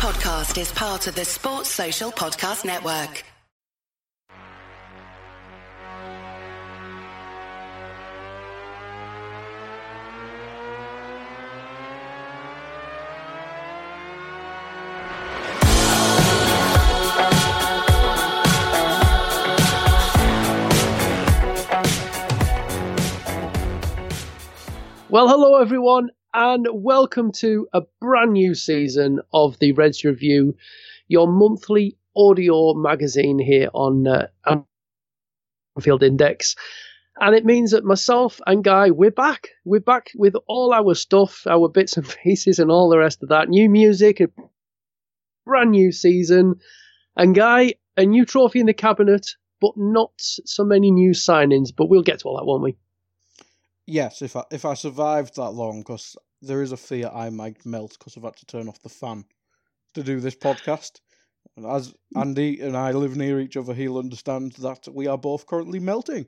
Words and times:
podcast 0.00 0.58
is 0.58 0.72
part 0.72 1.06
of 1.08 1.14
the 1.14 1.26
Sports 1.26 1.68
Social 1.68 2.10
Podcast 2.10 2.64
Network. 2.64 3.22
Well, 25.10 25.28
hello 25.28 25.60
everyone, 25.60 26.08
and 26.32 26.66
welcome 26.70 27.32
to 27.32 27.66
a 27.72 27.82
brand 28.00 28.32
new 28.32 28.54
season 28.54 29.20
of 29.32 29.58
the 29.58 29.72
Reds 29.72 30.04
Review, 30.04 30.54
your 31.08 31.26
monthly 31.26 31.96
audio 32.16 32.74
magazine 32.74 33.38
here 33.38 33.68
on 33.74 34.06
uh, 34.06 34.28
Anfield 35.76 36.02
Index. 36.02 36.54
And 37.20 37.34
it 37.34 37.44
means 37.44 37.72
that 37.72 37.84
myself 37.84 38.40
and 38.46 38.62
Guy, 38.62 38.90
we're 38.90 39.10
back. 39.10 39.48
We're 39.64 39.80
back 39.80 40.10
with 40.14 40.36
all 40.46 40.72
our 40.72 40.94
stuff, 40.94 41.46
our 41.48 41.68
bits 41.68 41.96
and 41.96 42.08
pieces, 42.22 42.58
and 42.58 42.70
all 42.70 42.88
the 42.88 42.98
rest 42.98 43.22
of 43.22 43.30
that. 43.30 43.48
New 43.48 43.68
music, 43.68 44.20
a 44.20 44.28
brand 45.44 45.72
new 45.72 45.90
season. 45.90 46.60
And 47.16 47.34
Guy, 47.34 47.74
a 47.96 48.06
new 48.06 48.24
trophy 48.24 48.60
in 48.60 48.66
the 48.66 48.74
cabinet, 48.74 49.30
but 49.60 49.72
not 49.76 50.12
so 50.16 50.64
many 50.64 50.92
new 50.92 51.10
signings. 51.10 51.70
But 51.76 51.88
we'll 51.88 52.02
get 52.02 52.20
to 52.20 52.28
all 52.28 52.36
that, 52.38 52.46
won't 52.46 52.62
we? 52.62 52.76
Yes, 53.86 54.22
if 54.22 54.36
I 54.36 54.44
if 54.50 54.64
I 54.64 54.74
survived 54.74 55.36
that 55.36 55.50
long, 55.50 55.80
because 55.80 56.16
there 56.42 56.62
is 56.62 56.72
a 56.72 56.76
fear 56.76 57.10
I 57.12 57.30
might 57.30 57.64
melt 57.66 57.96
because 57.98 58.16
I've 58.16 58.24
had 58.24 58.36
to 58.36 58.46
turn 58.46 58.68
off 58.68 58.82
the 58.82 58.88
fan 58.88 59.24
to 59.94 60.02
do 60.02 60.20
this 60.20 60.36
podcast. 60.36 61.00
And 61.56 61.66
as 61.66 61.92
Andy 62.16 62.60
and 62.60 62.76
I 62.76 62.92
live 62.92 63.16
near 63.16 63.40
each 63.40 63.56
other, 63.56 63.74
he'll 63.74 63.98
understand 63.98 64.52
that 64.52 64.88
we 64.92 65.06
are 65.06 65.18
both 65.18 65.46
currently 65.46 65.80
melting. 65.80 66.26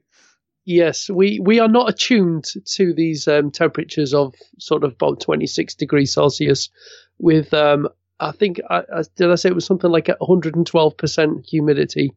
Yes, 0.64 1.10
we, 1.10 1.40
we 1.40 1.58
are 1.58 1.68
not 1.68 1.88
attuned 1.88 2.44
to 2.66 2.94
these 2.94 3.27
um, 3.27 3.50
temperatures 3.50 4.14
of 4.14 4.34
sort 4.58 4.84
of 4.84 4.92
about 4.92 5.20
26 5.20 5.74
degrees 5.74 6.12
Celsius 6.12 6.70
with, 7.18 7.52
um, 7.52 7.88
I 8.20 8.30
think, 8.30 8.60
I, 8.70 8.82
I, 8.94 9.02
did 9.16 9.30
I 9.30 9.34
say 9.34 9.48
it 9.48 9.55
was 9.55 9.66
something 9.66 9.90
like 9.90 10.06
112% 10.06 11.48
humidity? 11.48 12.12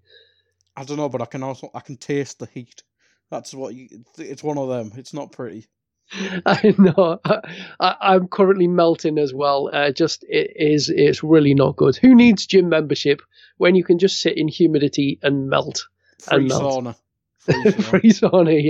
I 0.76 0.84
don't 0.84 0.98
know, 0.98 1.10
but 1.10 1.22
I 1.22 1.26
can 1.26 1.42
also 1.42 1.72
I 1.74 1.80
can 1.80 1.96
taste 1.96 2.40
the 2.40 2.48
heat. 2.48 2.84
That's 3.32 3.54
what 3.54 3.74
you. 3.74 3.88
It's 4.18 4.44
one 4.44 4.58
of 4.58 4.70
them. 4.70 4.92
It's 4.98 5.14
not 5.14 5.32
pretty. 5.32 5.68
I 6.46 6.76
know. 6.78 7.20
I, 7.80 8.16
am 8.16 8.28
currently 8.28 8.68
melting 8.68 9.18
as 9.18 9.34
well. 9.34 9.70
Uh, 9.74 9.92
just 9.92 10.24
it 10.28 10.54
is. 10.56 10.90
It's 10.90 11.24
really 11.24 11.54
not 11.54 11.76
good. 11.76 11.96
Who 11.98 12.14
needs 12.14 12.46
gym 12.46 12.70
membership 12.70 13.22
when 13.58 13.76
you 13.76 13.84
can 13.84 13.98
just 13.98 14.22
sit 14.22 14.38
in 14.38 14.48
humidity 14.48 15.20
and 15.24 15.50
melt? 15.50 15.88
Free 16.20 16.44
and 16.44 16.52
sauna. 16.52 16.84
Melt. 16.84 16.98
Free 17.40 17.64
sauna. 17.64 17.84
Free 17.84 18.12
sauna. 18.12 18.64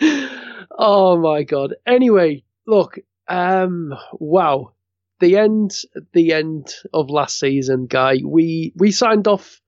Yeah. 0.00 0.38
Oh 0.70 1.18
my 1.18 1.42
god. 1.42 1.74
Anyway, 1.86 2.44
look. 2.66 2.98
Um. 3.28 3.94
Wow. 4.14 4.72
The 5.20 5.36
end. 5.36 5.76
The 6.12 6.32
end 6.32 6.74
of 6.94 7.10
last 7.10 7.38
season, 7.38 7.86
guy. 7.86 8.18
We 8.24 8.72
we 8.76 8.92
signed 8.92 9.28
off 9.28 9.60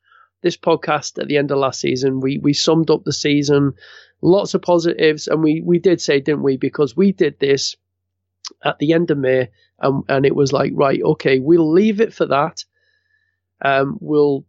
this 0.42 0.56
podcast 0.56 1.20
at 1.20 1.28
the 1.28 1.36
end 1.38 1.50
of 1.50 1.58
last 1.58 1.80
season. 1.80 2.20
We 2.20 2.38
we 2.38 2.52
summed 2.52 2.90
up 2.90 3.04
the 3.04 3.12
season, 3.12 3.74
lots 4.20 4.54
of 4.54 4.62
positives, 4.62 5.28
and 5.28 5.42
we 5.42 5.62
we 5.64 5.78
did 5.78 6.00
say, 6.00 6.20
didn't 6.20 6.42
we? 6.42 6.56
Because 6.56 6.96
we 6.96 7.12
did 7.12 7.38
this 7.38 7.76
at 8.62 8.78
the 8.78 8.92
end 8.92 9.10
of 9.10 9.18
May, 9.18 9.48
and 9.78 10.04
and 10.08 10.26
it 10.26 10.34
was 10.34 10.52
like, 10.52 10.72
right, 10.74 11.00
okay, 11.02 11.38
we'll 11.38 11.72
leave 11.72 12.00
it 12.00 12.12
for 12.12 12.26
that. 12.26 12.64
Um, 13.64 13.98
we'll 14.00 14.44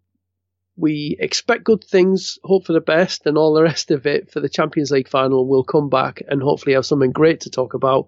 we 0.76 1.16
expect 1.20 1.64
good 1.64 1.84
things, 1.84 2.40
hope 2.44 2.66
for 2.66 2.74
the 2.74 2.82
best, 2.82 3.28
and 3.28 3.38
all 3.38 3.54
the 3.54 3.64
rest 3.64 3.92
of 3.92 4.08
it 4.08 4.32
for 4.32 4.40
the 4.40 4.50
Champions 4.50 4.92
League 4.92 5.08
final. 5.08 5.48
We'll 5.48 5.64
come 5.64 5.90
back 5.90 6.22
and 6.28 6.42
hopefully 6.42 6.74
have 6.74 6.86
something 6.86 7.12
great 7.12 7.42
to 7.42 7.52
talk 7.52 7.76
about, 7.76 8.08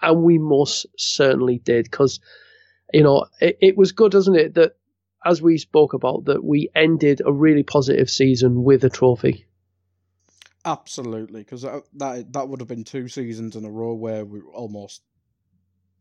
and 0.00 0.22
we 0.22 0.38
most 0.38 0.86
certainly 0.96 1.58
did 1.58 1.84
because. 1.84 2.20
You 2.90 3.02
know, 3.02 3.26
it, 3.38 3.58
it 3.60 3.76
was 3.76 3.92
good, 3.92 4.14
wasn't 4.14 4.38
it, 4.38 4.54
that 4.54 4.74
as 5.24 5.42
we 5.42 5.58
spoke 5.58 5.94
about, 5.94 6.26
that 6.26 6.44
we 6.44 6.70
ended 6.74 7.22
a 7.24 7.32
really 7.32 7.62
positive 7.62 8.08
season 8.10 8.62
with 8.62 8.84
a 8.84 8.90
trophy. 8.90 9.46
Absolutely, 10.64 11.40
because 11.40 11.62
that, 11.62 11.82
that 11.94 12.32
that 12.32 12.48
would 12.48 12.60
have 12.60 12.68
been 12.68 12.84
two 12.84 13.08
seasons 13.08 13.56
in 13.56 13.64
a 13.64 13.70
row 13.70 13.94
where 13.94 14.24
we 14.24 14.40
were 14.40 14.52
almost 14.52 15.02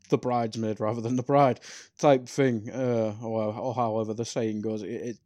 the 0.09 0.17
bridesmaid 0.17 0.79
rather 0.79 1.01
than 1.01 1.15
the 1.15 1.23
bride 1.23 1.59
type 1.99 2.27
thing, 2.27 2.69
uh, 2.71 3.15
or, 3.21 3.53
or 3.53 3.73
however 3.73 4.13
the 4.13 4.25
saying 4.25 4.61
goes. 4.61 4.81
It, 4.83 4.89
it 4.89 5.17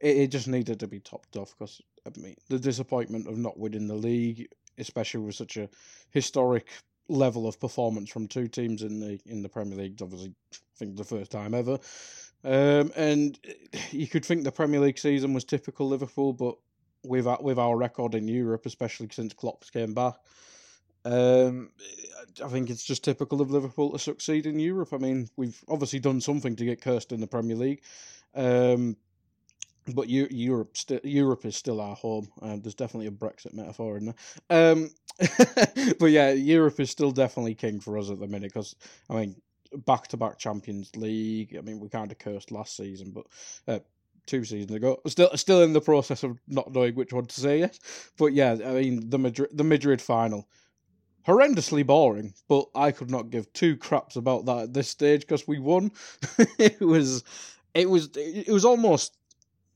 it 0.00 0.26
just 0.28 0.48
needed 0.48 0.80
to 0.80 0.86
be 0.86 1.00
topped 1.00 1.36
off 1.36 1.54
because 1.58 1.80
I 2.06 2.18
mean 2.18 2.36
the 2.48 2.58
disappointment 2.58 3.26
of 3.26 3.38
not 3.38 3.58
winning 3.58 3.86
the 3.86 3.94
league, 3.94 4.48
especially 4.78 5.20
with 5.20 5.34
such 5.34 5.56
a 5.56 5.68
historic 6.10 6.66
level 7.08 7.46
of 7.46 7.60
performance 7.60 8.10
from 8.10 8.28
two 8.28 8.48
teams 8.48 8.82
in 8.82 9.00
the 9.00 9.20
in 9.26 9.42
the 9.42 9.48
Premier 9.48 9.78
League, 9.78 10.00
obviously 10.02 10.34
I 10.52 10.56
think 10.78 10.96
the 10.96 11.04
first 11.04 11.30
time 11.30 11.54
ever. 11.54 11.78
Um, 12.44 12.92
and 12.96 13.38
you 13.90 14.06
could 14.06 14.24
think 14.24 14.44
the 14.44 14.52
Premier 14.52 14.80
League 14.80 14.98
season 14.98 15.34
was 15.34 15.44
typical 15.44 15.88
Liverpool, 15.88 16.32
but 16.32 16.56
with 17.04 17.26
our, 17.26 17.38
with 17.40 17.58
our 17.58 17.76
record 17.76 18.14
in 18.14 18.28
Europe, 18.28 18.66
especially 18.66 19.08
since 19.12 19.34
Klopp 19.34 19.64
came 19.72 19.94
back, 19.94 20.14
um, 21.04 21.70
I 22.44 22.48
think 22.48 22.70
it's 22.70 22.84
just 22.84 23.04
typical 23.04 23.40
of 23.40 23.50
Liverpool 23.50 23.92
to 23.92 23.98
succeed 23.98 24.46
in 24.46 24.58
Europe. 24.58 24.92
I 24.92 24.98
mean, 24.98 25.28
we've 25.36 25.58
obviously 25.68 25.98
done 25.98 26.20
something 26.20 26.56
to 26.56 26.64
get 26.64 26.80
cursed 26.80 27.12
in 27.12 27.20
the 27.20 27.26
Premier 27.26 27.56
League, 27.56 27.82
um, 28.34 28.96
but 29.94 30.08
Europe 30.08 30.76
st- 30.76 31.04
Europe 31.04 31.44
is 31.46 31.56
still 31.56 31.80
our 31.80 31.96
home. 31.96 32.28
Uh, 32.40 32.56
there's 32.60 32.74
definitely 32.74 33.06
a 33.06 33.10
Brexit 33.10 33.54
metaphor 33.54 33.96
in 33.96 34.06
there. 34.06 34.72
Um, 34.72 34.90
but 35.98 36.06
yeah, 36.06 36.32
Europe 36.32 36.78
is 36.80 36.90
still 36.90 37.12
definitely 37.12 37.54
king 37.54 37.80
for 37.80 37.98
us 37.98 38.10
at 38.10 38.20
the 38.20 38.26
minute 38.26 38.52
because 38.52 38.76
I 39.08 39.14
mean 39.14 39.36
back 39.86 40.08
to 40.08 40.16
back 40.16 40.38
Champions 40.38 40.94
League. 40.96 41.56
I 41.56 41.60
mean, 41.60 41.80
we 41.80 41.88
kind 41.88 42.10
of 42.10 42.18
cursed 42.18 42.50
last 42.50 42.76
season, 42.76 43.10
but 43.12 43.26
uh, 43.68 43.80
two 44.26 44.44
seasons 44.44 44.72
ago. 44.72 45.00
Still, 45.06 45.30
still 45.36 45.62
in 45.62 45.72
the 45.72 45.80
process 45.80 46.22
of 46.22 46.38
not 46.48 46.72
knowing 46.72 46.94
which 46.94 47.12
one 47.12 47.26
to 47.26 47.40
say 47.40 47.60
yet. 47.60 47.78
But 48.18 48.32
yeah, 48.32 48.52
I 48.52 48.72
mean, 48.72 49.10
the 49.10 49.18
Madrid, 49.18 49.50
the 49.52 49.64
Madrid 49.64 50.00
final, 50.00 50.48
horrendously 51.26 51.86
boring. 51.86 52.34
But 52.48 52.66
I 52.74 52.92
could 52.92 53.10
not 53.10 53.30
give 53.30 53.52
two 53.52 53.76
craps 53.76 54.16
about 54.16 54.46
that 54.46 54.58
at 54.58 54.74
this 54.74 54.88
stage 54.88 55.22
because 55.22 55.46
we 55.46 55.58
won. 55.58 55.92
it 56.58 56.80
was, 56.80 57.24
it 57.74 57.88
was, 57.88 58.10
it 58.16 58.48
was 58.48 58.64
almost 58.64 59.16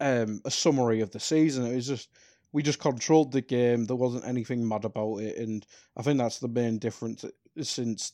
um, 0.01 0.41
a 0.45 0.51
summary 0.51 1.01
of 1.01 1.11
the 1.11 1.21
season. 1.21 1.67
It 1.67 1.75
was 1.75 1.87
just. 1.87 2.09
We 2.53 2.63
just 2.63 2.79
controlled 2.79 3.33
the 3.33 3.41
game. 3.41 3.85
There 3.85 3.97
wasn't 3.97 4.29
anything 4.29 4.69
mad 4.69 4.85
about 4.85 5.17
it, 5.17 5.39
and 5.39 5.67
I 5.97 6.03
think 6.03 6.19
that's 6.19 6.39
the 6.39 6.47
main 6.47 6.79
difference 6.79 7.25
since 7.61 8.13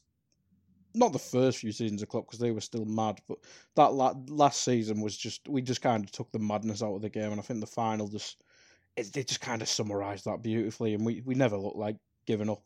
not 0.94 1.12
the 1.12 1.18
first 1.18 1.58
few 1.58 1.72
seasons 1.72 2.02
of 2.02 2.08
Klopp 2.08 2.26
because 2.26 2.40
they 2.40 2.50
were 2.50 2.60
still 2.60 2.84
mad, 2.84 3.20
but 3.28 3.38
that 3.76 3.92
la- 3.92 4.14
last 4.28 4.64
season 4.64 5.00
was 5.00 5.16
just 5.16 5.48
we 5.48 5.62
just 5.62 5.82
kind 5.82 6.04
of 6.04 6.10
took 6.12 6.30
the 6.32 6.38
madness 6.38 6.82
out 6.82 6.94
of 6.94 7.02
the 7.02 7.08
game, 7.10 7.30
and 7.32 7.40
I 7.40 7.44
think 7.44 7.60
the 7.60 7.66
final 7.66 8.08
just 8.08 8.42
it, 8.96 9.12
just 9.12 9.40
kind 9.40 9.62
of 9.62 9.68
summarised 9.68 10.24
that 10.26 10.42
beautifully, 10.42 10.94
and 10.94 11.04
we, 11.06 11.22
we 11.24 11.34
never 11.34 11.56
looked 11.56 11.76
like 11.76 11.96
giving 12.26 12.50
up. 12.50 12.62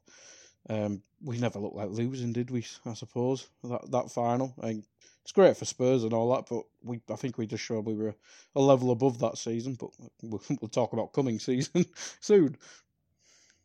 Um, 0.69 1.03
we 1.23 1.39
never 1.39 1.59
looked 1.59 1.77
like 1.77 1.91
losing, 1.91 2.33
did 2.33 2.51
we? 2.51 2.67
I 2.87 2.95
suppose 2.95 3.49
that 3.65 3.91
that 3.91 4.11
final. 4.11 4.55
And 4.63 4.83
it's 5.23 5.33
great 5.33 5.57
for 5.57 5.65
Spurs 5.65 6.05
and 6.05 6.13
all 6.13 6.35
that, 6.35 6.47
but 6.49 6.65
we 6.83 7.01
I 7.11 7.17
think 7.17 7.39
we 7.39 7.47
just 7.47 7.65
showed 7.65 7.87
we 7.87 7.95
were 7.95 8.15
a 8.57 8.61
level 8.61 8.91
above 8.91 9.19
that 9.21 9.39
season. 9.39 9.75
But 9.75 9.91
we'll, 10.23 10.43
we'll 10.61 10.69
talk 10.69 10.93
about 10.93 11.13
coming 11.13 11.39
season 11.39 11.85
soon. 12.21 12.57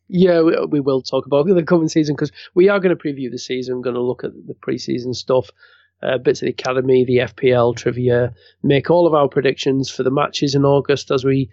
Yeah, 0.09 0.41
we, 0.41 0.55
we 0.65 0.79
will 0.79 1.03
talk 1.03 1.27
about 1.27 1.45
the 1.45 1.63
coming 1.63 1.87
season 1.87 2.15
because 2.15 2.31
we 2.55 2.67
are 2.67 2.79
going 2.79 2.97
to 2.97 3.01
preview 3.01 3.29
the 3.29 3.37
season. 3.37 3.81
Going 3.81 3.95
to 3.95 4.01
look 4.01 4.23
at 4.23 4.31
the 4.47 4.55
preseason 4.55 5.15
stuff, 5.15 5.51
uh, 6.01 6.17
bits 6.17 6.41
of 6.41 6.47
the 6.47 6.51
academy, 6.51 7.05
the 7.05 7.17
FPL 7.17 7.77
trivia, 7.77 8.33
make 8.63 8.89
all 8.89 9.05
of 9.05 9.13
our 9.13 9.27
predictions 9.27 9.89
for 9.91 10.01
the 10.01 10.09
matches 10.09 10.55
in 10.55 10.65
August 10.65 11.11
as 11.11 11.23
we 11.23 11.51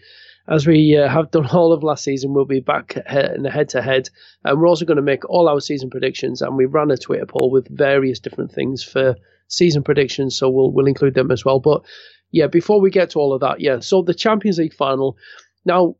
as 0.48 0.66
we 0.66 0.96
uh, 0.96 1.06
have 1.08 1.30
done 1.32 1.46
all 1.48 1.70
of 1.72 1.82
last 1.82 2.02
season. 2.02 2.32
We'll 2.32 2.46
be 2.46 2.60
back 2.60 2.96
in 2.96 3.44
a 3.44 3.50
head 3.50 3.68
to 3.70 3.82
head, 3.82 4.08
and 4.42 4.58
we're 4.58 4.68
also 4.68 4.86
going 4.86 4.96
to 4.96 5.02
make 5.02 5.28
all 5.28 5.50
our 5.50 5.60
season 5.60 5.90
predictions. 5.90 6.40
And 6.40 6.56
we 6.56 6.64
ran 6.64 6.90
a 6.90 6.96
Twitter 6.96 7.26
poll 7.26 7.50
with 7.50 7.68
various 7.68 8.20
different 8.20 8.52
things 8.52 8.82
for 8.82 9.16
season 9.48 9.82
predictions, 9.82 10.34
so 10.34 10.48
we'll 10.48 10.72
we'll 10.72 10.86
include 10.86 11.12
them 11.12 11.30
as 11.30 11.44
well. 11.44 11.60
But 11.60 11.82
yeah, 12.30 12.46
before 12.46 12.80
we 12.80 12.90
get 12.90 13.10
to 13.10 13.18
all 13.18 13.34
of 13.34 13.42
that, 13.42 13.60
yeah, 13.60 13.80
so 13.80 14.00
the 14.00 14.14
Champions 14.14 14.58
League 14.58 14.74
final 14.74 15.18
now. 15.66 15.96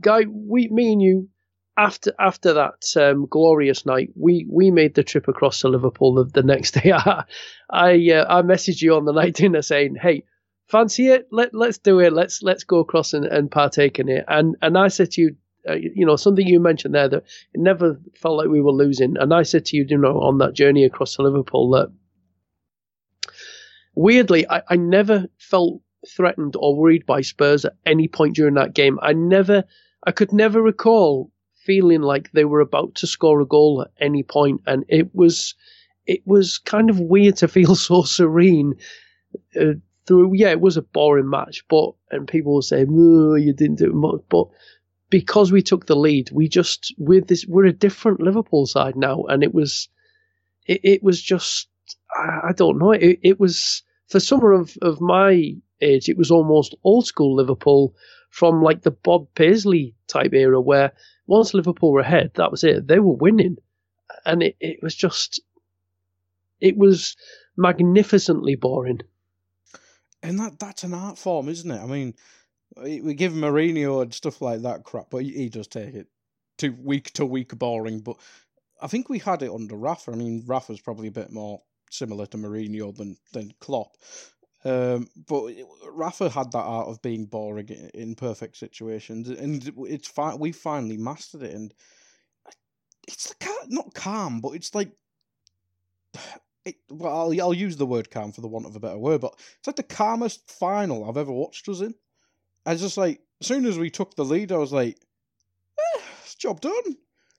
Guy, 0.00 0.26
we, 0.30 0.68
me 0.68 0.92
and 0.92 1.02
you 1.02 1.28
after 1.78 2.12
after 2.18 2.52
that 2.54 2.84
um, 2.96 3.26
glorious 3.26 3.86
night, 3.86 4.10
we, 4.16 4.46
we 4.50 4.72
made 4.72 4.94
the 4.94 5.04
trip 5.04 5.28
across 5.28 5.60
to 5.60 5.68
Liverpool 5.68 6.14
the, 6.14 6.24
the 6.24 6.42
next 6.42 6.72
day. 6.82 6.92
I 6.92 7.24
I, 7.70 7.92
uh, 8.10 8.26
I 8.28 8.42
messaged 8.42 8.82
you 8.82 8.96
on 8.96 9.04
the 9.04 9.12
night 9.12 9.34
dinner 9.34 9.62
saying, 9.62 9.94
"Hey, 9.94 10.24
fancy 10.66 11.08
it? 11.08 11.28
Let 11.30 11.54
let's 11.54 11.78
do 11.78 12.00
it. 12.00 12.12
Let's 12.12 12.42
let's 12.42 12.64
go 12.64 12.80
across 12.80 13.14
and, 13.14 13.24
and 13.24 13.50
partake 13.50 14.00
in 14.00 14.08
it." 14.08 14.24
And 14.26 14.56
and 14.60 14.76
I 14.76 14.88
said 14.88 15.12
to 15.12 15.20
you, 15.22 15.36
uh, 15.68 15.74
you 15.74 16.04
know, 16.04 16.16
something 16.16 16.46
you 16.46 16.58
mentioned 16.58 16.94
there 16.94 17.08
that 17.08 17.22
it 17.54 17.60
never 17.60 18.00
felt 18.16 18.38
like 18.38 18.48
we 18.48 18.60
were 18.60 18.72
losing. 18.72 19.16
And 19.16 19.32
I 19.32 19.44
said 19.44 19.64
to 19.66 19.76
you, 19.76 19.86
you 19.88 19.98
know, 19.98 20.20
on 20.20 20.38
that 20.38 20.54
journey 20.54 20.84
across 20.84 21.14
to 21.14 21.22
Liverpool 21.22 21.70
that 21.70 21.92
weirdly, 23.94 24.48
I, 24.48 24.62
I 24.68 24.76
never 24.76 25.26
felt 25.38 25.80
threatened 26.08 26.54
or 26.58 26.76
worried 26.76 27.06
by 27.06 27.20
Spurs 27.20 27.64
at 27.64 27.74
any 27.86 28.08
point 28.08 28.34
during 28.34 28.54
that 28.54 28.74
game. 28.74 28.98
I 29.00 29.12
never, 29.12 29.64
I 30.04 30.12
could 30.12 30.32
never 30.32 30.60
recall 30.62 31.32
feeling 31.68 32.00
like 32.00 32.32
they 32.32 32.46
were 32.46 32.62
about 32.62 32.96
to 32.96 33.06
score 33.06 33.42
a 33.42 33.46
goal 33.46 33.82
at 33.82 33.92
any 34.00 34.22
point, 34.24 34.62
and 34.66 34.86
it 34.88 35.14
was, 35.14 35.54
it 36.06 36.22
was 36.26 36.56
kind 36.56 36.88
of 36.88 36.98
weird 36.98 37.36
to 37.36 37.48
feel 37.48 37.74
so 37.86 38.02
serene. 38.02 38.74
Uh, 39.54 39.74
through, 40.06 40.32
yeah, 40.34 40.48
it 40.48 40.62
was 40.62 40.78
a 40.78 40.82
boring 40.82 41.28
match, 41.28 41.62
but 41.68 41.92
and 42.10 42.26
people 42.26 42.54
will 42.54 42.62
say, 42.62 42.86
"Oh, 42.88 43.34
you 43.34 43.52
didn't 43.52 43.78
do 43.78 43.92
much," 43.92 44.22
but 44.30 44.46
because 45.10 45.52
we 45.52 45.60
took 45.62 45.84
the 45.86 45.96
lead, 45.96 46.30
we 46.32 46.48
just 46.48 46.94
with 46.96 47.28
this, 47.28 47.44
we're 47.46 47.66
a 47.66 47.72
different 47.86 48.20
Liverpool 48.20 48.66
side 48.66 48.96
now, 48.96 49.24
and 49.24 49.42
it 49.42 49.52
was, 49.52 49.90
it, 50.66 50.80
it 50.82 51.02
was 51.02 51.20
just, 51.20 51.68
I, 52.16 52.48
I 52.48 52.52
don't 52.56 52.78
know, 52.78 52.92
it, 52.92 53.18
it 53.22 53.38
was 53.38 53.82
for 54.08 54.20
someone 54.20 54.54
of 54.54 54.78
of 54.80 55.02
my 55.02 55.54
age, 55.82 56.08
it 56.08 56.16
was 56.16 56.30
almost 56.30 56.74
old 56.84 57.06
school 57.06 57.36
Liverpool 57.36 57.94
from 58.30 58.62
like 58.62 58.82
the 58.82 58.90
Bob 58.90 59.28
Paisley 59.34 59.94
type 60.06 60.32
era 60.32 60.60
where 60.60 60.92
once 61.28 61.54
Liverpool 61.54 61.92
were 61.92 62.00
ahead, 62.00 62.32
that 62.34 62.50
was 62.50 62.64
it. 62.64 62.88
They 62.88 62.98
were 62.98 63.14
winning. 63.14 63.58
And 64.24 64.42
it, 64.42 64.56
it 64.58 64.82
was 64.82 64.94
just, 64.94 65.40
it 66.60 66.76
was 66.76 67.16
magnificently 67.56 68.56
boring. 68.56 69.02
And 70.22 70.40
that 70.40 70.58
that's 70.58 70.82
an 70.82 70.94
art 70.94 71.18
form, 71.18 71.48
isn't 71.48 71.70
it? 71.70 71.80
I 71.80 71.86
mean, 71.86 72.14
we 72.76 73.14
give 73.14 73.32
Mourinho 73.32 74.02
and 74.02 74.12
stuff 74.12 74.42
like 74.42 74.62
that 74.62 74.84
crap, 74.84 75.10
but 75.10 75.22
he 75.22 75.48
does 75.48 75.68
take 75.68 75.94
it 75.94 76.08
to 76.58 76.70
week 76.70 77.12
to 77.12 77.26
week 77.26 77.56
boring. 77.56 78.00
But 78.00 78.16
I 78.80 78.88
think 78.88 79.08
we 79.08 79.18
had 79.18 79.42
it 79.42 79.52
under 79.52 79.76
Rafa. 79.76 80.12
I 80.12 80.16
mean, 80.16 80.44
Rafa's 80.46 80.80
probably 80.80 81.08
a 81.08 81.12
bit 81.12 81.30
more 81.30 81.60
similar 81.90 82.26
to 82.26 82.38
Mourinho 82.38 82.96
than 82.96 83.16
than 83.32 83.52
Klopp. 83.60 83.96
Um, 84.68 85.08
but 85.26 85.54
Rafa 85.90 86.28
had 86.28 86.52
that 86.52 86.58
art 86.58 86.88
of 86.88 87.00
being 87.00 87.24
boring 87.24 87.68
in 87.94 88.14
perfect 88.14 88.58
situations, 88.58 89.30
and 89.30 89.72
it's 89.86 90.08
fine. 90.08 90.38
We 90.38 90.52
finally 90.52 90.98
mastered 90.98 91.42
it, 91.42 91.54
and 91.54 91.72
it's 93.06 93.34
not 93.68 93.94
calm, 93.94 94.40
but 94.40 94.50
it's 94.50 94.74
like. 94.74 94.90
It, 96.66 96.76
well, 96.90 97.16
I'll, 97.16 97.40
I'll 97.40 97.54
use 97.54 97.78
the 97.78 97.86
word 97.86 98.10
calm 98.10 98.30
for 98.30 98.42
the 98.42 98.48
want 98.48 98.66
of 98.66 98.76
a 98.76 98.80
better 98.80 98.98
word, 98.98 99.22
but 99.22 99.32
it's 99.58 99.66
like 99.66 99.76
the 99.76 99.82
calmest 99.82 100.50
final 100.50 101.08
I've 101.08 101.16
ever 101.16 101.32
watched 101.32 101.66
us 101.70 101.80
in. 101.80 101.94
I 102.66 102.72
was 102.72 102.82
just 102.82 102.98
like, 102.98 103.22
as 103.40 103.46
soon 103.46 103.64
as 103.64 103.78
we 103.78 103.88
took 103.88 104.14
the 104.16 104.24
lead, 104.24 104.52
I 104.52 104.58
was 104.58 104.72
like, 104.72 104.98
eh, 105.78 106.00
job 106.36 106.60
done. 106.60 106.96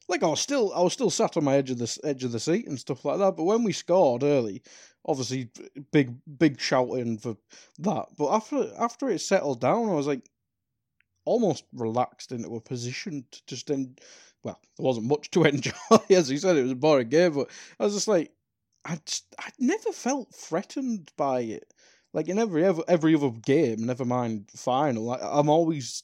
Like 0.09 0.23
I 0.23 0.27
was 0.27 0.41
still, 0.41 0.73
I 0.73 0.81
was 0.81 0.91
still 0.93 1.11
sat 1.11 1.37
on 1.37 1.43
my 1.45 1.55
edge 1.55 1.69
of 1.69 1.77
the 1.77 1.99
edge 2.03 2.23
of 2.23 2.31
the 2.31 2.39
seat 2.39 2.67
and 2.67 2.79
stuff 2.79 3.05
like 3.05 3.19
that. 3.19 3.37
But 3.37 3.43
when 3.45 3.63
we 3.63 3.71
scored 3.71 4.23
early, 4.23 4.63
obviously 5.05 5.49
big 5.91 6.15
big 6.37 6.59
shouting 6.59 7.17
for 7.17 7.37
that. 7.79 8.07
But 8.17 8.33
after 8.33 8.71
after 8.77 9.09
it 9.09 9.19
settled 9.19 9.61
down, 9.61 9.87
I 9.89 9.93
was 9.93 10.07
like 10.07 10.29
almost 11.25 11.63
relaxed 11.73 12.31
into 12.31 12.55
a 12.55 12.61
position 12.61 13.23
to 13.31 13.45
just 13.45 13.69
end. 13.71 14.01
Well, 14.43 14.59
there 14.77 14.85
wasn't 14.85 15.07
much 15.07 15.31
to 15.31 15.43
enjoy, 15.45 15.73
as 16.09 16.27
he 16.29 16.37
said. 16.37 16.57
It 16.57 16.63
was 16.63 16.71
a 16.71 16.75
boring 16.75 17.09
game, 17.09 17.33
but 17.33 17.49
I 17.79 17.83
was 17.83 17.93
just 17.93 18.07
like, 18.07 18.31
I 18.85 18.97
just 19.05 19.25
I 19.39 19.49
never 19.59 19.91
felt 19.91 20.33
threatened 20.33 21.11
by 21.17 21.41
it. 21.41 21.73
Like 22.13 22.27
in 22.27 22.39
every 22.39 22.65
every, 22.65 23.15
other 23.15 23.29
game, 23.29 23.85
never 23.85 24.05
mind 24.05 24.49
final. 24.55 25.03
Like, 25.03 25.21
I'm 25.21 25.49
always 25.49 26.03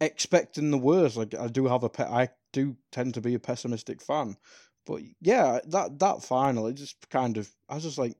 expecting 0.00 0.70
the 0.70 0.78
worst. 0.78 1.16
Like 1.16 1.34
I 1.34 1.48
do 1.48 1.66
have 1.66 1.84
a 1.84 1.88
pet. 1.88 2.08
I 2.08 2.30
do 2.52 2.76
tend 2.92 3.14
to 3.14 3.20
be 3.20 3.34
a 3.34 3.38
pessimistic 3.40 4.02
fan. 4.02 4.36
But 4.86 5.02
yeah, 5.20 5.60
that 5.68 5.98
that 6.00 6.22
final, 6.22 6.66
it 6.66 6.74
just 6.74 7.08
kind 7.10 7.36
of, 7.38 7.50
I 7.68 7.74
was 7.74 7.84
just 7.84 7.98
like, 7.98 8.16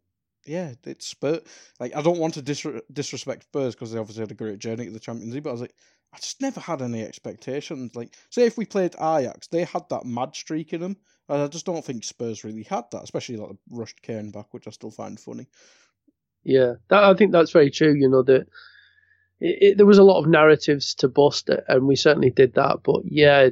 yeah, 0.46 0.74
it's 0.84 1.06
Spurs. 1.06 1.40
Like, 1.80 1.94
I 1.96 2.02
don't 2.02 2.18
want 2.18 2.34
to 2.34 2.42
disre- 2.42 2.82
disrespect 2.92 3.44
Spurs 3.44 3.74
because 3.74 3.92
they 3.92 3.98
obviously 3.98 4.22
had 4.22 4.30
a 4.30 4.34
great 4.34 4.58
journey 4.58 4.86
to 4.86 4.90
the 4.90 5.00
Champions 5.00 5.34
League, 5.34 5.44
but 5.44 5.50
I 5.50 5.52
was 5.52 5.60
like, 5.60 5.74
I 6.12 6.18
just 6.18 6.40
never 6.40 6.60
had 6.60 6.80
any 6.82 7.02
expectations. 7.02 7.94
Like, 7.94 8.14
say 8.30 8.46
if 8.46 8.56
we 8.56 8.64
played 8.64 8.94
Ajax, 8.94 9.48
they 9.48 9.64
had 9.64 9.88
that 9.90 10.04
mad 10.04 10.34
streak 10.34 10.72
in 10.72 10.80
them. 10.80 10.96
And 11.28 11.42
I 11.42 11.48
just 11.48 11.66
don't 11.66 11.84
think 11.84 12.04
Spurs 12.04 12.44
really 12.44 12.64
had 12.64 12.84
that, 12.92 13.02
especially 13.02 13.36
like 13.38 13.50
the 13.50 13.58
rushed 13.70 14.02
Kane 14.02 14.30
back, 14.30 14.52
which 14.52 14.66
I 14.68 14.70
still 14.70 14.90
find 14.90 15.18
funny. 15.18 15.46
Yeah, 16.44 16.74
that, 16.88 17.04
I 17.04 17.14
think 17.14 17.32
that's 17.32 17.52
very 17.52 17.70
true. 17.70 17.94
You 17.94 18.08
know 18.10 18.22
that 18.22 18.46
it, 19.44 19.58
it, 19.60 19.76
there 19.76 19.86
was 19.86 19.98
a 19.98 20.04
lot 20.04 20.20
of 20.20 20.26
narratives 20.26 20.94
to 20.94 21.08
bust 21.08 21.50
it, 21.50 21.64
and 21.68 21.86
we 21.86 21.96
certainly 21.96 22.30
did 22.30 22.54
that. 22.54 22.78
But 22.82 23.02
yeah, 23.04 23.50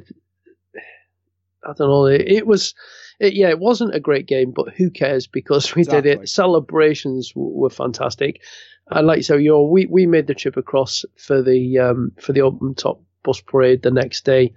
I 1.63 1.73
don't 1.73 1.87
know. 1.87 2.05
It, 2.05 2.21
it 2.21 2.47
was, 2.47 2.73
it, 3.19 3.33
yeah, 3.33 3.49
it 3.49 3.59
wasn't 3.59 3.93
a 3.93 3.99
great 3.99 4.25
game, 4.25 4.51
but 4.51 4.73
who 4.73 4.89
cares 4.89 5.27
because 5.27 5.75
we 5.75 5.83
exactly. 5.83 6.01
did 6.01 6.21
it. 6.21 6.29
Celebrations 6.29 7.31
w- 7.33 7.55
were 7.55 7.69
fantastic, 7.69 8.41
and 8.89 9.05
like 9.05 9.23
so, 9.23 9.37
you 9.37 9.51
know, 9.51 9.63
we, 9.63 9.85
we 9.85 10.07
made 10.07 10.25
the 10.25 10.33
trip 10.33 10.57
across 10.57 11.05
for 11.15 11.43
the 11.43 11.77
um, 11.77 12.11
for 12.19 12.33
the 12.33 12.41
open 12.41 12.73
top 12.73 12.99
bus 13.21 13.39
parade 13.39 13.83
the 13.83 13.91
next 13.91 14.25
day. 14.25 14.53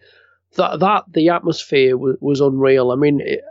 That 0.55 0.81
that 0.81 1.05
the 1.12 1.29
atmosphere 1.29 1.99
was, 1.99 2.17
was 2.21 2.41
unreal. 2.41 2.93
I 2.93 2.97
mean, 2.97 3.21
it, 3.21 3.43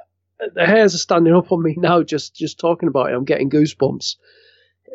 the 0.56 0.66
hairs 0.66 0.96
are 0.96 1.00
standing 1.00 1.36
up 1.36 1.52
on 1.52 1.62
me 1.62 1.76
now 1.78 2.02
just 2.02 2.36
just 2.36 2.60
talking 2.60 2.90
about 2.90 3.12
it. 3.12 3.14
I'm 3.14 3.26
getting 3.26 3.52
goosebumps. 3.52 4.16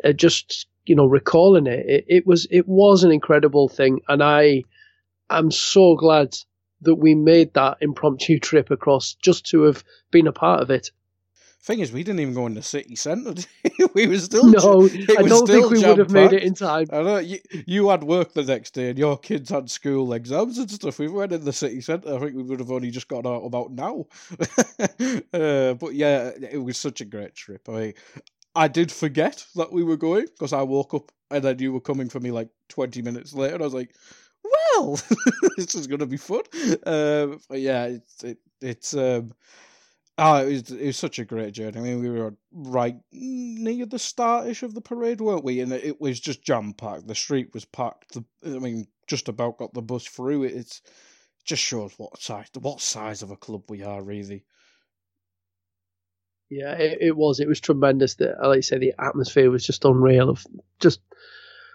Uh, 0.03 0.11
just 0.11 0.67
you 0.91 0.95
know, 0.97 1.05
recalling 1.05 1.67
it. 1.67 1.85
it. 1.87 2.05
It 2.09 2.27
was 2.27 2.47
it 2.51 2.67
was 2.67 3.05
an 3.05 3.13
incredible 3.13 3.69
thing, 3.69 4.01
and 4.09 4.21
I 4.21 4.63
am 5.29 5.49
so 5.49 5.95
glad 5.95 6.35
that 6.81 6.95
we 6.95 7.15
made 7.15 7.53
that 7.53 7.77
impromptu 7.79 8.39
trip 8.39 8.71
across 8.71 9.13
just 9.13 9.45
to 9.51 9.61
have 9.61 9.85
been 10.11 10.27
a 10.27 10.33
part 10.33 10.61
of 10.61 10.69
it. 10.69 10.91
Thing 11.61 11.79
is, 11.79 11.93
we 11.93 12.03
didn't 12.03 12.19
even 12.19 12.33
go 12.33 12.45
in 12.45 12.55
the 12.55 12.61
city 12.61 12.97
centre. 12.97 13.41
we 13.93 14.05
were 14.05 14.17
still 14.17 14.47
no. 14.47 14.89
I 15.17 15.23
don't 15.23 15.47
think 15.47 15.69
we 15.69 15.81
would 15.81 15.97
have 15.99 16.11
made 16.11 16.33
it 16.33 16.43
in 16.43 16.55
time. 16.55 16.87
I 16.91 17.03
know 17.03 17.19
you, 17.19 17.39
you 17.65 17.87
had 17.87 18.03
work 18.03 18.33
the 18.33 18.43
next 18.43 18.71
day, 18.71 18.89
and 18.89 18.99
your 18.99 19.17
kids 19.17 19.49
had 19.49 19.69
school 19.69 20.11
exams 20.11 20.57
and 20.57 20.69
stuff. 20.69 20.99
We 20.99 21.07
went 21.07 21.31
in 21.31 21.45
the 21.45 21.53
city 21.53 21.79
centre. 21.79 22.13
I 22.13 22.19
think 22.19 22.35
we 22.35 22.43
would 22.43 22.59
have 22.59 22.71
only 22.71 22.91
just 22.91 23.07
got 23.07 23.25
out 23.25 23.45
about 23.45 23.71
now. 23.71 24.07
uh, 25.33 25.75
but 25.75 25.93
yeah, 25.93 26.31
it 26.51 26.61
was 26.61 26.77
such 26.77 26.99
a 26.99 27.05
great 27.05 27.33
trip. 27.33 27.69
I 27.69 27.93
I 28.55 28.67
did 28.67 28.91
forget 28.91 29.45
that 29.55 29.71
we 29.71 29.83
were 29.83 29.97
going 29.97 30.25
because 30.25 30.53
I 30.53 30.61
woke 30.63 30.93
up 30.93 31.11
and 31.29 31.43
then 31.43 31.59
you 31.59 31.71
were 31.71 31.81
coming 31.81 32.09
for 32.09 32.19
me 32.19 32.31
like 32.31 32.49
twenty 32.67 33.01
minutes 33.01 33.33
later. 33.33 33.55
I 33.55 33.65
was 33.65 33.73
like, 33.73 33.95
well, 34.43 34.99
this 35.57 35.75
is 35.75 35.87
going 35.87 35.99
to 35.99 36.05
be 36.05 36.17
fun. 36.17 36.43
Um, 36.85 37.39
yeah, 37.51 37.85
it's 37.85 38.23
it, 38.23 38.37
it's 38.61 38.93
um, 38.93 39.33
oh, 40.17 40.45
it 40.47 40.51
was 40.51 40.71
it 40.71 40.85
was 40.87 40.97
such 40.97 41.19
a 41.19 41.25
great 41.25 41.53
journey. 41.53 41.77
I 41.79 41.81
mean, 41.81 42.01
we 42.01 42.09
were 42.09 42.35
right 42.51 42.95
near 43.11 43.85
the 43.85 43.99
startish 43.99 44.63
of 44.63 44.73
the 44.73 44.81
parade, 44.81 45.21
weren't 45.21 45.43
we? 45.43 45.61
And 45.61 45.71
it 45.73 45.99
was 46.01 46.19
just 46.19 46.43
jam 46.43 46.73
packed. 46.73 47.07
The 47.07 47.15
street 47.15 47.53
was 47.53 47.65
packed. 47.65 48.13
The, 48.13 48.25
I 48.45 48.59
mean, 48.59 48.87
just 49.07 49.29
about 49.29 49.57
got 49.57 49.73
the 49.73 49.81
bus 49.81 50.05
through 50.05 50.43
it. 50.43 50.53
It's 50.53 50.81
just 51.45 51.63
shows 51.63 51.93
what 51.97 52.19
size 52.21 52.47
what 52.59 52.81
size 52.81 53.21
of 53.21 53.31
a 53.31 53.37
club 53.37 53.63
we 53.69 53.83
are, 53.83 54.03
really. 54.03 54.45
Yeah, 56.51 56.73
it, 56.73 56.97
it 56.99 57.15
was. 57.15 57.39
It 57.39 57.47
was 57.47 57.61
tremendous. 57.61 58.15
That, 58.15 58.35
like 58.43 58.57
I 58.57 58.59
say, 58.59 58.77
the 58.77 58.93
atmosphere 58.99 59.49
was 59.49 59.65
just 59.65 59.85
unreal. 59.85 60.29
Of 60.29 60.45
just 60.81 60.99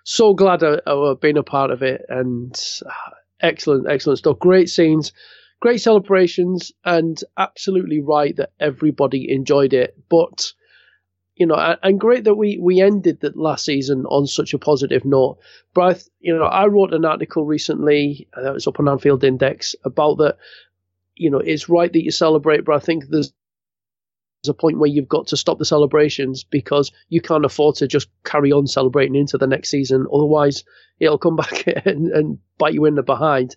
so 0.04 0.34
glad 0.34 0.62
I, 0.62 1.14
been 1.18 1.38
a 1.38 1.42
part 1.42 1.70
of 1.70 1.82
it, 1.82 2.04
and 2.10 2.54
uh, 2.84 3.10
excellent, 3.40 3.88
excellent 3.88 4.18
stuff. 4.18 4.38
Great 4.38 4.68
scenes, 4.68 5.12
great 5.60 5.80
celebrations, 5.80 6.72
and 6.84 7.18
absolutely 7.38 8.00
right 8.00 8.36
that 8.36 8.50
everybody 8.60 9.32
enjoyed 9.32 9.72
it. 9.72 9.96
But 10.10 10.52
you 11.36 11.46
know, 11.46 11.76
and 11.82 11.98
great 11.98 12.24
that 12.24 12.34
we 12.34 12.58
we 12.60 12.82
ended 12.82 13.20
the 13.20 13.32
last 13.34 13.64
season 13.64 14.04
on 14.04 14.26
such 14.26 14.52
a 14.52 14.58
positive 14.58 15.06
note. 15.06 15.38
But 15.72 16.04
you 16.20 16.36
know, 16.36 16.44
I 16.44 16.66
wrote 16.66 16.92
an 16.92 17.06
article 17.06 17.46
recently 17.46 18.28
uh, 18.34 18.42
that 18.42 18.52
was 18.52 18.66
up 18.66 18.78
on 18.78 18.90
Anfield 18.90 19.24
Index 19.24 19.74
about 19.86 20.18
that. 20.18 20.36
You 21.14 21.30
know, 21.30 21.38
it's 21.38 21.70
right 21.70 21.90
that 21.90 22.04
you 22.04 22.10
celebrate, 22.10 22.66
but 22.66 22.74
I 22.74 22.78
think 22.80 23.04
there's 23.08 23.32
a 24.48 24.54
point 24.54 24.78
where 24.78 24.88
you've 24.88 25.08
got 25.08 25.28
to 25.28 25.36
stop 25.36 25.58
the 25.58 25.64
celebrations 25.64 26.44
because 26.44 26.92
you 27.08 27.20
can't 27.20 27.44
afford 27.44 27.76
to 27.76 27.86
just 27.86 28.08
carry 28.24 28.52
on 28.52 28.66
celebrating 28.66 29.14
into 29.14 29.38
the 29.38 29.46
next 29.46 29.70
season. 29.70 30.06
Otherwise, 30.12 30.64
it'll 30.98 31.18
come 31.18 31.36
back 31.44 31.66
and, 31.86 32.08
and 32.08 32.38
bite 32.58 32.74
you 32.74 32.84
in 32.84 32.94
the 32.94 33.02
behind. 33.02 33.56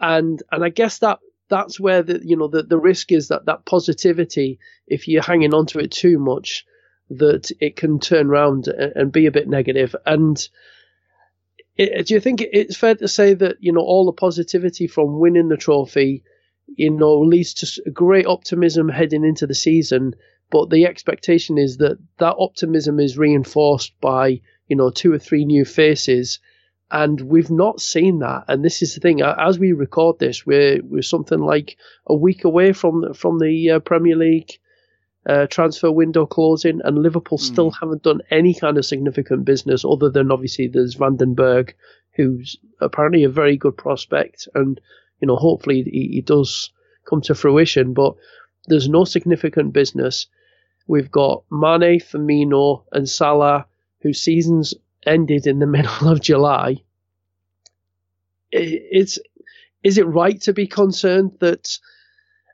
And 0.00 0.42
and 0.50 0.64
I 0.64 0.68
guess 0.68 0.98
that 0.98 1.18
that's 1.48 1.80
where 1.80 2.02
the 2.02 2.20
you 2.22 2.36
know 2.36 2.48
the, 2.48 2.62
the 2.62 2.78
risk 2.78 3.10
is 3.12 3.28
that 3.28 3.46
that 3.46 3.64
positivity, 3.64 4.58
if 4.86 5.08
you're 5.08 5.22
hanging 5.22 5.54
on 5.54 5.66
to 5.66 5.78
it 5.78 5.90
too 5.90 6.18
much, 6.18 6.64
that 7.10 7.50
it 7.60 7.76
can 7.76 7.98
turn 7.98 8.28
around 8.28 8.68
and, 8.68 8.92
and 8.94 9.12
be 9.12 9.26
a 9.26 9.32
bit 9.32 9.48
negative. 9.48 9.96
And 10.06 10.36
it, 11.76 12.06
do 12.06 12.14
you 12.14 12.20
think 12.20 12.42
it's 12.42 12.76
fair 12.76 12.94
to 12.96 13.08
say 13.08 13.34
that 13.34 13.56
you 13.60 13.72
know 13.72 13.80
all 13.80 14.06
the 14.06 14.12
positivity 14.12 14.86
from 14.86 15.18
winning 15.18 15.48
the 15.48 15.56
trophy? 15.56 16.24
You 16.76 16.90
know, 16.90 17.20
leads 17.20 17.54
to 17.54 17.90
great 17.90 18.26
optimism 18.26 18.88
heading 18.88 19.24
into 19.24 19.46
the 19.46 19.54
season. 19.54 20.14
But 20.50 20.70
the 20.70 20.86
expectation 20.86 21.58
is 21.58 21.76
that 21.78 21.98
that 22.18 22.36
optimism 22.38 23.00
is 23.00 23.18
reinforced 23.18 24.00
by, 24.00 24.40
you 24.66 24.76
know, 24.76 24.90
two 24.90 25.12
or 25.12 25.18
three 25.18 25.44
new 25.44 25.64
faces. 25.64 26.38
And 26.90 27.20
we've 27.20 27.50
not 27.50 27.80
seen 27.80 28.20
that. 28.20 28.44
And 28.48 28.64
this 28.64 28.80
is 28.80 28.94
the 28.94 29.00
thing. 29.00 29.20
As 29.20 29.58
we 29.58 29.72
record 29.72 30.18
this, 30.18 30.46
we're 30.46 30.80
we're 30.82 31.02
something 31.02 31.38
like 31.38 31.76
a 32.06 32.14
week 32.14 32.44
away 32.44 32.72
from 32.72 33.02
the, 33.02 33.14
from 33.14 33.38
the 33.38 33.72
uh, 33.72 33.78
Premier 33.80 34.16
League 34.16 34.58
uh, 35.28 35.46
transfer 35.46 35.92
window 35.92 36.24
closing, 36.24 36.80
and 36.82 37.02
Liverpool 37.02 37.36
still 37.36 37.70
haven't 37.70 38.02
done 38.02 38.22
any 38.30 38.54
kind 38.54 38.78
of 38.78 38.86
significant 38.86 39.44
business 39.44 39.84
other 39.84 40.08
than 40.08 40.32
obviously 40.32 40.68
there's 40.68 40.96
Vandenberg, 40.96 41.74
who's 42.16 42.56
apparently 42.80 43.24
a 43.24 43.28
very 43.28 43.58
good 43.58 43.76
prospect, 43.76 44.48
and 44.54 44.80
you 45.20 45.26
know 45.26 45.36
hopefully 45.36 45.82
he, 45.82 46.08
he 46.14 46.20
does 46.20 46.70
come 47.08 47.20
to 47.22 47.34
fruition. 47.34 47.94
But 47.94 48.14
there's 48.66 48.88
no 48.88 49.04
significant 49.04 49.72
business. 49.72 50.26
We've 50.86 51.10
got 51.10 51.44
Mane, 51.50 52.00
Firmino, 52.00 52.84
and 52.92 53.08
Salah, 53.08 53.66
whose 54.00 54.20
seasons 54.20 54.74
ended 55.06 55.46
in 55.46 55.58
the 55.58 55.66
middle 55.76 56.08
of 56.08 56.20
July. 56.20 56.76
It's 58.50 59.18
is 59.84 59.98
it 59.98 60.06
right 60.06 60.40
to 60.42 60.52
be 60.52 60.66
concerned 60.66 61.32
that 61.40 61.78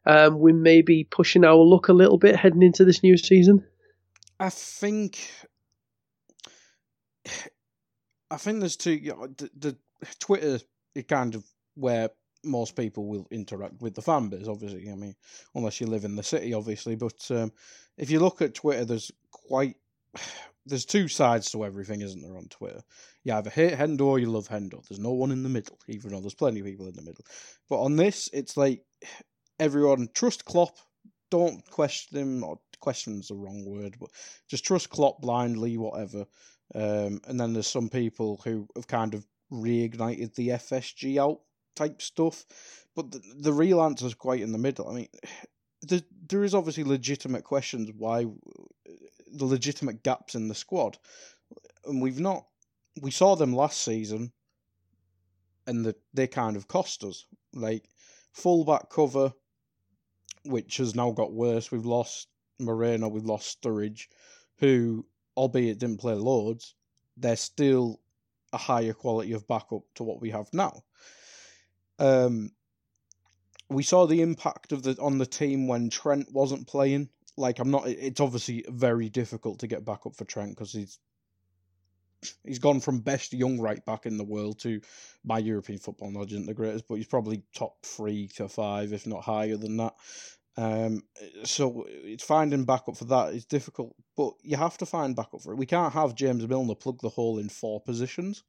um, 0.06 0.38
we 0.38 0.52
may 0.52 0.82
be 0.82 1.04
pushing 1.04 1.44
our 1.44 1.56
luck 1.56 1.88
a 1.88 1.92
little 1.92 2.18
bit 2.18 2.36
heading 2.36 2.62
into 2.62 2.84
this 2.84 3.02
new 3.02 3.16
season? 3.16 3.64
I 4.38 4.50
think. 4.50 5.18
I 8.30 8.36
think 8.36 8.60
there's 8.60 8.76
two. 8.76 8.98
The, 8.98 9.50
the 9.56 9.76
Twitter 10.18 10.60
kind 11.08 11.34
of 11.34 11.44
where 11.74 12.10
most 12.44 12.76
people 12.76 13.06
will 13.06 13.26
interact 13.30 13.80
with 13.80 13.94
the 13.94 14.02
fan 14.02 14.28
base. 14.28 14.48
Obviously, 14.48 14.90
I 14.90 14.94
mean, 14.94 15.14
unless 15.54 15.80
you 15.80 15.86
live 15.86 16.04
in 16.04 16.16
the 16.16 16.22
city, 16.22 16.54
obviously. 16.54 16.96
But 16.96 17.30
um, 17.30 17.52
if 17.96 18.10
you 18.10 18.20
look 18.20 18.42
at 18.42 18.54
Twitter, 18.54 18.84
there's 18.84 19.10
quite 19.30 19.76
there's 20.66 20.84
two 20.84 21.08
sides 21.08 21.50
to 21.50 21.64
everything, 21.64 22.00
isn't 22.00 22.22
there? 22.22 22.36
On 22.36 22.46
Twitter, 22.48 22.82
you 23.24 23.34
either 23.34 23.50
hate 23.50 23.74
Hendo 23.74 24.02
or 24.02 24.18
you 24.18 24.30
love 24.30 24.48
Hendo. 24.48 24.86
There's 24.86 25.00
no 25.00 25.12
one 25.12 25.32
in 25.32 25.42
the 25.42 25.48
middle, 25.48 25.78
even 25.88 26.10
though 26.10 26.20
there's 26.20 26.34
plenty 26.34 26.60
of 26.60 26.66
people 26.66 26.86
in 26.86 26.94
the 26.94 27.02
middle. 27.02 27.24
But 27.68 27.82
on 27.82 27.96
this, 27.96 28.28
it's 28.32 28.56
like 28.56 28.82
everyone 29.60 30.08
trust 30.14 30.44
Klopp. 30.44 30.76
Don't 31.30 31.68
question 31.70 32.18
him, 32.18 32.44
or 32.44 32.58
question's 32.80 33.28
the 33.28 33.34
wrong 33.34 33.64
word, 33.64 33.96
but 33.98 34.10
just 34.48 34.64
trust 34.64 34.90
Klopp 34.90 35.20
blindly, 35.20 35.76
whatever. 35.76 36.26
Um, 36.74 37.20
and 37.26 37.40
then 37.40 37.52
there's 37.52 37.66
some 37.66 37.88
people 37.88 38.40
who 38.44 38.68
have 38.76 38.86
kind 38.86 39.14
of 39.14 39.26
reignited 39.52 40.34
the 40.34 40.48
FSG 40.48 41.18
out 41.18 41.40
type 41.74 42.02
stuff. 42.02 42.44
But 42.94 43.10
the, 43.10 43.20
the 43.36 43.52
real 43.52 43.82
answer 43.82 44.06
is 44.06 44.14
quite 44.14 44.40
in 44.40 44.52
the 44.52 44.58
middle. 44.58 44.88
I 44.88 44.94
mean, 44.94 45.08
there, 45.82 46.02
there 46.28 46.44
is 46.44 46.54
obviously 46.54 46.84
legitimate 46.84 47.44
questions 47.44 47.90
why 47.96 48.24
uh, 48.24 48.92
the 49.32 49.44
legitimate 49.44 50.02
gaps 50.02 50.34
in 50.34 50.48
the 50.48 50.54
squad, 50.54 50.98
and 51.86 52.00
we've 52.00 52.20
not. 52.20 52.46
We 53.00 53.10
saw 53.10 53.34
them 53.34 53.52
last 53.52 53.82
season, 53.82 54.32
and 55.66 55.84
the, 55.84 55.96
they 56.12 56.28
kind 56.28 56.56
of 56.56 56.68
cost 56.68 57.02
us. 57.02 57.26
Like 57.52 57.88
fullback 58.32 58.90
cover, 58.90 59.32
which 60.44 60.76
has 60.76 60.94
now 60.94 61.10
got 61.10 61.32
worse. 61.32 61.72
We've 61.72 61.86
lost 61.86 62.28
Moreno, 62.58 63.08
we've 63.08 63.24
lost 63.24 63.60
Sturridge, 63.60 64.08
who, 64.58 65.06
albeit 65.36 65.78
didn't 65.78 66.00
play 66.00 66.14
loads, 66.14 66.74
they're 67.16 67.36
still 67.36 68.00
a 68.52 68.58
higher 68.58 68.92
quality 68.92 69.32
of 69.32 69.46
backup 69.48 69.82
to 69.96 70.04
what 70.04 70.20
we 70.20 70.30
have 70.30 70.52
now. 70.52 70.84
Um, 71.98 72.52
we 73.68 73.82
saw 73.82 74.06
the 74.06 74.22
impact 74.22 74.72
of 74.72 74.82
the 74.82 74.96
on 75.00 75.18
the 75.18 75.26
team 75.26 75.66
when 75.66 75.90
Trent 75.90 76.30
wasn't 76.32 76.66
playing. 76.66 77.08
Like 77.36 77.58
I'm 77.58 77.70
not. 77.70 77.88
It's 77.88 78.20
obviously 78.20 78.64
very 78.68 79.08
difficult 79.08 79.60
to 79.60 79.66
get 79.66 79.84
back 79.84 80.06
up 80.06 80.14
for 80.16 80.24
Trent 80.24 80.50
because 80.50 80.72
he's 80.72 80.98
he's 82.44 82.58
gone 82.58 82.80
from 82.80 83.00
best 83.00 83.32
young 83.32 83.60
right 83.60 83.84
back 83.84 84.06
in 84.06 84.16
the 84.16 84.24
world 84.24 84.58
to 84.60 84.80
my 85.24 85.38
European 85.38 85.78
football 85.78 86.10
knowledge 86.10 86.32
isn't 86.32 86.46
the 86.46 86.54
greatest, 86.54 86.86
but 86.88 86.96
he's 86.96 87.06
probably 87.06 87.42
top 87.54 87.84
three 87.84 88.28
to 88.28 88.48
five, 88.48 88.92
if 88.92 89.06
not 89.06 89.24
higher 89.24 89.56
than 89.56 89.76
that. 89.76 89.94
Um, 90.56 91.02
so 91.42 91.84
it's 91.88 92.24
finding 92.24 92.64
backup 92.64 92.96
for 92.96 93.06
that 93.06 93.34
is 93.34 93.44
difficult, 93.44 93.94
but 94.16 94.34
you 94.42 94.56
have 94.56 94.78
to 94.78 94.86
find 94.86 95.16
backup 95.16 95.42
for 95.42 95.52
it. 95.52 95.58
We 95.58 95.66
can't 95.66 95.92
have 95.92 96.14
James 96.14 96.46
Milner 96.46 96.76
plug 96.76 97.00
the 97.00 97.08
hole 97.08 97.38
in 97.38 97.48
four 97.48 97.80
positions. 97.80 98.44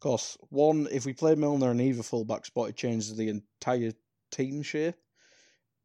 Because 0.00 0.38
one, 0.48 0.88
if 0.90 1.04
we 1.04 1.12
play 1.12 1.34
Milner 1.34 1.72
in 1.72 1.80
either 1.80 2.02
fullback 2.02 2.46
spot, 2.46 2.70
it 2.70 2.76
changes 2.76 3.14
the 3.14 3.28
entire 3.28 3.92
team 4.30 4.62
shape. 4.62 4.94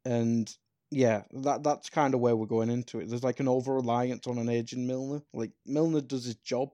And 0.06 0.50
yeah, 0.90 1.24
that 1.32 1.64
that's 1.64 1.90
kind 1.90 2.14
of 2.14 2.22
where 2.22 2.36
we're 2.36 2.46
going 2.46 2.70
into 2.70 3.00
it. 3.00 3.10
There's 3.10 3.24
like 3.24 3.42
an 3.42 3.50
over 3.50 3.74
reliance 3.74 4.28
on 4.28 4.38
an 4.38 4.50
aging 4.50 4.88
Milner. 4.88 5.22
Like 5.34 5.52
Milner 5.66 6.02
does 6.02 6.26
his 6.26 6.36
job, 6.36 6.70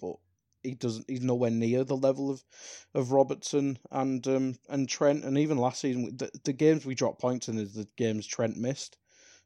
but 0.00 0.16
he 0.62 0.74
doesn't. 0.74 1.08
He's 1.08 1.22
nowhere 1.22 1.50
near 1.50 1.82
the 1.82 1.96
level 1.96 2.30
of 2.30 2.44
of 2.94 3.12
Robertson 3.12 3.78
and 3.90 4.24
um 4.28 4.54
and 4.68 4.88
Trent. 4.88 5.24
And 5.24 5.38
even 5.38 5.58
last 5.58 5.80
season, 5.80 6.16
the, 6.16 6.30
the 6.44 6.52
games 6.52 6.86
we 6.86 6.94
dropped 6.94 7.20
points 7.20 7.48
in 7.48 7.58
is 7.58 7.74
the 7.74 7.88
games 7.96 8.26
Trent 8.26 8.56
missed. 8.56 8.96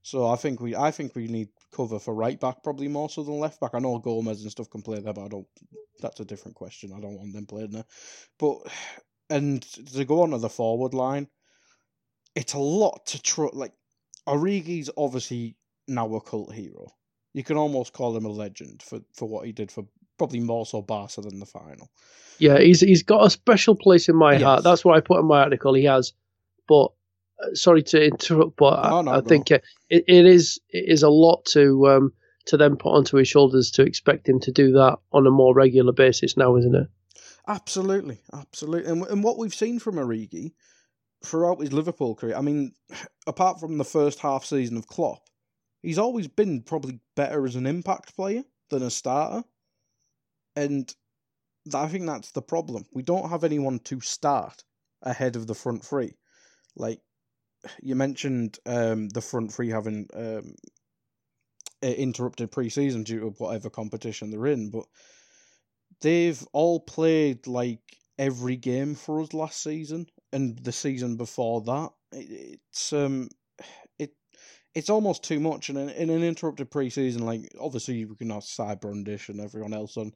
So 0.04 0.28
I 0.28 0.36
think 0.36 0.60
we 0.60 0.76
I 0.76 0.90
think 0.90 1.14
we 1.16 1.28
need 1.28 1.48
cover 1.74 1.98
for 1.98 2.14
right 2.14 2.38
back 2.38 2.62
probably 2.62 2.88
more 2.88 3.08
so 3.08 3.22
than 3.22 3.40
left 3.40 3.58
back. 3.58 3.70
I 3.74 3.78
know 3.78 3.98
Gomez 3.98 4.42
and 4.42 4.50
stuff 4.50 4.68
can 4.68 4.82
play 4.82 5.00
there, 5.00 5.14
but 5.14 5.24
I 5.24 5.28
don't. 5.28 5.46
That's 6.02 6.20
a 6.20 6.26
different 6.26 6.56
question. 6.56 6.92
I 6.94 7.00
don't 7.00 7.16
want 7.16 7.32
them 7.32 7.46
playing 7.46 7.70
there. 7.72 7.86
But 8.38 8.58
and 9.30 9.62
to 9.94 10.04
go 10.04 10.22
on 10.22 10.32
to 10.32 10.38
the 10.38 10.50
forward 10.50 10.92
line, 10.92 11.28
it's 12.36 12.52
a 12.52 12.58
lot 12.58 13.06
to 13.06 13.22
try. 13.22 13.48
Like 13.54 13.72
Origi's 14.28 14.90
obviously 14.96 15.56
now 15.88 16.14
a 16.16 16.20
cult 16.20 16.52
hero. 16.52 16.92
You 17.32 17.42
can 17.42 17.56
almost 17.56 17.94
call 17.94 18.16
him 18.16 18.26
a 18.26 18.30
legend 18.30 18.82
for, 18.82 19.00
for 19.14 19.26
what 19.26 19.46
he 19.46 19.52
did 19.52 19.72
for 19.72 19.86
probably 20.18 20.40
more 20.40 20.66
so 20.66 20.82
Barca 20.82 21.22
than 21.22 21.40
the 21.40 21.46
final. 21.46 21.90
Yeah, 22.38 22.58
he's 22.60 22.80
he's 22.80 23.04
got 23.04 23.24
a 23.26 23.30
special 23.30 23.74
place 23.74 24.10
in 24.10 24.16
my 24.16 24.36
Yes. 24.36 24.42
heart. 24.42 24.64
That's 24.64 24.84
what 24.84 24.98
I 24.98 25.00
put 25.00 25.20
in 25.20 25.26
my 25.26 25.44
article. 25.44 25.72
He 25.72 25.84
has, 25.84 26.12
but 26.68 26.92
sorry 27.54 27.82
to 27.82 28.04
interrupt, 28.04 28.56
but 28.56 28.88
No, 28.88 28.98
I, 28.98 29.02
no, 29.02 29.12
I 29.12 29.20
think 29.20 29.50
uh, 29.50 29.58
it, 29.90 30.04
it 30.06 30.26
is 30.26 30.60
it 30.70 30.84
is 30.88 31.02
a 31.02 31.08
lot 31.08 31.44
to 31.46 31.88
um 31.88 32.12
to 32.46 32.56
then 32.56 32.76
put 32.76 32.92
onto 32.92 33.16
his 33.16 33.28
shoulders 33.28 33.70
to 33.72 33.82
expect 33.82 34.28
him 34.28 34.40
to 34.40 34.52
do 34.52 34.72
that 34.72 34.98
on 35.12 35.26
a 35.26 35.30
more 35.30 35.54
regular 35.54 35.92
basis 35.92 36.36
now, 36.36 36.56
isn't 36.56 36.74
it? 36.74 36.88
Absolutely, 37.46 38.20
absolutely. 38.32 38.90
And, 38.90 39.02
and 39.06 39.24
what 39.24 39.38
we've 39.38 39.54
seen 39.54 39.78
from 39.78 39.96
Origi 39.96 40.52
throughout 41.24 41.60
his 41.60 41.72
Liverpool 41.72 42.14
career, 42.14 42.36
I 42.36 42.40
mean, 42.40 42.72
apart 43.26 43.60
from 43.60 43.78
the 43.78 43.84
first 43.84 44.20
half 44.20 44.44
season 44.44 44.76
of 44.76 44.86
Klopp, 44.86 45.22
he's 45.82 45.98
always 45.98 46.28
been 46.28 46.62
probably 46.62 47.00
better 47.16 47.46
as 47.46 47.56
an 47.56 47.66
impact 47.66 48.14
player 48.16 48.44
than 48.70 48.82
a 48.82 48.90
starter. 48.90 49.46
And 50.56 50.94
I 51.74 51.88
think 51.88 52.06
that's 52.06 52.32
the 52.32 52.42
problem. 52.42 52.84
We 52.92 53.02
don't 53.02 53.30
have 53.30 53.44
anyone 53.44 53.78
to 53.80 54.00
start 54.00 54.64
ahead 55.02 55.36
of 55.36 55.46
the 55.46 55.54
front 55.54 55.84
three. 55.84 56.16
Like 56.76 57.00
you 57.82 57.94
mentioned, 57.94 58.58
um, 58.66 59.08
the 59.08 59.20
front 59.20 59.52
three 59.52 59.70
having 59.70 60.08
um, 60.14 60.54
interrupted 61.82 62.50
pre-season 62.50 63.04
due 63.04 63.20
to 63.20 63.30
whatever 63.38 63.70
competition 63.70 64.30
they're 64.30 64.46
in, 64.46 64.70
but 64.70 64.84
they've 66.00 66.42
all 66.52 66.80
played 66.80 67.46
like 67.46 67.80
every 68.18 68.56
game 68.56 68.94
for 68.94 69.20
us 69.20 69.34
last 69.34 69.62
season 69.62 70.06
and 70.32 70.58
the 70.58 70.72
season 70.72 71.16
before 71.16 71.60
that. 71.62 71.90
It, 72.12 72.58
it's 72.70 72.92
um, 72.92 73.28
it 73.98 74.12
it's 74.74 74.90
almost 74.90 75.22
too 75.22 75.40
much. 75.40 75.68
And 75.68 75.78
in, 75.78 75.88
in 75.90 76.10
an 76.10 76.22
interrupted 76.22 76.70
preseason, 76.70 77.20
like 77.20 77.50
obviously 77.60 78.04
we 78.04 78.16
can 78.16 78.30
have 78.30 78.44
Cy 78.44 78.74
Brundish 78.74 79.28
and 79.28 79.40
everyone 79.40 79.74
else 79.74 79.96
on 79.96 80.12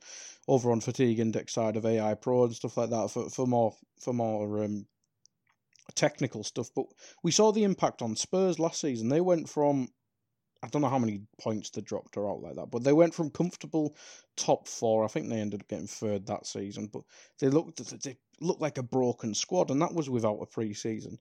over 0.47 0.71
on 0.73 0.81
fatigue 0.81 1.21
index 1.21 1.55
side 1.55 1.77
of 1.77 1.87
AI 1.87 2.15
Pro 2.15 2.45
and 2.45 2.55
stuff 2.55 2.77
like 2.77 2.91
that 2.91 3.11
for 3.11 3.29
for 3.31 3.47
more 3.47 3.75
for 4.01 4.13
more 4.13 4.65
um 4.65 4.87
technical 5.95 6.45
stuff. 6.45 6.71
But 6.75 6.87
we 7.23 7.31
saw 7.31 7.53
the 7.53 7.65
impact 7.65 8.03
on 8.03 8.17
Spurs 8.17 8.59
last 8.59 8.81
season. 8.81 9.09
They 9.09 9.21
went 9.21 9.49
from 9.49 9.89
I 10.63 10.67
don't 10.69 10.83
know 10.83 10.89
how 10.89 10.99
many 10.99 11.23
points 11.41 11.71
they 11.71 11.81
dropped 11.83 12.17
or 12.17 12.29
out 12.29 12.43
like 12.43 12.57
that, 12.57 12.71
but 12.71 12.83
they 12.83 12.93
went 12.93 13.15
from 13.15 13.31
comfortable 13.31 13.97
top 14.37 14.67
four. 14.67 15.05
I 15.05 15.09
think 15.09 15.29
they 15.29 15.41
ended 15.41 15.61
up 15.61 15.69
getting 15.69 15.87
third 15.87 16.27
that 16.27 16.47
season, 16.47 16.89
but 16.93 17.03
they 17.39 17.49
looked 17.49 17.79
they 18.03 18.17
looked 18.41 18.61
like 18.61 18.79
a 18.79 18.83
broken 18.83 19.35
squad, 19.35 19.71
and 19.71 19.81
that 19.83 19.95
was 19.95 20.11
without 20.11 20.41
a 20.43 20.47
pre-season. 20.47 21.19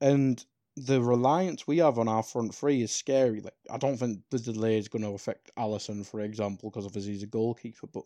And 0.00 0.44
the 0.76 1.02
reliance 1.02 1.66
we 1.66 1.78
have 1.78 1.98
on 1.98 2.06
our 2.06 2.22
front 2.22 2.54
three 2.54 2.82
is 2.82 2.94
scary. 2.94 3.40
Like 3.40 3.54
I 3.70 3.78
don't 3.78 3.96
think 3.96 4.20
the 4.30 4.38
delay 4.38 4.78
is 4.78 4.88
going 4.88 5.02
to 5.02 5.14
affect 5.14 5.50
Alisson, 5.58 6.06
for 6.06 6.20
example, 6.20 6.70
because 6.70 6.86
obviously 6.86 7.12
he's 7.14 7.22
a 7.24 7.28
goalkeeper. 7.28 7.88
But 7.92 8.04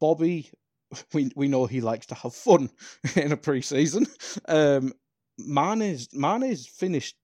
Bobby, 0.00 0.50
we 1.12 1.30
we 1.36 1.48
know 1.48 1.66
he 1.66 1.82
likes 1.82 2.06
to 2.06 2.14
have 2.14 2.34
fun 2.34 2.70
in 3.16 3.32
a 3.32 3.36
pre-season. 3.36 4.06
Um, 4.48 4.94
Mane's 5.38 6.08
Mane's 6.12 6.66
finished 6.66 7.16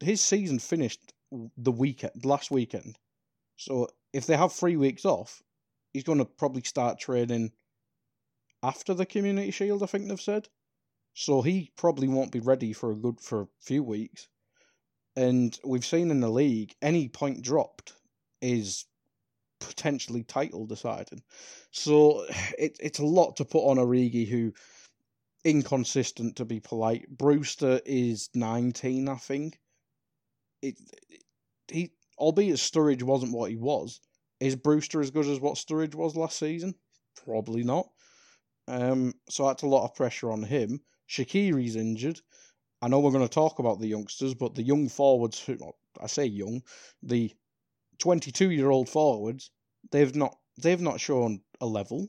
his 0.00 0.20
season 0.20 0.58
finished 0.58 1.12
the 1.56 1.72
weekend 1.72 2.24
last 2.24 2.50
weekend. 2.50 2.98
So 3.56 3.88
if 4.12 4.26
they 4.26 4.36
have 4.36 4.52
three 4.52 4.76
weeks 4.76 5.04
off, 5.04 5.42
he's 5.92 6.04
going 6.04 6.18
to 6.18 6.24
probably 6.24 6.62
start 6.62 6.98
training 6.98 7.52
after 8.62 8.94
the 8.94 9.06
Community 9.06 9.50
Shield. 9.50 9.82
I 9.82 9.86
think 9.86 10.08
they've 10.08 10.20
said. 10.20 10.48
So 11.14 11.42
he 11.42 11.70
probably 11.76 12.08
won't 12.08 12.32
be 12.32 12.40
ready 12.40 12.72
for 12.72 12.90
a 12.90 12.96
good 12.96 13.20
for 13.20 13.42
a 13.42 13.48
few 13.60 13.82
weeks. 13.82 14.28
And 15.14 15.58
we've 15.64 15.84
seen 15.84 16.10
in 16.10 16.20
the 16.20 16.30
league, 16.30 16.74
any 16.80 17.08
point 17.08 17.42
dropped 17.42 17.92
is 18.40 18.86
potentially 19.60 20.24
title 20.24 20.66
deciding. 20.66 21.22
So 21.70 22.24
it, 22.58 22.78
it's 22.80 22.98
a 22.98 23.06
lot 23.06 23.36
to 23.36 23.44
put 23.44 23.66
on 23.66 23.76
Origi, 23.76 24.26
who 24.26 24.52
inconsistent 25.44 26.36
to 26.36 26.44
be 26.44 26.60
polite. 26.60 27.08
Brewster 27.08 27.80
is 27.84 28.30
nineteen, 28.34 29.08
I 29.08 29.16
think. 29.16 29.58
It, 30.60 30.76
he 31.68 31.92
albeit 32.18 32.56
Sturridge 32.56 33.02
wasn't 33.02 33.32
what 33.32 33.50
he 33.50 33.56
was. 33.56 34.00
Is 34.40 34.56
Brewster 34.56 35.00
as 35.00 35.10
good 35.10 35.26
as 35.26 35.40
what 35.40 35.54
Sturridge 35.54 35.94
was 35.94 36.16
last 36.16 36.38
season? 36.38 36.74
Probably 37.24 37.64
not. 37.64 37.88
Um, 38.68 39.14
so 39.28 39.46
that's 39.46 39.62
a 39.62 39.68
lot 39.68 39.84
of 39.84 39.94
pressure 39.94 40.30
on 40.30 40.42
him. 40.42 40.80
Shaqiri's 41.08 41.76
injured. 41.76 42.20
I 42.80 42.88
know 42.88 43.00
we're 43.00 43.12
going 43.12 43.26
to 43.26 43.32
talk 43.32 43.58
about 43.58 43.80
the 43.80 43.86
youngsters, 43.86 44.34
but 44.34 44.54
the 44.54 44.62
young 44.62 44.88
forwards, 44.88 45.48
I 46.00 46.06
say 46.06 46.26
young, 46.26 46.62
the 47.02 47.32
22 47.98 48.50
year 48.50 48.70
old 48.70 48.88
forwards, 48.88 49.50
they've 49.90 50.14
not 50.14 50.36
they've 50.58 50.80
not 50.80 51.00
shown 51.00 51.42
a 51.60 51.66
level. 51.66 52.08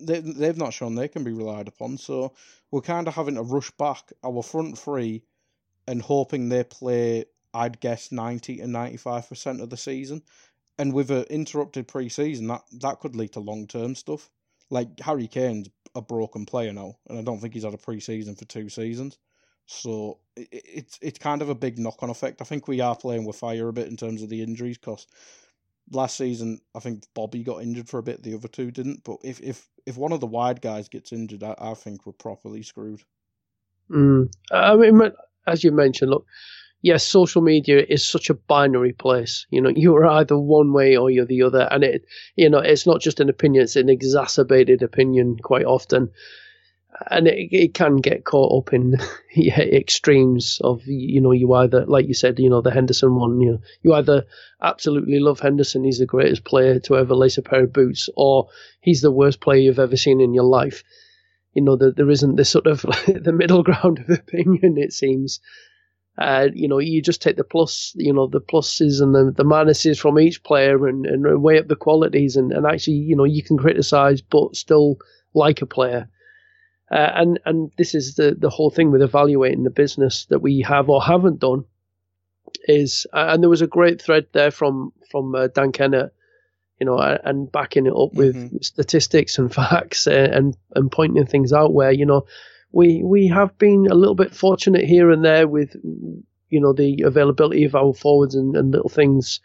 They 0.00 0.20
they've 0.20 0.56
not 0.56 0.72
shown 0.72 0.94
they 0.94 1.08
can 1.08 1.24
be 1.24 1.32
relied 1.32 1.68
upon. 1.68 1.98
So 1.98 2.34
we're 2.70 2.82
kind 2.82 3.08
of 3.08 3.14
having 3.14 3.34
to 3.34 3.42
rush 3.42 3.70
back 3.72 4.12
our 4.24 4.42
front 4.42 4.78
three 4.78 5.24
and 5.86 6.02
hoping 6.02 6.48
they 6.48 6.64
play. 6.64 7.26
I'd 7.54 7.80
guess 7.80 8.10
90 8.10 8.60
and 8.60 8.72
95 8.72 9.28
percent 9.28 9.60
of 9.60 9.68
the 9.68 9.76
season, 9.76 10.22
and 10.78 10.92
with 10.94 11.10
an 11.10 11.24
interrupted 11.24 11.86
pre-season, 11.86 12.46
that 12.46 12.62
that 12.80 13.00
could 13.00 13.14
lead 13.14 13.32
to 13.32 13.40
long 13.40 13.66
term 13.66 13.94
stuff. 13.94 14.30
Like 14.70 15.00
Harry 15.00 15.28
Kane's 15.28 15.68
a 15.94 16.00
broken 16.00 16.46
player 16.46 16.72
now, 16.72 16.96
and 17.08 17.18
I 17.18 17.22
don't 17.22 17.40
think 17.40 17.54
he's 17.54 17.64
had 17.64 17.74
a 17.74 17.78
pre-season 17.78 18.36
for 18.36 18.46
two 18.46 18.68
seasons. 18.68 19.18
So 19.66 20.18
it, 20.36 20.48
it's 20.52 20.98
it's 21.02 21.18
kind 21.18 21.42
of 21.42 21.48
a 21.48 21.54
big 21.54 21.78
knock 21.78 22.02
on 22.02 22.10
effect. 22.10 22.40
I 22.40 22.44
think 22.44 22.68
we 22.68 22.80
are 22.80 22.96
playing 22.96 23.24
with 23.24 23.36
fire 23.36 23.68
a 23.68 23.72
bit 23.72 23.88
in 23.88 23.96
terms 23.96 24.22
of 24.22 24.28
the 24.28 24.42
injuries 24.42 24.78
because 24.78 25.06
last 25.90 26.16
season 26.16 26.60
I 26.74 26.80
think 26.80 27.04
Bobby 27.14 27.42
got 27.42 27.62
injured 27.62 27.88
for 27.88 27.98
a 27.98 28.02
bit, 28.02 28.22
the 28.22 28.34
other 28.34 28.48
two 28.48 28.70
didn't. 28.70 29.04
But 29.04 29.18
if 29.24 29.40
if 29.40 29.68
if 29.86 29.96
one 29.96 30.12
of 30.12 30.20
the 30.20 30.26
wide 30.26 30.60
guys 30.60 30.88
gets 30.88 31.12
injured, 31.12 31.42
I, 31.42 31.54
I 31.58 31.74
think 31.74 32.06
we're 32.06 32.12
properly 32.12 32.62
screwed. 32.62 33.02
Mm. 33.90 34.32
I 34.50 34.76
mean, 34.76 35.12
as 35.46 35.64
you 35.64 35.72
mentioned, 35.72 36.10
look, 36.10 36.26
yes, 36.82 37.04
social 37.04 37.42
media 37.42 37.84
is 37.88 38.06
such 38.06 38.30
a 38.30 38.34
binary 38.34 38.92
place. 38.92 39.46
You 39.50 39.60
know, 39.60 39.70
you're 39.74 40.06
either 40.06 40.38
one 40.38 40.72
way 40.72 40.96
or 40.96 41.10
you're 41.10 41.26
the 41.26 41.42
other, 41.42 41.68
and 41.70 41.84
it, 41.84 42.04
you 42.36 42.48
know, 42.48 42.58
it's 42.58 42.86
not 42.86 43.00
just 43.00 43.20
an 43.20 43.28
opinion; 43.28 43.64
it's 43.64 43.76
an 43.76 43.88
exacerbated 43.88 44.82
opinion 44.82 45.36
quite 45.42 45.64
often 45.64 46.10
and 47.10 47.26
it, 47.26 47.48
it 47.52 47.74
can 47.74 47.96
get 47.96 48.24
caught 48.24 48.56
up 48.56 48.72
in 48.72 48.96
yeah, 49.34 49.60
extremes 49.60 50.60
of 50.62 50.82
you 50.86 51.20
know 51.20 51.32
you 51.32 51.52
either 51.54 51.86
like 51.86 52.06
you 52.06 52.14
said 52.14 52.38
you 52.38 52.50
know 52.50 52.60
the 52.60 52.70
Henderson 52.70 53.14
one 53.14 53.40
you 53.40 53.52
know 53.52 53.58
you 53.82 53.94
either 53.94 54.24
absolutely 54.62 55.18
love 55.18 55.40
Henderson 55.40 55.84
he's 55.84 55.98
the 55.98 56.06
greatest 56.06 56.44
player 56.44 56.78
to 56.80 56.96
ever 56.96 57.14
lace 57.14 57.38
a 57.38 57.42
pair 57.42 57.64
of 57.64 57.72
boots 57.72 58.08
or 58.16 58.48
he's 58.80 59.00
the 59.00 59.10
worst 59.10 59.40
player 59.40 59.60
you've 59.60 59.78
ever 59.78 59.96
seen 59.96 60.20
in 60.20 60.34
your 60.34 60.44
life. 60.44 60.84
You 61.54 61.62
know 61.62 61.76
that 61.76 61.96
there 61.96 62.10
isn't 62.10 62.36
this 62.36 62.50
sort 62.50 62.66
of 62.66 62.82
the 63.06 63.32
middle 63.34 63.62
ground 63.70 63.98
of 63.98 64.10
opinion 64.10 64.76
it 64.78 64.92
seems. 64.92 65.40
Uh, 66.18 66.48
you 66.52 66.68
know 66.68 66.78
you 66.78 67.00
just 67.00 67.22
take 67.22 67.36
the 67.36 67.44
plus 67.44 67.92
you 67.96 68.12
know 68.12 68.26
the 68.26 68.40
pluses 68.40 69.00
and 69.00 69.14
the, 69.14 69.32
the 69.34 69.44
minuses 69.44 69.98
from 69.98 70.18
each 70.18 70.42
player 70.42 70.86
and, 70.86 71.06
and 71.06 71.42
weigh 71.42 71.58
up 71.58 71.68
the 71.68 71.74
qualities 71.74 72.36
and, 72.36 72.52
and 72.52 72.66
actually 72.66 72.92
you 72.92 73.16
know 73.16 73.24
you 73.24 73.42
can 73.42 73.56
criticize 73.56 74.20
but 74.20 74.54
still 74.54 74.98
like 75.32 75.62
a 75.62 75.66
player 75.66 76.10
uh, 76.92 77.12
and 77.14 77.40
and 77.46 77.72
this 77.78 77.94
is 77.94 78.16
the 78.16 78.36
the 78.38 78.50
whole 78.50 78.70
thing 78.70 78.90
with 78.90 79.02
evaluating 79.02 79.64
the 79.64 79.70
business 79.70 80.26
that 80.26 80.40
we 80.40 80.60
have 80.60 80.90
or 80.90 81.02
haven't 81.02 81.40
done 81.40 81.64
is 82.64 83.06
uh, 83.14 83.28
and 83.30 83.42
there 83.42 83.50
was 83.50 83.62
a 83.62 83.66
great 83.66 84.00
thread 84.00 84.26
there 84.32 84.50
from 84.50 84.92
from 85.10 85.34
uh, 85.34 85.46
Dan 85.46 85.72
Kennett, 85.72 86.12
you 86.78 86.86
know, 86.86 86.98
and 86.98 87.50
backing 87.50 87.86
it 87.86 87.94
up 87.94 88.12
with 88.12 88.36
mm-hmm. 88.36 88.56
statistics 88.60 89.38
and 89.38 89.52
facts 89.60 90.06
and, 90.06 90.32
uh, 90.32 90.36
and 90.36 90.56
and 90.74 90.92
pointing 90.92 91.24
things 91.24 91.52
out 91.52 91.72
where 91.72 91.92
you 91.92 92.04
know 92.04 92.26
we 92.72 93.02
we 93.02 93.26
have 93.28 93.56
been 93.56 93.86
a 93.90 93.94
little 93.94 94.14
bit 94.14 94.34
fortunate 94.34 94.84
here 94.84 95.10
and 95.10 95.24
there 95.24 95.48
with 95.48 95.74
you 95.74 96.60
know 96.60 96.74
the 96.74 97.02
availability 97.06 97.64
of 97.64 97.74
our 97.74 97.94
forwards 97.94 98.34
and, 98.34 98.54
and 98.54 98.70
little 98.70 98.90
things 98.90 99.40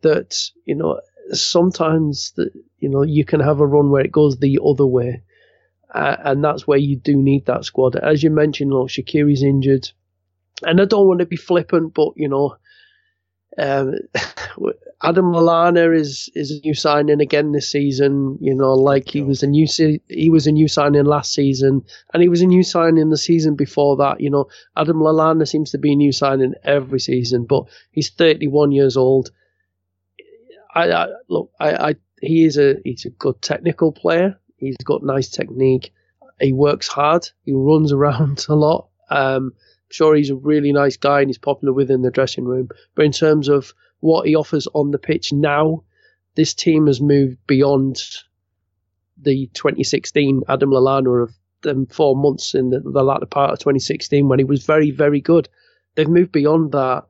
that 0.00 0.36
you 0.64 0.74
know 0.74 1.00
sometimes 1.30 2.32
that 2.36 2.50
you 2.80 2.88
know 2.88 3.02
you 3.02 3.24
can 3.24 3.38
have 3.38 3.60
a 3.60 3.66
run 3.66 3.90
where 3.90 4.04
it 4.04 4.10
goes 4.10 4.38
the 4.38 4.58
other 4.64 4.86
way 4.86 5.22
uh, 5.96 6.16
and 6.24 6.44
that's 6.44 6.66
where 6.66 6.78
you 6.78 6.96
do 6.96 7.16
need 7.16 7.46
that 7.46 7.64
squad. 7.64 7.96
As 7.96 8.22
you 8.22 8.30
mentioned, 8.30 8.70
look, 8.70 8.88
Shaqiri's 8.88 9.42
injured, 9.42 9.90
and 10.62 10.80
I 10.80 10.84
don't 10.84 11.06
want 11.06 11.20
to 11.20 11.26
be 11.26 11.36
flippant, 11.36 11.94
but 11.94 12.12
you 12.16 12.28
know, 12.28 12.56
um, 13.58 13.94
Adam 15.02 15.32
Lallana 15.32 15.94
is 15.96 16.30
is 16.34 16.50
a 16.50 16.60
new 16.60 16.74
signing 16.74 17.22
again 17.22 17.52
this 17.52 17.70
season. 17.70 18.36
You 18.42 18.54
know, 18.54 18.74
like 18.74 19.08
he 19.08 19.22
was 19.22 19.42
a 19.42 19.46
new 19.46 19.66
he 20.08 20.28
was 20.28 20.46
a 20.46 20.52
new 20.52 20.68
signing 20.68 21.06
last 21.06 21.32
season, 21.32 21.84
and 22.12 22.22
he 22.22 22.28
was 22.28 22.42
a 22.42 22.46
new 22.46 22.62
signing 22.62 23.08
the 23.08 23.16
season 23.16 23.56
before 23.56 23.96
that. 23.96 24.20
You 24.20 24.28
know, 24.28 24.48
Adam 24.76 24.98
Lallana 24.98 25.48
seems 25.48 25.70
to 25.70 25.78
be 25.78 25.92
a 25.92 25.96
new 25.96 26.12
signing 26.12 26.54
every 26.62 27.00
season, 27.00 27.44
but 27.44 27.64
he's 27.90 28.10
31 28.10 28.72
years 28.72 28.98
old. 28.98 29.30
I, 30.74 30.92
I 30.92 31.06
look, 31.28 31.52
I, 31.58 31.88
I 31.90 31.94
he 32.20 32.44
is 32.44 32.58
a 32.58 32.76
he's 32.84 33.06
a 33.06 33.10
good 33.10 33.40
technical 33.40 33.92
player. 33.92 34.38
He's 34.56 34.76
got 34.78 35.02
nice 35.02 35.28
technique. 35.28 35.92
He 36.40 36.52
works 36.52 36.88
hard. 36.88 37.28
He 37.44 37.52
runs 37.52 37.92
around 37.92 38.46
a 38.48 38.54
lot. 38.54 38.88
Um, 39.10 39.52
I'm 39.54 39.92
sure 39.92 40.14
he's 40.14 40.30
a 40.30 40.36
really 40.36 40.72
nice 40.72 40.96
guy 40.96 41.20
and 41.20 41.28
he's 41.28 41.38
popular 41.38 41.72
within 41.72 42.02
the 42.02 42.10
dressing 42.10 42.44
room. 42.44 42.68
But 42.94 43.04
in 43.04 43.12
terms 43.12 43.48
of 43.48 43.72
what 44.00 44.26
he 44.26 44.34
offers 44.34 44.66
on 44.74 44.90
the 44.90 44.98
pitch 44.98 45.32
now, 45.32 45.84
this 46.34 46.54
team 46.54 46.86
has 46.86 47.00
moved 47.00 47.38
beyond 47.46 48.02
the 49.18 49.46
2016 49.54 50.42
Adam 50.48 50.70
Lallana 50.70 51.22
of 51.22 51.34
them 51.62 51.86
four 51.86 52.14
months 52.16 52.54
in 52.54 52.70
the, 52.70 52.80
the 52.80 53.02
latter 53.02 53.26
part 53.26 53.52
of 53.52 53.58
2016 53.58 54.28
when 54.28 54.38
he 54.38 54.44
was 54.44 54.64
very, 54.64 54.90
very 54.90 55.20
good. 55.20 55.48
They've 55.94 56.08
moved 56.08 56.32
beyond 56.32 56.72
that, 56.72 57.04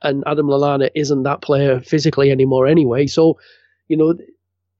and 0.00 0.24
Adam 0.26 0.46
Lallana 0.46 0.90
isn't 0.94 1.24
that 1.24 1.42
player 1.42 1.80
physically 1.84 2.30
anymore 2.30 2.66
anyway. 2.66 3.06
So, 3.06 3.38
you 3.88 3.96
know, 3.96 4.10
it, 4.10 4.26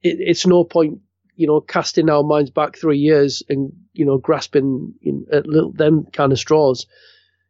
it's 0.01 0.47
no 0.47 0.63
point 0.63 0.99
you 1.35 1.47
know, 1.47 1.61
casting 1.61 2.09
our 2.09 2.23
minds 2.23 2.51
back 2.51 2.77
three 2.77 2.99
years 2.99 3.43
and, 3.49 3.71
you 3.93 4.05
know, 4.05 4.17
grasping 4.17 4.93
in, 5.01 5.25
at 5.31 5.47
little, 5.47 5.71
them 5.71 6.05
kind 6.13 6.31
of 6.31 6.39
straws. 6.39 6.85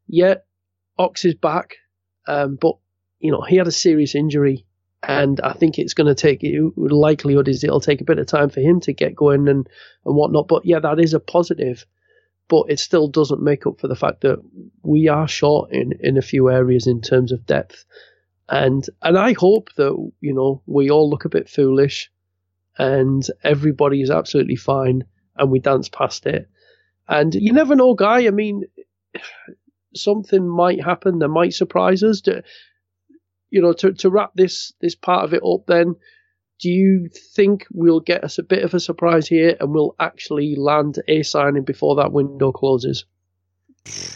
Yeah, 0.08 0.36
Ox 0.98 1.26
is 1.26 1.36
back, 1.36 1.76
um, 2.28 2.58
but, 2.60 2.76
you 3.20 3.32
know, 3.32 3.42
he 3.42 3.58
had 3.58 3.68
a 3.68 3.72
serious 3.72 4.16
injury. 4.16 4.66
And 5.06 5.42
I 5.42 5.52
think 5.52 5.78
it's 5.78 5.94
going 5.94 6.08
to 6.08 6.16
take, 6.16 6.46
likelihood 6.78 7.50
is 7.50 7.62
it'll 7.62 7.82
take 7.82 8.00
a 8.00 8.06
bit 8.06 8.20
of 8.20 8.28
time 8.28 8.50
for 8.50 8.62
him 8.62 8.80
to 8.82 8.94
get 8.94 9.16
going 9.16 9.50
and, 9.50 9.68
and 10.06 10.16
whatnot. 10.16 10.48
But 10.48 10.66
yeah, 10.66 10.80
that 10.80 10.98
is 10.98 11.14
a 11.14 11.20
positive. 11.20 11.86
But 12.48 12.68
it 12.70 12.80
still 12.80 13.10
doesn't 13.10 13.44
make 13.44 13.68
up 13.68 13.82
for 13.82 13.90
the 13.90 13.98
fact 13.98 14.22
that 14.22 14.40
we 14.82 15.10
are 15.10 15.28
short 15.28 15.74
in, 15.74 15.94
in 16.00 16.18
a 16.18 16.22
few 16.22 16.50
areas 16.50 16.88
in 16.88 17.02
terms 17.02 17.34
of 17.34 17.46
depth. 17.46 17.84
And 18.48 18.86
and 19.02 19.18
I 19.18 19.34
hope 19.34 19.74
that, 19.76 19.94
you 20.22 20.34
know, 20.34 20.62
we 20.68 20.90
all 20.90 21.10
look 21.10 21.26
a 21.26 21.30
bit 21.30 21.50
foolish 21.50 22.12
and 22.78 23.26
everybody 23.44 24.02
is 24.02 24.10
absolutely 24.10 24.56
fine, 24.56 25.04
and 25.38 25.52
we 25.52 25.60
dance 25.60 25.90
past 25.90 26.26
it. 26.26 26.48
And 27.08 27.34
you 27.36 27.54
never 27.54 27.76
know, 27.76 27.94
guy. 27.94 28.28
I 28.28 28.32
mean, 28.32 28.64
something 29.96 30.48
might 30.48 30.84
happen 30.84 31.20
that 31.20 31.28
might 31.28 31.54
surprise 31.54 32.04
us. 32.04 32.22
To, 32.22 32.44
you 33.50 33.62
know, 33.62 33.74
to 33.74 33.94
to 33.94 34.10
wrap 34.10 34.32
this 34.36 34.74
this 34.82 34.96
part 34.96 35.26
of 35.26 35.34
it 35.34 35.44
up, 35.44 35.66
then, 35.68 35.96
do 36.60 36.70
you 36.70 37.10
think 37.36 37.68
we'll 37.72 38.00
get 38.00 38.24
us 38.24 38.38
a 38.38 38.44
bit 38.44 38.64
of 38.64 38.74
a 38.74 38.80
surprise 38.80 39.28
here, 39.28 39.56
and 39.60 39.72
we'll 39.72 39.96
actually 40.00 40.56
land 40.56 41.00
a 41.08 41.24
signing 41.24 41.64
before 41.64 41.96
that 41.98 42.12
window 42.12 42.52
closes? 42.52 43.06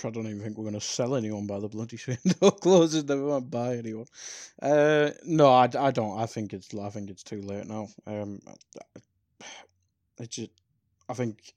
I 0.03 0.09
don't 0.09 0.27
even 0.27 0.39
think 0.41 0.57
we're 0.57 0.63
going 0.63 0.73
to 0.75 0.81
sell 0.81 1.15
anyone 1.15 1.45
by 1.45 1.59
the 1.59 1.67
bloody 1.67 1.99
window 2.07 2.51
closes. 2.51 3.03
Never 3.03 3.21
mind 3.21 3.51
buy 3.51 3.75
anyone. 3.75 4.05
Uh, 4.61 5.11
no, 5.25 5.47
I, 5.47 5.69
I 5.77 5.91
don't. 5.91 6.19
I 6.19 6.25
think 6.25 6.53
it's 6.53 6.73
I 6.73 6.89
think 6.89 7.09
it's 7.09 7.23
too 7.23 7.41
late 7.41 7.67
now. 7.67 7.87
Um, 8.05 8.39
it's 10.19 10.35
just, 10.35 10.51
I 11.09 11.13
think 11.13 11.53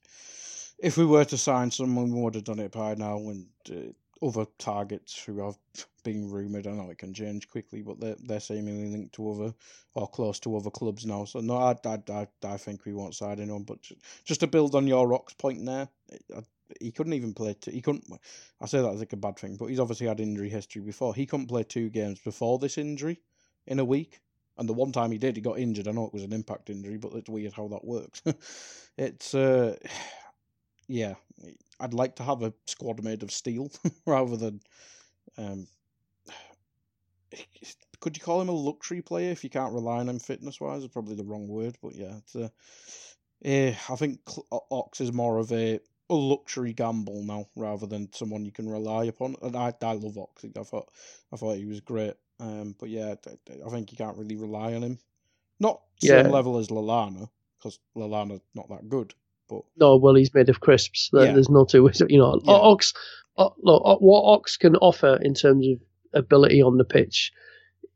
if 0.79 0.97
we 0.97 1.05
were 1.05 1.25
to 1.25 1.37
sign 1.37 1.71
someone, 1.71 2.11
we 2.11 2.21
would 2.21 2.35
have 2.35 2.43
done 2.43 2.59
it 2.59 2.71
by 2.73 2.95
now. 2.95 3.17
And 3.17 3.47
uh, 3.69 4.25
other 4.25 4.45
targets 4.59 5.23
who 5.23 5.45
have 5.45 5.57
been 6.03 6.29
rumored, 6.29 6.67
I 6.67 6.71
know 6.71 6.89
it 6.89 6.97
can 6.97 7.13
change 7.13 7.49
quickly, 7.49 7.81
but 7.81 7.99
they're 7.99 8.17
they're 8.19 8.39
seemingly 8.41 8.89
linked 8.89 9.15
to 9.15 9.31
other 9.31 9.53
or 9.95 10.07
close 10.07 10.39
to 10.41 10.57
other 10.57 10.69
clubs 10.69 11.05
now. 11.05 11.23
So 11.25 11.39
no, 11.39 11.57
I 11.57 11.75
I 11.85 11.99
I, 12.09 12.27
I 12.43 12.57
think 12.57 12.85
we 12.85 12.93
won't 12.93 13.15
sign 13.15 13.39
anyone. 13.39 13.63
But 13.63 13.79
just 14.25 14.41
to 14.41 14.47
build 14.47 14.75
on 14.75 14.85
your 14.87 15.13
Ox 15.13 15.33
point 15.33 15.65
there. 15.65 15.87
I, 16.35 16.41
he 16.79 16.91
couldn't 16.91 17.13
even 17.13 17.33
play. 17.33 17.53
Two, 17.53 17.71
he 17.71 17.81
couldn't. 17.81 18.05
I 18.59 18.65
say 18.65 18.81
that 18.81 18.93
as 18.93 18.99
like 18.99 19.13
a 19.13 19.17
bad 19.17 19.37
thing, 19.37 19.57
but 19.57 19.67
he's 19.67 19.79
obviously 19.79 20.07
had 20.07 20.19
injury 20.19 20.49
history 20.49 20.81
before. 20.81 21.13
He 21.13 21.25
couldn't 21.25 21.47
play 21.47 21.63
two 21.63 21.89
games 21.89 22.19
before 22.19 22.59
this 22.59 22.77
injury 22.77 23.19
in 23.67 23.79
a 23.79 23.85
week, 23.85 24.19
and 24.57 24.67
the 24.67 24.73
one 24.73 24.91
time 24.91 25.11
he 25.11 25.17
did, 25.17 25.35
he 25.35 25.41
got 25.41 25.59
injured. 25.59 25.87
I 25.87 25.91
know 25.91 26.05
it 26.05 26.13
was 26.13 26.23
an 26.23 26.33
impact 26.33 26.69
injury, 26.69 26.97
but 26.97 27.13
it's 27.13 27.29
weird 27.29 27.53
how 27.53 27.67
that 27.69 27.83
works. 27.85 28.21
it's 28.97 29.33
uh, 29.33 29.75
yeah. 30.87 31.15
I'd 31.79 31.95
like 31.95 32.15
to 32.17 32.23
have 32.23 32.43
a 32.43 32.53
squad 32.67 33.03
made 33.03 33.23
of 33.23 33.31
steel 33.31 33.71
rather 34.05 34.37
than 34.37 34.61
um. 35.37 35.67
Could 37.99 38.17
you 38.17 38.23
call 38.23 38.41
him 38.41 38.49
a 38.49 38.53
luxury 38.53 39.01
player 39.01 39.31
if 39.31 39.43
you 39.43 39.49
can't 39.49 39.73
rely 39.73 39.99
on 39.99 40.09
him 40.09 40.19
fitness 40.19 40.59
wise? 40.59 40.83
Is 40.83 40.89
probably 40.89 41.15
the 41.15 41.23
wrong 41.23 41.47
word, 41.47 41.77
but 41.81 41.95
yeah, 41.95 42.17
it's 42.17 42.35
uh, 42.35 42.49
yeah. 43.41 43.75
I 43.89 43.95
think 43.95 44.19
Ox 44.51 45.01
is 45.01 45.13
more 45.13 45.37
of 45.37 45.51
a 45.51 45.79
a 46.11 46.15
luxury 46.15 46.73
gamble 46.73 47.23
now 47.23 47.47
rather 47.57 47.87
than 47.87 48.13
someone 48.13 48.45
you 48.45 48.53
can 48.53 48.69
rely 48.69 49.05
upon. 49.05 49.37
And 49.43 49.57
I, 49.57 49.73
I 49.81 49.93
love 49.93 50.19
Oxley. 50.19 50.53
I 50.59 50.63
thought 50.63 50.89
I 51.33 51.37
thought 51.37 51.57
he 51.57 51.65
was 51.65 51.81
great 51.81 52.15
Um, 52.39 52.75
but 52.79 52.89
yeah, 52.89 53.15
I 53.65 53.69
think 53.71 53.91
you 53.93 53.97
can't 53.97 54.17
really 54.17 54.37
rely 54.37 54.75
on 54.75 54.83
him. 54.83 54.99
Not 55.59 55.81
same 55.99 56.29
level 56.31 56.59
as 56.59 56.69
Lallana 56.69 57.29
because 57.59 57.79
Lallana's 57.97 58.41
not 58.55 58.69
that 58.69 58.89
good. 58.89 59.13
But 59.49 59.63
No, 59.77 59.97
well, 59.97 60.15
he's 60.15 60.33
made 60.33 60.49
of 60.49 60.59
crisps. 60.61 61.11
Yeah. 61.13 61.33
There's 61.33 61.49
no 61.49 61.65
two 61.65 61.83
ways. 61.83 62.01
You 62.09 62.19
know, 62.19 62.41
Yeah. 62.43 62.53
Ox. 62.55 62.93
O- 63.37 63.55
look, 63.63 64.01
what 64.01 64.23
Ox 64.25 64.57
can 64.57 64.75
offer 64.77 65.19
in 65.21 65.35
terms 65.35 65.67
of 65.67 65.79
ability 66.13 66.61
on 66.61 66.77
the 66.77 66.85
pitch 66.85 67.33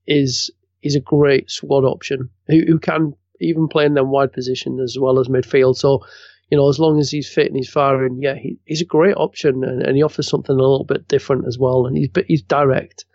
is 0.07 0.51
is 0.83 0.95
a 0.95 1.01
great 1.01 1.51
squad 1.51 1.85
option. 1.85 2.29
Who 2.47 2.61
who 2.67 2.79
can 2.79 3.15
even 3.41 3.67
play 3.67 3.85
in 3.85 3.95
them 3.95 4.11
wide 4.11 4.33
position 4.33 4.79
as 4.79 4.97
well 4.99 5.19
as 5.19 5.27
midfield. 5.27 5.77
So, 5.77 6.05
you 6.49 6.57
know, 6.57 6.69
as 6.69 6.79
long 6.79 6.99
as 6.99 7.09
he's 7.09 7.29
fit 7.29 7.47
and 7.47 7.55
he's 7.55 7.69
firing, 7.69 8.19
yeah, 8.21 8.35
he, 8.35 8.57
he's 8.65 8.81
a 8.81 8.85
great 8.85 9.15
option, 9.15 9.63
and, 9.63 9.81
and 9.81 9.95
he 9.95 10.03
offers 10.03 10.27
something 10.27 10.55
a 10.55 10.59
little 10.59 10.85
bit 10.85 11.07
different 11.07 11.47
as 11.47 11.57
well. 11.57 11.85
And 11.85 11.97
he's 11.97 12.09
but 12.09 12.25
he's 12.27 12.43
direct. 12.43 13.05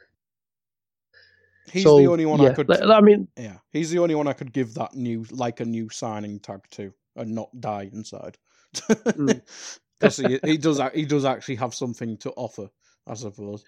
he's 1.70 1.84
so, 1.84 1.98
the 1.98 2.08
only 2.08 2.26
one 2.26 2.40
yeah, 2.40 2.50
I 2.50 2.54
could. 2.54 2.70
I 2.70 3.00
mean, 3.00 3.28
Yeah, 3.36 3.58
he's 3.70 3.90
the 3.90 4.00
only 4.00 4.14
one 4.14 4.26
I 4.26 4.32
could 4.32 4.52
give 4.52 4.74
that 4.74 4.94
new, 4.94 5.24
like 5.30 5.60
a 5.60 5.64
new 5.64 5.88
signing 5.90 6.40
tag 6.40 6.60
to, 6.72 6.92
and 7.16 7.34
not 7.34 7.48
die 7.60 7.88
inside. 7.92 8.38
Mm. 8.74 9.42
Because 10.00 10.16
he, 10.16 10.40
he 10.42 10.56
does, 10.56 10.80
he 10.94 11.04
does 11.04 11.26
actually 11.26 11.56
have 11.56 11.74
something 11.74 12.16
to 12.18 12.30
offer, 12.30 12.70
I 13.06 13.12
suppose. 13.12 13.64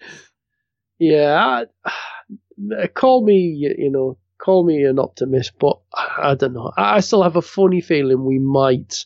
Yeah, 0.97 1.65
I, 1.85 2.87
call 2.95 3.23
me, 3.23 3.35
you 3.77 3.91
know, 3.91 4.17
call 4.39 4.65
me 4.65 4.83
an 4.83 4.99
optimist, 4.99 5.53
but 5.59 5.79
I 5.95 6.35
don't 6.35 6.53
know. 6.53 6.71
I 6.75 6.99
still 6.99 7.23
have 7.23 7.35
a 7.35 7.41
funny 7.41 7.81
feeling 7.81 8.25
we 8.25 8.39
might, 8.39 9.05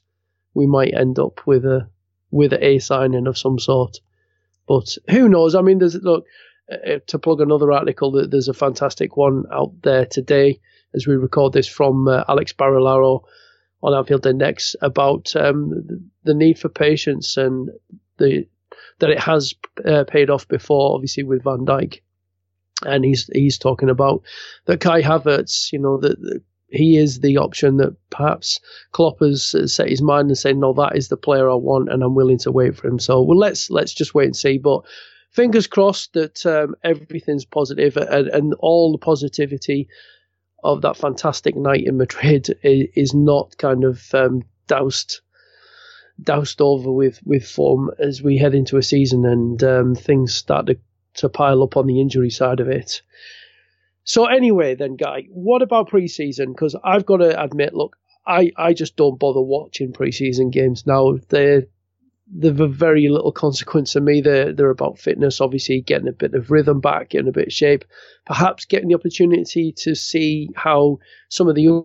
we 0.58 0.66
might 0.66 0.96
end 0.96 1.20
up 1.20 1.46
with 1.46 1.64
a 1.66 1.88
with 2.32 2.52
a 2.52 2.80
signing 2.80 3.28
of 3.28 3.38
some 3.38 3.60
sort. 3.60 4.00
But 4.68 4.98
who 5.10 5.30
knows? 5.30 5.54
I 5.54 5.62
mean, 5.62 5.78
there's 5.78 5.96
look 5.96 6.26
uh, 6.72 7.00
to 7.06 7.20
plug 7.20 7.42
another 7.42 7.72
article. 7.72 8.12
that 8.14 8.32
There's 8.32 8.50
a 8.50 8.54
fantastic 8.54 9.16
one 9.16 9.44
out 9.54 9.72
there 9.84 10.06
today 10.08 10.60
as 10.96 11.06
we 11.06 11.16
record 11.16 11.54
this 11.54 11.68
from 11.68 12.08
uh, 12.08 12.24
Alex 12.28 12.54
Barilaro 12.54 13.22
on 13.84 13.94
Anfield 13.94 14.26
Index 14.26 14.76
about 14.82 15.36
um, 15.36 16.02
the- 16.24 16.34
need 16.34 16.58
for 16.58 16.70
patience 16.70 17.38
and 17.38 17.70
the 18.18 18.48
that 19.00 19.12
it 19.12 19.20
has 19.20 19.54
uh, 19.86 20.06
paid 20.06 20.32
off 20.32 20.48
before, 20.48 20.96
obviously 20.96 21.22
with 21.22 21.44
Van 21.44 21.66
Dijk, 21.68 22.02
and 22.84 23.06
he's 23.06 23.30
he's 23.32 23.60
talking 23.60 23.92
about 23.92 24.24
that 24.66 24.82
Kai 24.82 25.04
Havertz, 25.04 25.72
you 25.72 25.78
know, 25.80 25.98
that 26.00 26.42
he 26.70 26.98
is 26.98 27.22
the 27.22 27.38
option 27.38 27.78
that 27.78 27.96
perhaps 28.10 28.60
Klopp 28.92 29.20
has 29.20 29.56
uh, 29.56 29.68
set 29.68 29.90
his 29.90 30.02
mind 30.02 30.30
and 30.30 30.38
said, 30.38 30.58
no, 30.58 30.74
that 30.74 30.96
is 30.96 31.08
the 31.08 31.18
player 31.18 31.50
I 31.50 31.56
want, 31.56 31.92
and 31.92 32.04
I'm 32.04 32.16
willing 32.16 32.40
to 32.40 32.52
wait 32.52 32.76
for 32.76 32.88
him. 32.88 33.00
So 33.00 33.22
well, 33.22 33.38
let's 33.38 33.70
let's 33.70 33.94
just 33.94 34.14
wait 34.14 34.26
and 34.26 34.36
see. 34.36 34.58
But 34.58 34.82
fingers 35.32 35.68
crossed 35.68 36.14
that 36.14 36.46
um, 36.46 36.76
everything's 36.84 37.46
positive 37.46 37.96
and, 37.98 38.28
and 38.28 38.54
all 38.60 38.92
the 38.92 38.98
positivity 38.98 39.88
of 40.64 40.82
that 40.82 40.98
fantastic 40.98 41.56
night 41.56 41.86
in 41.86 41.98
Madrid 41.98 42.50
is, 42.64 42.88
is 42.96 43.14
not 43.14 43.58
kind 43.58 43.84
of 43.84 44.14
um, 44.14 44.44
doused 44.68 45.22
doused 46.22 46.62
over 46.62 46.92
with 46.92 47.22
with 47.26 47.48
form 47.48 47.92
as 48.00 48.24
we 48.24 48.38
head 48.38 48.56
into 48.56 48.78
a 48.78 48.84
season 48.84 49.26
and 49.26 49.64
um, 49.64 49.96
things 49.96 50.34
start 50.34 50.66
to, 50.66 50.78
to 51.14 51.30
pile 51.30 51.62
up 51.62 51.78
on 51.78 51.88
the 51.88 52.02
injury 52.02 52.32
side 52.32 52.60
of 52.60 52.68
it. 52.68 53.02
So 54.08 54.26
anyway, 54.26 54.74
then, 54.74 54.96
Guy, 54.96 55.28
what 55.30 55.62
about 55.62 55.90
preseason? 55.90 56.48
Because 56.48 56.76
I've 56.82 57.06
got 57.06 57.18
to 57.18 57.44
admit, 57.44 57.74
look, 57.74 57.98
I, 58.26 58.52
I 58.56 58.74
just 58.74 58.96
don't 58.96 59.20
bother 59.20 59.42
watching 59.42 59.92
preseason 59.92 60.52
games 60.52 60.88
now. 60.88 61.18
They're 61.28 61.68
they've 62.34 62.60
a 62.60 62.68
very 62.68 63.10
little 63.10 63.34
consequence 63.34 63.94
to 63.94 64.02
me. 64.02 64.22
They're 64.22 64.54
they're 64.54 64.70
about 64.70 64.98
fitness, 64.98 65.42
obviously 65.42 65.82
getting 65.82 66.08
a 66.08 66.14
bit 66.14 66.34
of 66.34 66.50
rhythm 66.50 66.80
back, 66.80 67.10
getting 67.10 67.28
a 67.28 67.34
bit 67.34 67.48
of 67.48 67.54
shape, 67.54 67.84
perhaps 68.26 68.66
getting 68.66 68.88
the 68.88 68.96
opportunity 68.96 69.74
to 69.74 69.94
see 69.94 70.50
how 70.56 71.00
some 71.30 71.50
of 71.50 71.56
the 71.56 71.84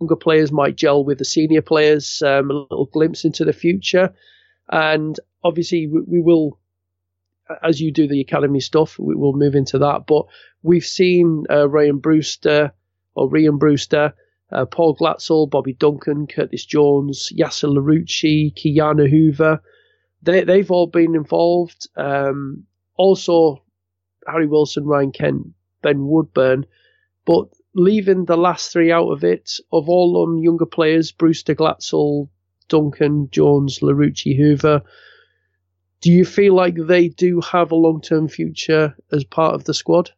younger 0.00 0.16
players 0.16 0.50
might 0.50 0.76
gel 0.76 1.04
with 1.04 1.18
the 1.18 1.24
senior 1.24 1.62
players, 1.62 2.20
um, 2.22 2.50
a 2.50 2.54
little 2.54 2.86
glimpse 2.92 3.24
into 3.24 3.44
the 3.44 3.52
future, 3.52 4.12
and 4.70 5.18
obviously 5.44 5.86
we, 5.86 6.00
we 6.06 6.20
will, 6.20 6.58
as 7.62 7.80
you 7.80 7.92
do 7.92 8.06
the 8.06 8.20
academy 8.20 8.60
stuff, 8.60 8.98
we 8.98 9.14
will 9.14 9.32
move 9.32 9.54
into 9.54 9.78
that. 9.78 10.06
But 10.06 10.26
we've 10.62 10.84
seen 10.84 11.44
uh, 11.50 11.68
Ryan 11.68 11.98
Brewster 11.98 12.72
or 13.14 13.28
Ryan 13.28 13.58
Brewster. 13.58 14.14
Uh, 14.50 14.64
Paul 14.64 14.96
Glatzel, 14.96 15.50
Bobby 15.50 15.74
Duncan, 15.74 16.26
Curtis 16.26 16.64
Jones, 16.64 17.30
Yasser 17.36 17.68
Larouci, 17.68 18.54
Ki-Jana 18.54 19.06
Hoever. 19.06 19.60
They, 20.22 20.42
they've 20.42 20.70
all 20.70 20.86
been 20.86 21.14
involved. 21.14 21.86
Um, 21.96 22.64
also, 22.96 23.62
Harry 24.26 24.46
Wilson, 24.46 24.86
Ryan 24.86 25.12
Kent, 25.12 25.48
Ben 25.82 26.06
Woodburn. 26.06 26.64
But 27.26 27.48
leaving 27.74 28.24
the 28.24 28.38
last 28.38 28.72
three 28.72 28.90
out 28.90 29.10
of 29.10 29.22
it, 29.22 29.52
of 29.70 29.88
all 29.88 30.20
them 30.24 30.38
younger 30.38 30.66
players, 30.66 31.12
Brewster, 31.12 31.54
Glatzel, 31.54 32.30
Duncan, 32.68 33.28
Jones, 33.30 33.80
Larouci, 33.80 34.36
Hoever, 34.36 34.82
do 36.00 36.12
you 36.12 36.24
feel 36.24 36.54
like 36.54 36.76
they 36.76 37.08
do 37.08 37.40
have 37.40 37.72
a 37.72 37.76
long 37.76 38.00
term 38.00 38.28
future 38.28 38.96
as 39.12 39.24
part 39.24 39.54
of 39.54 39.64
the 39.64 39.74
squad? 39.74 40.10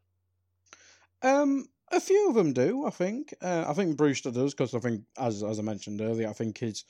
Um, 1.23 1.69
a 1.93 2.01
few 2.01 2.29
of 2.29 2.35
them 2.35 2.53
do, 2.53 2.87
I 2.87 2.91
think. 2.91 3.35
Uh, 3.41 3.65
I 3.67 3.73
think 3.73 3.97
Brewster 3.97 4.31
does 4.31 4.55
because 4.55 4.75
I 4.75 4.79
think, 4.79 5.03
as 5.19 5.43
as 5.43 5.59
I 5.59 5.63
mentioned 5.63 6.01
earlier, 6.01 6.29
I 6.29 6.33
think 6.33 6.59
his 6.59 6.85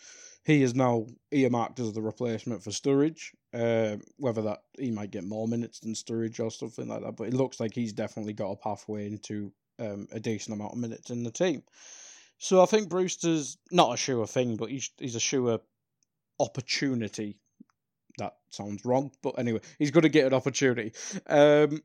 he 0.44 0.62
is 0.62 0.74
now 0.74 1.06
earmarked 1.30 1.80
as 1.80 1.92
the 1.92 2.02
replacement 2.02 2.62
for 2.62 2.70
Sturridge. 2.70 3.30
Uh, 3.52 3.96
whether 4.16 4.42
that 4.42 4.62
he 4.78 4.90
might 4.90 5.10
get 5.10 5.24
more 5.24 5.48
minutes 5.48 5.80
than 5.80 5.94
Sturridge 5.94 6.38
or 6.38 6.50
something 6.50 6.88
like 6.88 7.02
that, 7.02 7.16
but 7.16 7.28
it 7.28 7.34
looks 7.34 7.58
like 7.60 7.74
he's 7.74 7.92
definitely 7.92 8.32
got 8.32 8.52
a 8.52 8.56
pathway 8.56 9.06
into 9.06 9.52
um, 9.78 10.06
a 10.12 10.20
decent 10.20 10.54
amount 10.54 10.72
of 10.72 10.78
minutes 10.78 11.10
in 11.10 11.24
the 11.24 11.30
team. 11.30 11.62
So 12.38 12.62
I 12.62 12.66
think 12.66 12.88
Brewster's 12.88 13.58
not 13.70 13.92
a 13.92 13.96
sure 13.96 14.26
thing, 14.26 14.56
but 14.56 14.70
he's 14.70 14.90
he's 14.98 15.16
a 15.16 15.20
sure 15.20 15.60
opportunity. 16.38 17.38
That 18.20 18.36
sounds 18.50 18.84
wrong, 18.84 19.12
but 19.22 19.38
anyway, 19.38 19.60
he's 19.78 19.90
going 19.90 20.02
to 20.02 20.10
get 20.10 20.26
an 20.26 20.34
opportunity. 20.34 20.92
Um, 21.26 21.82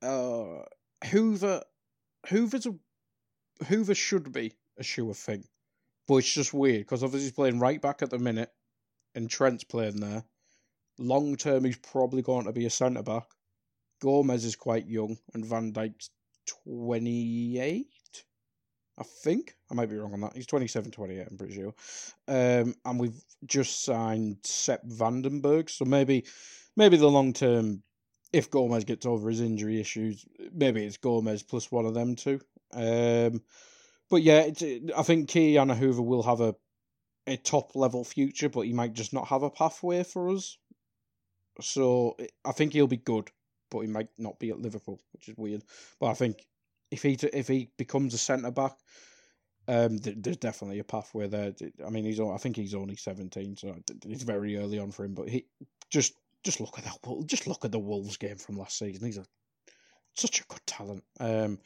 uh, 0.00 0.62
Hoever, 1.04 1.64
Hoever's 2.28 2.66
a, 2.66 2.74
Hoever 3.66 3.96
should 3.96 4.32
be 4.32 4.52
a 4.78 4.84
sure 4.84 5.14
thing, 5.14 5.44
but 6.06 6.18
it's 6.18 6.32
just 6.32 6.54
weird 6.54 6.82
because 6.82 7.02
obviously 7.02 7.26
he's 7.26 7.32
playing 7.32 7.58
right 7.58 7.82
back 7.82 8.02
at 8.02 8.10
the 8.10 8.20
minute, 8.20 8.52
and 9.16 9.28
Trent's 9.28 9.64
playing 9.64 9.96
there. 9.96 10.22
Long 10.96 11.36
term, 11.36 11.64
he's 11.64 11.76
probably 11.76 12.22
going 12.22 12.46
to 12.46 12.52
be 12.52 12.66
a 12.66 12.70
centre 12.70 13.02
back. 13.02 13.26
Gomez 14.00 14.44
is 14.44 14.54
quite 14.54 14.86
young, 14.86 15.18
and 15.34 15.44
Van 15.44 15.72
Dijk's 15.72 16.10
twenty 16.46 17.58
eight. 17.58 17.88
I 18.98 19.04
think 19.04 19.54
I 19.70 19.74
might 19.74 19.88
be 19.88 19.96
wrong 19.96 20.12
on 20.12 20.20
that. 20.22 20.34
He's 20.34 20.46
27, 20.46 20.90
28, 20.90 21.26
I'm 21.30 21.38
pretty 21.38 21.54
sure. 21.54 21.74
Um, 22.26 22.74
and 22.84 22.98
we've 22.98 23.22
just 23.46 23.84
signed 23.84 24.38
Sepp 24.44 24.84
Vandenberg, 24.86 25.70
so 25.70 25.84
maybe, 25.84 26.24
maybe 26.76 26.96
the 26.96 27.10
long 27.10 27.32
term 27.32 27.82
if 28.32 28.50
Gomez 28.50 28.84
gets 28.84 29.06
over 29.06 29.28
his 29.30 29.40
injury 29.40 29.80
issues, 29.80 30.26
maybe 30.52 30.84
it's 30.84 30.98
Gomez 30.98 31.42
plus 31.42 31.70
one 31.72 31.86
of 31.86 31.94
them 31.94 32.14
two. 32.14 32.40
Um, 32.74 33.42
but 34.10 34.22
yeah, 34.22 34.40
it's, 34.40 34.62
I 34.96 35.02
think 35.02 35.28
Ki-Jana 35.28 35.74
Hoever 35.74 36.02
will 36.02 36.22
have 36.22 36.40
a 36.40 36.54
a 37.28 37.36
top 37.36 37.76
level 37.76 38.04
future, 38.04 38.48
but 38.48 38.62
he 38.62 38.72
might 38.72 38.94
just 38.94 39.12
not 39.12 39.28
have 39.28 39.42
a 39.42 39.50
pathway 39.50 40.02
for 40.02 40.30
us. 40.30 40.56
So 41.60 42.16
I 42.44 42.52
think 42.52 42.72
he'll 42.72 42.86
be 42.86 42.96
good, 42.96 43.30
but 43.70 43.80
he 43.80 43.86
might 43.86 44.08
not 44.16 44.38
be 44.38 44.50
at 44.50 44.60
Liverpool, 44.60 45.00
which 45.12 45.28
is 45.28 45.36
weird. 45.36 45.62
But 46.00 46.06
I 46.06 46.14
think 46.14 46.46
if 46.90 47.02
he 47.02 47.18
if 47.32 47.48
he 47.48 47.70
becomes 47.76 48.14
a 48.14 48.18
centre 48.18 48.50
back, 48.50 48.76
um, 49.66 49.98
there's 49.98 50.36
definitely 50.38 50.78
a 50.78 50.84
pathway 50.84 51.28
there. 51.28 51.52
I 51.86 51.90
mean, 51.90 52.04
he's 52.04 52.20
I 52.20 52.36
think 52.38 52.56
he's 52.56 52.74
only 52.74 52.96
seventeen, 52.96 53.56
so 53.56 53.76
it's 54.06 54.22
very 54.22 54.56
early 54.56 54.78
on 54.78 54.90
for 54.90 55.04
him. 55.04 55.14
But 55.14 55.28
he 55.28 55.46
just 55.90 56.14
just 56.44 56.60
look 56.60 56.78
at 56.78 56.84
that. 56.84 57.26
Just 57.26 57.46
look 57.46 57.64
at 57.64 57.72
the 57.72 57.78
Wolves 57.78 58.16
game 58.16 58.36
from 58.36 58.58
last 58.58 58.78
season. 58.78 59.06
He's 59.06 59.18
a 59.18 59.24
such 60.14 60.40
a 60.40 60.46
good 60.46 60.66
talent. 60.66 61.04
Um, 61.20 61.58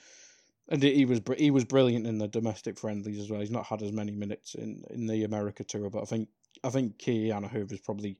and 0.68 0.82
he 0.82 1.04
was 1.04 1.20
he 1.37 1.50
was 1.50 1.64
brilliant 1.64 2.06
in 2.06 2.18
the 2.18 2.28
domestic 2.28 2.78
friendlies 2.78 3.18
as 3.18 3.30
well. 3.30 3.40
He's 3.40 3.50
not 3.50 3.66
had 3.66 3.82
as 3.82 3.92
many 3.92 4.12
minutes 4.12 4.54
in, 4.54 4.85
in 4.90 5.06
the 5.06 5.24
America 5.24 5.64
tour, 5.64 5.90
but 5.90 6.02
I 6.02 6.04
think 6.06 6.28
I 6.64 6.70
think 6.70 6.98
Ki-Jana 6.98 7.48
Hoever 7.48 7.74
is 7.74 7.80
probably 7.80 8.18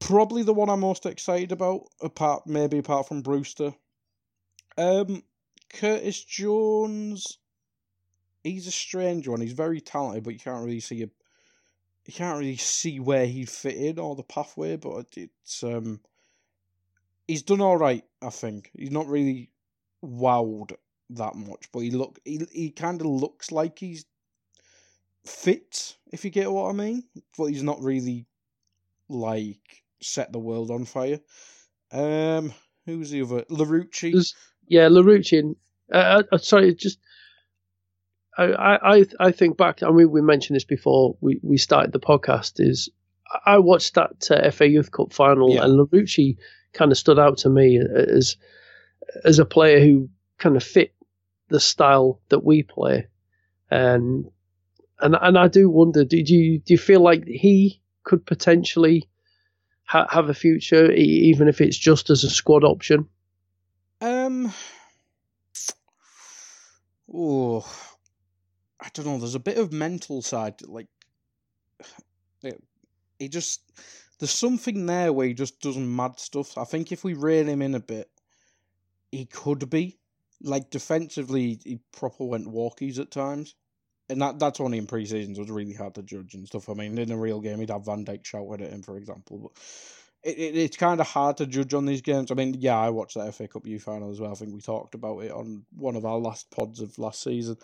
probably 0.00 0.42
the 0.42 0.54
one 0.54 0.70
I'm 0.70 0.80
most 0.80 1.06
excited 1.06 1.52
about. 1.52 1.82
Apart 2.00 2.46
maybe 2.46 2.78
apart 2.78 3.08
from 3.08 3.22
Brewster, 3.22 3.74
um, 4.76 5.22
Curtis 5.70 6.22
Jones. 6.24 7.38
He's 8.42 8.66
a 8.66 8.72
strange 8.72 9.28
one. 9.28 9.40
He's 9.40 9.52
very 9.52 9.80
talented, 9.80 10.24
but 10.24 10.32
you 10.32 10.40
can't 10.40 10.64
really 10.64 10.80
see 10.80 11.02
a 11.02 11.08
you 12.06 12.14
can't 12.14 12.38
really 12.38 12.56
see 12.56 13.00
where 13.00 13.26
he'd 13.26 13.50
fit 13.50 13.76
in 13.76 13.98
or 13.98 14.16
the 14.16 14.22
pathway, 14.22 14.76
but 14.76 15.06
it's 15.16 15.62
um 15.62 16.00
he's 17.26 17.42
done 17.42 17.60
all 17.60 17.76
right. 17.76 18.04
I 18.22 18.30
think 18.30 18.70
he's 18.74 18.90
not 18.90 19.06
really 19.06 19.50
wowed 20.02 20.72
that 21.10 21.34
much, 21.34 21.70
but 21.72 21.80
he 21.80 21.90
look 21.90 22.18
he 22.24 22.40
he 22.50 22.70
kind 22.70 23.00
of 23.00 23.06
looks 23.06 23.52
like 23.52 23.78
he's 23.78 24.06
fit, 25.26 25.96
if 26.12 26.24
you 26.24 26.30
get 26.30 26.50
what 26.50 26.70
I 26.70 26.72
mean. 26.72 27.04
But 27.36 27.46
he's 27.46 27.62
not 27.62 27.82
really 27.82 28.26
like 29.08 29.82
set 30.00 30.32
the 30.32 30.38
world 30.38 30.70
on 30.70 30.86
fire. 30.86 31.20
Um, 31.92 32.52
who's 32.86 33.10
the 33.10 33.22
other? 33.22 33.42
Larouci. 33.50 34.12
Does 34.12 34.34
Yeah, 34.68 34.88
Larouci. 34.88 35.54
Uh, 35.92 36.22
uh, 36.30 36.38
sorry, 36.38 36.74
just 36.74 36.98
I, 38.36 38.98
I 38.98 39.04
I 39.18 39.32
think 39.32 39.56
back. 39.56 39.82
I 39.82 39.90
mean, 39.90 40.10
we 40.10 40.20
mentioned 40.22 40.56
this 40.56 40.64
before 40.64 41.16
we, 41.20 41.40
we 41.42 41.56
started 41.56 41.92
the 41.92 42.00
podcast. 42.00 42.54
Is 42.60 42.88
I 43.46 43.58
watched 43.58 43.94
that 43.94 44.30
uh, 44.30 44.50
FA 44.50 44.68
Youth 44.68 44.90
Cup 44.92 45.12
final, 45.12 45.54
Yeah. 45.54 45.64
and 45.64 45.78
Larouci 45.78 46.36
kind 46.72 46.92
of 46.92 46.98
stood 46.98 47.18
out 47.18 47.38
to 47.38 47.48
me 47.50 47.78
as 47.78 48.36
as 49.24 49.38
a 49.38 49.44
player 49.44 49.80
who 49.80 50.08
kind 50.38 50.56
of 50.56 50.62
fit 50.62 50.94
the 51.48 51.58
style 51.60 52.20
that 52.28 52.44
we 52.44 52.62
play, 52.62 53.06
and 53.70 54.26
and 55.00 55.16
and 55.20 55.38
I 55.38 55.48
do 55.48 55.68
wonder, 55.70 56.04
did 56.04 56.28
you 56.28 56.58
do 56.58 56.74
you 56.74 56.78
feel 56.78 57.00
like 57.00 57.24
he 57.26 57.80
could 58.04 58.24
potentially 58.26 59.08
ha- 59.84 60.06
have 60.10 60.28
a 60.28 60.34
future, 60.34 60.92
even 60.92 61.48
if 61.48 61.60
it's 61.60 61.76
just 61.78 62.10
as 62.10 62.24
a 62.24 62.30
squad 62.30 62.62
option? 62.64 63.08
Um. 64.28 64.52
Oh, 67.10 67.66
I 68.78 68.88
don't 68.92 69.06
know. 69.06 69.18
There's 69.18 69.34
a 69.34 69.40
bit 69.40 69.56
of 69.56 69.72
mental 69.72 70.20
side, 70.20 70.56
like 70.66 70.88
it, 72.42 72.62
he 73.18 73.30
just 73.30 73.62
there's 74.18 74.30
something 74.30 74.84
there 74.84 75.14
where 75.14 75.28
he 75.28 75.32
just 75.32 75.62
does 75.62 75.78
mad 75.78 76.20
stuff. 76.20 76.58
I 76.58 76.64
think 76.64 76.92
if 76.92 77.04
we 77.04 77.14
rein 77.14 77.46
him 77.46 77.62
in 77.62 77.74
a 77.74 77.80
bit, 77.80 78.10
he 79.10 79.24
could 79.24 79.70
be 79.70 79.98
like 80.42 80.68
defensively. 80.68 81.58
He 81.64 81.80
proper 81.92 82.24
went 82.24 82.48
walkies 82.48 82.98
at 82.98 83.10
times, 83.10 83.54
and 84.10 84.20
that 84.20 84.38
that's 84.38 84.60
only 84.60 84.76
in 84.76 84.86
pre-seasons. 84.86 85.38
It 85.38 85.40
was 85.40 85.50
really 85.50 85.72
hard 85.72 85.94
to 85.94 86.02
judge 86.02 86.34
and 86.34 86.46
stuff. 86.46 86.68
I 86.68 86.74
mean, 86.74 86.98
in 86.98 87.12
a 87.12 87.16
real 87.16 87.40
game, 87.40 87.60
he'd 87.60 87.70
have 87.70 87.86
Van 87.86 88.04
Dijk 88.04 88.26
shouting 88.26 88.66
at 88.66 88.72
him, 88.72 88.82
for 88.82 88.98
example, 88.98 89.38
but. 89.38 89.52
It, 90.24 90.38
it, 90.38 90.56
it's 90.56 90.76
kind 90.76 91.00
of 91.00 91.06
hard 91.06 91.36
to 91.38 91.46
judge 91.46 91.74
on 91.74 91.86
these 91.86 92.02
games. 92.02 92.30
I 92.30 92.34
mean, 92.34 92.56
yeah, 92.58 92.76
I 92.76 92.90
watched 92.90 93.14
that 93.14 93.34
FA 93.34 93.48
Cup 93.48 93.66
U 93.66 93.78
final 93.78 94.10
as 94.10 94.20
well. 94.20 94.32
I 94.32 94.34
think 94.34 94.52
we 94.52 94.60
talked 94.60 94.94
about 94.94 95.20
it 95.20 95.30
on 95.30 95.64
one 95.76 95.96
of 95.96 96.04
our 96.04 96.18
last 96.18 96.50
pods 96.50 96.80
of 96.80 96.98
last 96.98 97.22
season. 97.22 97.56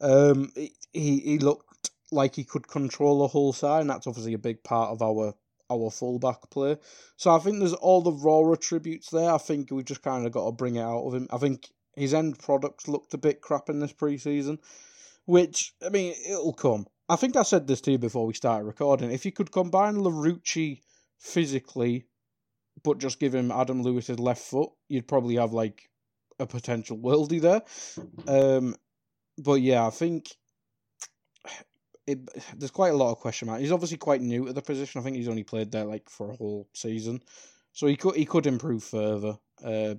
Um, 0.00 0.50
he 0.54 0.72
he 0.92 1.38
looked 1.38 1.90
like 2.10 2.34
he 2.34 2.44
could 2.44 2.66
control 2.66 3.20
the 3.20 3.28
whole 3.28 3.52
side, 3.52 3.82
and 3.82 3.90
that's 3.90 4.06
obviously 4.06 4.34
a 4.34 4.38
big 4.38 4.62
part 4.62 4.90
of 4.90 5.02
our 5.02 5.34
our 5.70 5.90
fullback 5.90 6.50
play. 6.50 6.76
So 7.16 7.30
I 7.30 7.38
think 7.38 7.58
there's 7.58 7.74
all 7.74 8.02
the 8.02 8.12
raw 8.12 8.52
attributes 8.52 9.10
there. 9.10 9.32
I 9.32 9.38
think 9.38 9.70
we've 9.70 9.84
just 9.84 10.02
kind 10.02 10.26
of 10.26 10.32
got 10.32 10.46
to 10.46 10.52
bring 10.52 10.76
it 10.76 10.82
out 10.82 11.06
of 11.06 11.14
him. 11.14 11.28
I 11.30 11.38
think 11.38 11.68
his 11.94 12.12
end 12.12 12.38
products 12.38 12.88
looked 12.88 13.14
a 13.14 13.18
bit 13.18 13.40
crap 13.40 13.68
in 13.68 13.78
this 13.78 13.92
preseason, 13.92 14.58
which 15.26 15.74
I 15.84 15.90
mean 15.90 16.14
it'll 16.28 16.52
come. 16.52 16.86
I 17.08 17.16
think 17.16 17.36
I 17.36 17.42
said 17.42 17.66
this 17.66 17.80
to 17.82 17.92
you 17.92 17.98
before 17.98 18.26
we 18.26 18.34
started 18.34 18.64
recording. 18.64 19.10
If 19.10 19.24
you 19.24 19.32
could 19.32 19.52
combine 19.52 19.96
Larouci 19.96 20.80
physically, 21.20 22.06
but 22.82 22.98
just 22.98 23.20
give 23.20 23.34
him 23.34 23.52
Adam 23.52 23.82
Lewis's 23.82 24.18
left 24.18 24.42
foot, 24.42 24.70
you'd 24.88 25.08
probably 25.08 25.36
have 25.36 25.52
like 25.52 25.88
a 26.38 26.46
potential 26.46 26.98
worldie 26.98 27.40
there. 27.40 27.62
Um, 28.26 28.74
but 29.38 29.60
yeah, 29.60 29.86
I 29.86 29.90
think 29.90 30.30
it, 32.06 32.18
there's 32.56 32.70
quite 32.70 32.92
a 32.92 32.96
lot 32.96 33.12
of 33.12 33.18
question 33.18 33.46
mark. 33.46 33.60
He's 33.60 33.72
obviously 33.72 33.98
quite 33.98 34.20
new 34.20 34.46
to 34.46 34.52
the 34.52 34.62
position. 34.62 35.00
I 35.00 35.04
think 35.04 35.16
he's 35.16 35.28
only 35.28 35.44
played 35.44 35.70
there 35.70 35.84
like 35.84 36.08
for 36.08 36.30
a 36.30 36.36
whole 36.36 36.68
season, 36.74 37.20
so 37.72 37.86
he 37.86 37.96
could 37.96 38.16
he 38.16 38.24
could 38.24 38.46
improve 38.46 38.82
further. 38.82 39.38
Uh, 39.62 39.94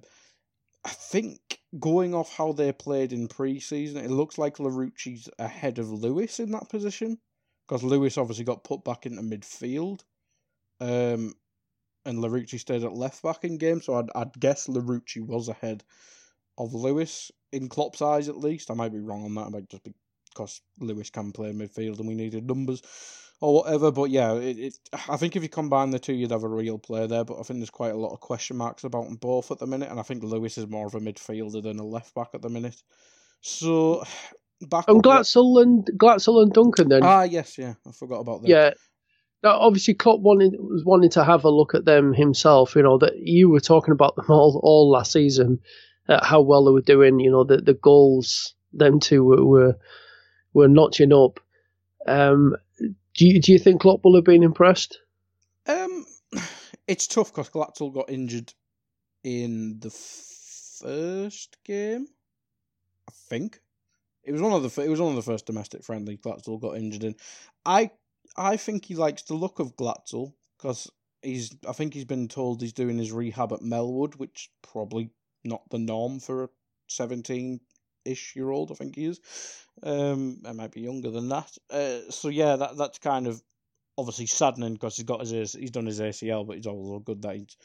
I 0.83 0.89
think 0.89 1.59
going 1.79 2.15
off 2.15 2.35
how 2.35 2.51
they 2.53 2.71
played 2.71 3.13
in 3.13 3.27
pre-season, 3.27 4.03
it 4.03 4.09
looks 4.09 4.37
like 4.39 4.57
Larouci's 4.57 5.29
ahead 5.37 5.77
of 5.77 5.91
Lewis 5.91 6.39
in 6.39 6.51
that 6.51 6.69
position 6.69 7.19
because 7.67 7.83
Lewis 7.83 8.17
obviously 8.17 8.43
got 8.43 8.63
put 8.63 8.83
back 8.83 9.05
into 9.05 9.21
midfield, 9.21 10.01
um, 10.81 11.33
and 12.05 12.17
Larouci 12.17 12.59
stayed 12.59 12.83
at 12.83 12.93
left 12.93 13.23
back 13.23 13.43
in 13.43 13.57
game. 13.57 13.81
So 13.81 13.95
I'd 13.95 14.09
I'd 14.15 14.39
guess 14.39 14.67
Larouci 14.67 15.25
was 15.25 15.47
ahead 15.47 15.83
of 16.57 16.73
Lewis 16.73 17.31
in 17.51 17.69
Klopp's 17.69 18.01
eyes 18.01 18.27
at 18.27 18.37
least. 18.37 18.71
I 18.71 18.73
might 18.73 18.91
be 18.91 18.99
wrong 18.99 19.23
on 19.23 19.35
that. 19.35 19.47
It 19.47 19.51
might 19.51 19.69
just 19.69 19.83
be 19.83 19.93
because 20.33 20.61
Lewis 20.79 21.09
can 21.09 21.31
play 21.31 21.51
midfield 21.51 21.99
and 21.99 22.07
we 22.07 22.15
needed 22.15 22.47
numbers 22.47 22.81
or 23.41 23.55
whatever. 23.55 23.91
But 23.91 24.09
yeah, 24.09 24.33
it, 24.35 24.57
it 24.57 24.77
I 25.07 25.17
think 25.17 25.35
if 25.35 25.43
you 25.43 25.49
combine 25.49 25.91
the 25.91 25.99
two, 25.99 26.13
you'd 26.13 26.31
have 26.31 26.43
a 26.43 26.49
real 26.49 26.77
player 26.79 27.07
there. 27.07 27.23
But 27.23 27.39
I 27.39 27.43
think 27.43 27.59
there's 27.59 27.69
quite 27.69 27.93
a 27.93 27.97
lot 27.97 28.13
of 28.13 28.19
question 28.19 28.57
marks 28.57 28.83
about 28.83 29.05
them 29.05 29.15
both 29.15 29.51
at 29.51 29.59
the 29.59 29.67
minute, 29.67 29.89
and 29.89 29.99
I 29.99 30.03
think 30.03 30.23
Lewis 30.23 30.57
is 30.57 30.67
more 30.67 30.87
of 30.87 30.95
a 30.95 30.99
midfielder 30.99 31.61
than 31.61 31.79
a 31.79 31.85
left 31.85 32.15
back 32.15 32.29
at 32.33 32.41
the 32.41 32.49
minute. 32.49 32.81
So 33.41 34.03
back 34.69 34.87
And 34.87 35.03
Glatzel 35.03 35.61
and 35.61 35.85
Glatzel 35.97 36.41
and 36.41 36.53
Duncan 36.53 36.89
then. 36.89 37.03
Ah, 37.03 37.23
yes, 37.23 37.57
yeah, 37.57 37.75
I 37.87 37.91
forgot 37.91 38.19
about 38.19 38.41
that. 38.43 38.49
Yeah. 38.49 38.71
Obviously, 39.43 39.93
Klopp 39.93 40.19
wanted 40.19 40.55
was 40.59 40.85
wanting 40.85 41.09
to 41.11 41.23
have 41.23 41.45
a 41.45 41.49
look 41.49 41.73
at 41.73 41.85
them 41.85 42.13
himself. 42.13 42.75
You 42.75 42.83
know 42.83 42.97
that 42.99 43.17
you 43.17 43.49
were 43.49 43.59
talking 43.59 43.91
about 43.91 44.15
them 44.15 44.25
all 44.29 44.59
all 44.63 44.89
last 44.89 45.11
season, 45.11 45.59
uh, 46.07 46.23
how 46.23 46.41
well 46.41 46.65
they 46.65 46.71
were 46.71 46.81
doing. 46.81 47.19
You 47.19 47.31
know 47.31 47.43
the 47.43 47.57
the 47.57 47.73
goals 47.73 48.53
them 48.73 48.99
two 48.99 49.23
were 49.23 49.45
were, 49.45 49.77
were 50.53 50.67
notching 50.67 51.13
up. 51.13 51.39
Um, 52.05 52.55
do 52.79 53.27
you 53.27 53.41
do 53.41 53.51
you 53.51 53.59
think 53.59 53.81
Klopp 53.81 54.03
will 54.03 54.15
have 54.15 54.23
been 54.23 54.43
impressed? 54.43 54.99
Um, 55.67 56.05
it's 56.87 57.07
tough 57.07 57.33
because 57.33 57.49
Glatzel 57.49 57.93
got 57.93 58.09
injured 58.09 58.53
in 59.23 59.79
the 59.79 59.89
first 59.91 61.57
game. 61.63 62.07
I 63.09 63.13
think 63.29 63.59
it 64.23 64.31
was 64.31 64.41
one 64.41 64.53
of 64.53 64.63
the 64.63 64.81
it 64.81 64.89
was 64.89 65.01
one 65.01 65.09
of 65.09 65.15
the 65.15 65.31
first 65.31 65.45
domestic 65.45 65.83
friendly 65.83 66.17
Glatzel 66.17 66.61
got 66.61 66.77
injured 66.77 67.03
in. 67.03 67.15
I 67.65 67.91
I 68.37 68.57
think 68.57 68.85
he 68.85 68.95
likes 68.95 69.23
the 69.23 69.33
look 69.33 69.59
of 69.59 69.75
Glatzel 69.75 70.33
because 70.57 70.89
he's 71.21 71.55
I 71.67 71.73
think 71.73 71.93
he's 71.93 72.05
been 72.05 72.27
told 72.27 72.61
he's 72.61 72.73
doing 72.73 72.97
his 72.97 73.11
rehab 73.11 73.53
at 73.53 73.61
Melwood, 73.61 74.15
which 74.15 74.49
probably 74.61 75.11
not 75.43 75.69
the 75.69 75.79
norm 75.79 76.19
for 76.19 76.45
a 76.45 76.49
seventeen 76.87 77.59
ish 78.05 78.35
year 78.35 78.49
old. 78.49 78.71
I 78.71 78.75
think 78.75 78.95
he 78.95 79.05
is. 79.05 79.19
Um, 79.83 80.41
I 80.45 80.51
might 80.53 80.71
be 80.71 80.81
younger 80.81 81.09
than 81.09 81.29
that. 81.29 81.57
Uh, 81.69 82.09
so 82.09 82.29
yeah, 82.29 82.55
that 82.55 82.77
that's 82.77 82.99
kind 82.99 83.27
of 83.27 83.41
obviously 83.97 84.25
saddening 84.25 84.73
because 84.73 84.95
he's 84.95 85.05
got 85.05 85.25
his 85.25 85.53
he's 85.53 85.71
done 85.71 85.85
his 85.85 85.99
ACL, 85.99 86.45
but 86.45 86.57
it's 86.57 86.67
also 86.67 86.99
good 86.99 87.21
that 87.21 87.35
he's 87.35 87.57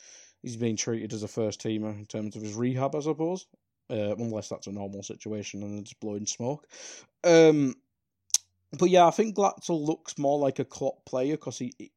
he's 0.42 0.56
being 0.56 0.76
treated 0.76 1.12
as 1.12 1.22
a 1.22 1.28
first 1.28 1.60
teamer 1.62 1.96
in 1.96 2.06
terms 2.06 2.36
of 2.36 2.42
his 2.42 2.54
rehab, 2.54 2.94
I 2.94 3.00
suppose. 3.00 3.46
Uh, 3.88 4.16
unless 4.16 4.48
that's 4.48 4.66
a 4.66 4.72
normal 4.72 5.00
situation 5.00 5.62
and 5.62 5.78
it's 5.78 5.92
blowing 5.92 6.26
smoke. 6.26 6.66
Um, 7.22 7.76
but 8.78 8.90
yeah, 8.90 9.06
I 9.06 9.10
think 9.10 9.36
Glatzel 9.36 9.84
looks 9.86 10.18
more 10.18 10.38
like 10.38 10.58
a 10.58 10.64
Klopp 10.64 11.04
player 11.06 11.34
because 11.36 11.58
he, 11.58 11.74
he- 11.78 11.92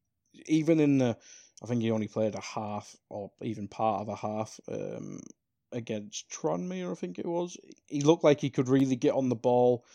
even 0.47 0.79
in 0.79 0.99
the, 0.99 1.17
I 1.63 1.67
think 1.67 1.81
he 1.81 1.91
only 1.91 2.07
played 2.07 2.35
a 2.35 2.41
half 2.41 2.95
or 3.09 3.31
even 3.41 3.67
part 3.67 4.01
of 4.01 4.09
a 4.09 4.15
half 4.15 4.59
um, 4.71 5.21
against 5.71 6.29
Tranmere, 6.29 6.91
I 6.91 6.95
think 6.95 7.19
it 7.19 7.25
was. 7.27 7.57
He 7.87 8.01
looked 8.01 8.23
like 8.23 8.41
he 8.41 8.49
could 8.49 8.69
really 8.69 8.95
get 8.97 9.13
on 9.15 9.29
the 9.29 9.35
ball, 9.35 9.85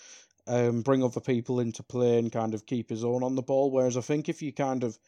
um, 0.47 0.83
bring 0.83 1.05
other 1.05 1.21
people 1.21 1.61
into 1.61 1.83
play 1.83 2.19
and 2.19 2.33
kind 2.33 2.55
of 2.55 2.67
keep 2.67 2.91
his 2.91 3.05
own 3.05 3.23
on 3.25 3.37
the 3.37 3.43
ball. 3.43 3.71
Whereas 3.71 3.97
I 3.97 4.03
think 4.03 4.29
if 4.29 4.43
you 4.43 4.53
kind 4.53 4.85
of 4.85 4.99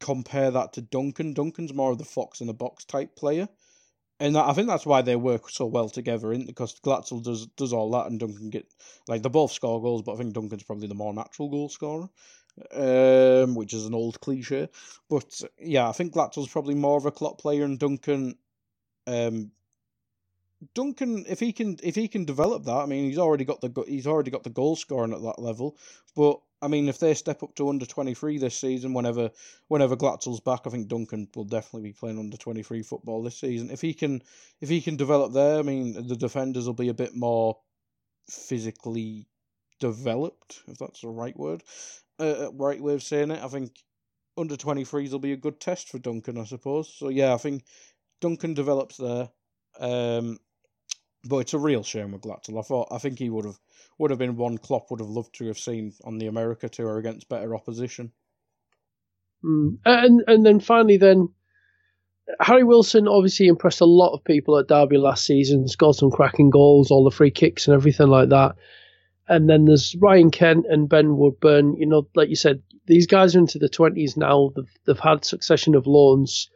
compare 0.00 0.50
that 0.50 0.72
to 0.74 0.82
Duncan, 0.82 1.34
Duncan's 1.34 1.74
more 1.74 1.92
of 1.92 1.98
the 1.98 2.04
fox 2.04 2.40
in 2.40 2.46
the 2.46 2.54
box 2.54 2.84
type 2.84 3.16
player. 3.16 3.48
And 4.22 4.38
I 4.38 4.52
think 4.52 4.68
that's 4.68 4.86
why 4.86 5.02
they 5.02 5.16
work 5.16 5.50
so 5.50 5.66
well 5.66 5.88
together, 5.88 6.32
in 6.32 6.46
because 6.46 6.78
Glatzel 6.78 7.24
does 7.24 7.48
does 7.56 7.72
all 7.72 7.90
that, 7.90 8.06
and 8.06 8.20
Duncan 8.20 8.50
get 8.50 8.72
like 9.08 9.20
they 9.24 9.28
both 9.28 9.50
score 9.50 9.82
goals, 9.82 10.02
but 10.02 10.12
I 10.12 10.16
think 10.16 10.32
Duncan's 10.32 10.62
probably 10.62 10.86
the 10.86 10.94
more 10.94 11.12
natural 11.12 11.48
goal 11.48 11.68
scorer, 11.68 12.08
um, 12.72 13.56
which 13.56 13.74
is 13.74 13.84
an 13.84 13.94
old 13.94 14.20
cliche. 14.20 14.68
But 15.10 15.42
yeah, 15.58 15.88
I 15.88 15.92
think 15.92 16.14
Glatzel's 16.14 16.50
probably 16.50 16.76
more 16.76 16.96
of 16.98 17.04
a 17.04 17.10
Klopp 17.10 17.40
player, 17.40 17.64
and 17.64 17.80
Duncan, 17.80 18.38
um, 19.08 19.50
Duncan, 20.72 21.24
if 21.28 21.40
he 21.40 21.52
can 21.52 21.78
if 21.82 21.96
he 21.96 22.06
can 22.06 22.24
develop 22.24 22.62
that, 22.66 22.76
I 22.76 22.86
mean, 22.86 23.06
he's 23.06 23.18
already 23.18 23.44
got 23.44 23.60
the 23.60 23.84
he's 23.88 24.06
already 24.06 24.30
got 24.30 24.44
the 24.44 24.50
goal 24.50 24.76
scoring 24.76 25.12
at 25.12 25.22
that 25.22 25.40
level. 25.40 25.76
But 26.14 26.38
I 26.62 26.68
mean, 26.68 26.88
if 26.88 27.00
they 27.00 27.12
step 27.14 27.42
up 27.42 27.54
to 27.56 27.68
under 27.68 27.84
twenty 27.84 28.14
three 28.14 28.38
this 28.38 28.54
season, 28.54 28.94
whenever 28.94 29.30
whenever 29.68 29.96
Glatzel's 29.96 30.40
back, 30.40 30.60
I 30.64 30.70
think 30.70 30.88
Duncan 30.88 31.28
will 31.34 31.44
definitely 31.44 31.90
be 31.90 31.92
playing 31.92 32.18
under 32.18 32.36
twenty 32.36 32.62
three 32.62 32.82
football 32.82 33.22
this 33.22 33.38
season. 33.38 33.70
If 33.70 33.80
he 33.80 33.92
can 33.92 34.22
if 34.60 34.68
he 34.68 34.80
can 34.80 34.96
develop 34.96 35.32
there, 35.32 35.58
I 35.58 35.62
mean, 35.62 36.06
the 36.06 36.16
defenders 36.16 36.66
will 36.66 36.74
be 36.74 36.88
a 36.88 36.94
bit 36.94 37.16
more 37.16 37.58
physically 38.30 39.26
developed, 39.80 40.62
if 40.68 40.78
that's 40.78 41.00
the 41.00 41.08
right 41.08 41.36
word, 41.36 41.64
uh, 42.20 42.52
right 42.52 42.80
way 42.80 42.94
of 42.94 43.02
saying 43.02 43.32
it. 43.32 43.42
I 43.42 43.48
think 43.48 43.72
under 44.38 44.56
23s 44.56 45.10
will 45.10 45.18
be 45.18 45.32
a 45.32 45.36
good 45.36 45.60
test 45.60 45.88
for 45.88 45.98
Duncan, 45.98 46.38
I 46.38 46.44
suppose. 46.44 46.94
So 46.94 47.08
yeah, 47.08 47.34
I 47.34 47.38
think 47.38 47.64
Duncan 48.20 48.54
develops 48.54 48.96
there. 48.96 49.28
Um, 49.80 50.38
but 51.24 51.38
it's 51.38 51.54
a 51.54 51.58
real 51.58 51.82
shame 51.82 52.12
with 52.12 52.22
Glatzel. 52.22 52.58
I 52.58 52.62
thought 52.62 52.88
I 52.90 52.98
think 52.98 53.18
he 53.18 53.30
would 53.30 53.44
have 53.44 53.58
would 53.98 54.10
have 54.10 54.18
been 54.18 54.36
one 54.36 54.58
Klopp 54.58 54.90
would 54.90 55.00
have 55.00 55.08
loved 55.08 55.34
to 55.36 55.46
have 55.46 55.58
seen 55.58 55.92
on 56.04 56.18
the 56.18 56.26
America 56.26 56.68
tour 56.68 56.98
against 56.98 57.28
better 57.28 57.54
opposition. 57.54 58.12
Mm. 59.44 59.78
And 59.84 60.24
and 60.26 60.44
then 60.44 60.60
finally, 60.60 60.96
then 60.96 61.28
Harry 62.40 62.64
Wilson 62.64 63.08
obviously 63.08 63.46
impressed 63.48 63.80
a 63.80 63.86
lot 63.86 64.14
of 64.14 64.24
people 64.24 64.58
at 64.58 64.68
Derby 64.68 64.98
last 64.98 65.24
season. 65.24 65.68
Scored 65.68 65.96
some 65.96 66.10
cracking 66.10 66.50
goals, 66.50 66.90
all 66.90 67.04
the 67.04 67.10
free 67.10 67.30
kicks 67.30 67.66
and 67.66 67.74
everything 67.74 68.08
like 68.08 68.30
that. 68.30 68.56
And 69.28 69.48
then 69.48 69.64
there's 69.64 69.94
Ryan 69.96 70.30
Kent 70.30 70.66
and 70.68 70.88
Ben 70.88 71.16
Woodburn. 71.16 71.76
You 71.76 71.86
know, 71.86 72.08
like 72.14 72.28
you 72.28 72.36
said, 72.36 72.62
these 72.86 73.06
guys 73.06 73.36
are 73.36 73.38
into 73.38 73.58
the 73.58 73.68
twenties 73.68 74.16
now. 74.16 74.52
They've 74.56 74.74
they've 74.86 74.98
had 74.98 75.24
succession 75.24 75.74
of 75.74 75.86
loans. 75.86 76.50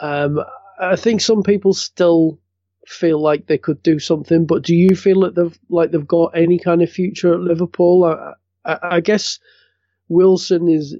Um, 0.00 0.40
I 0.78 0.96
think 0.96 1.20
some 1.20 1.42
people 1.42 1.72
still 1.72 2.38
feel 2.86 3.20
like 3.20 3.46
they 3.46 3.58
could 3.58 3.82
do 3.82 3.98
something. 3.98 4.46
But 4.46 4.62
do 4.62 4.74
you 4.74 4.96
feel 4.96 5.20
that 5.20 5.34
they've 5.34 5.58
like 5.68 5.90
they've 5.90 6.06
got 6.06 6.36
any 6.36 6.58
kind 6.58 6.82
of 6.82 6.90
future 6.90 7.34
at 7.34 7.40
Liverpool? 7.40 8.04
I, 8.04 8.34
I, 8.64 8.78
I 8.96 9.00
guess 9.00 9.38
Wilson 10.08 10.68
is 10.68 10.96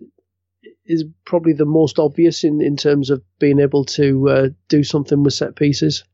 is 0.84 1.04
probably 1.24 1.52
the 1.52 1.64
most 1.64 1.98
obvious 1.98 2.44
in, 2.44 2.60
in 2.60 2.76
terms 2.76 3.10
of 3.10 3.22
being 3.38 3.58
able 3.58 3.84
to 3.84 4.28
uh, 4.28 4.48
do 4.68 4.84
something 4.84 5.22
with 5.22 5.34
set 5.34 5.56
pieces. 5.56 6.04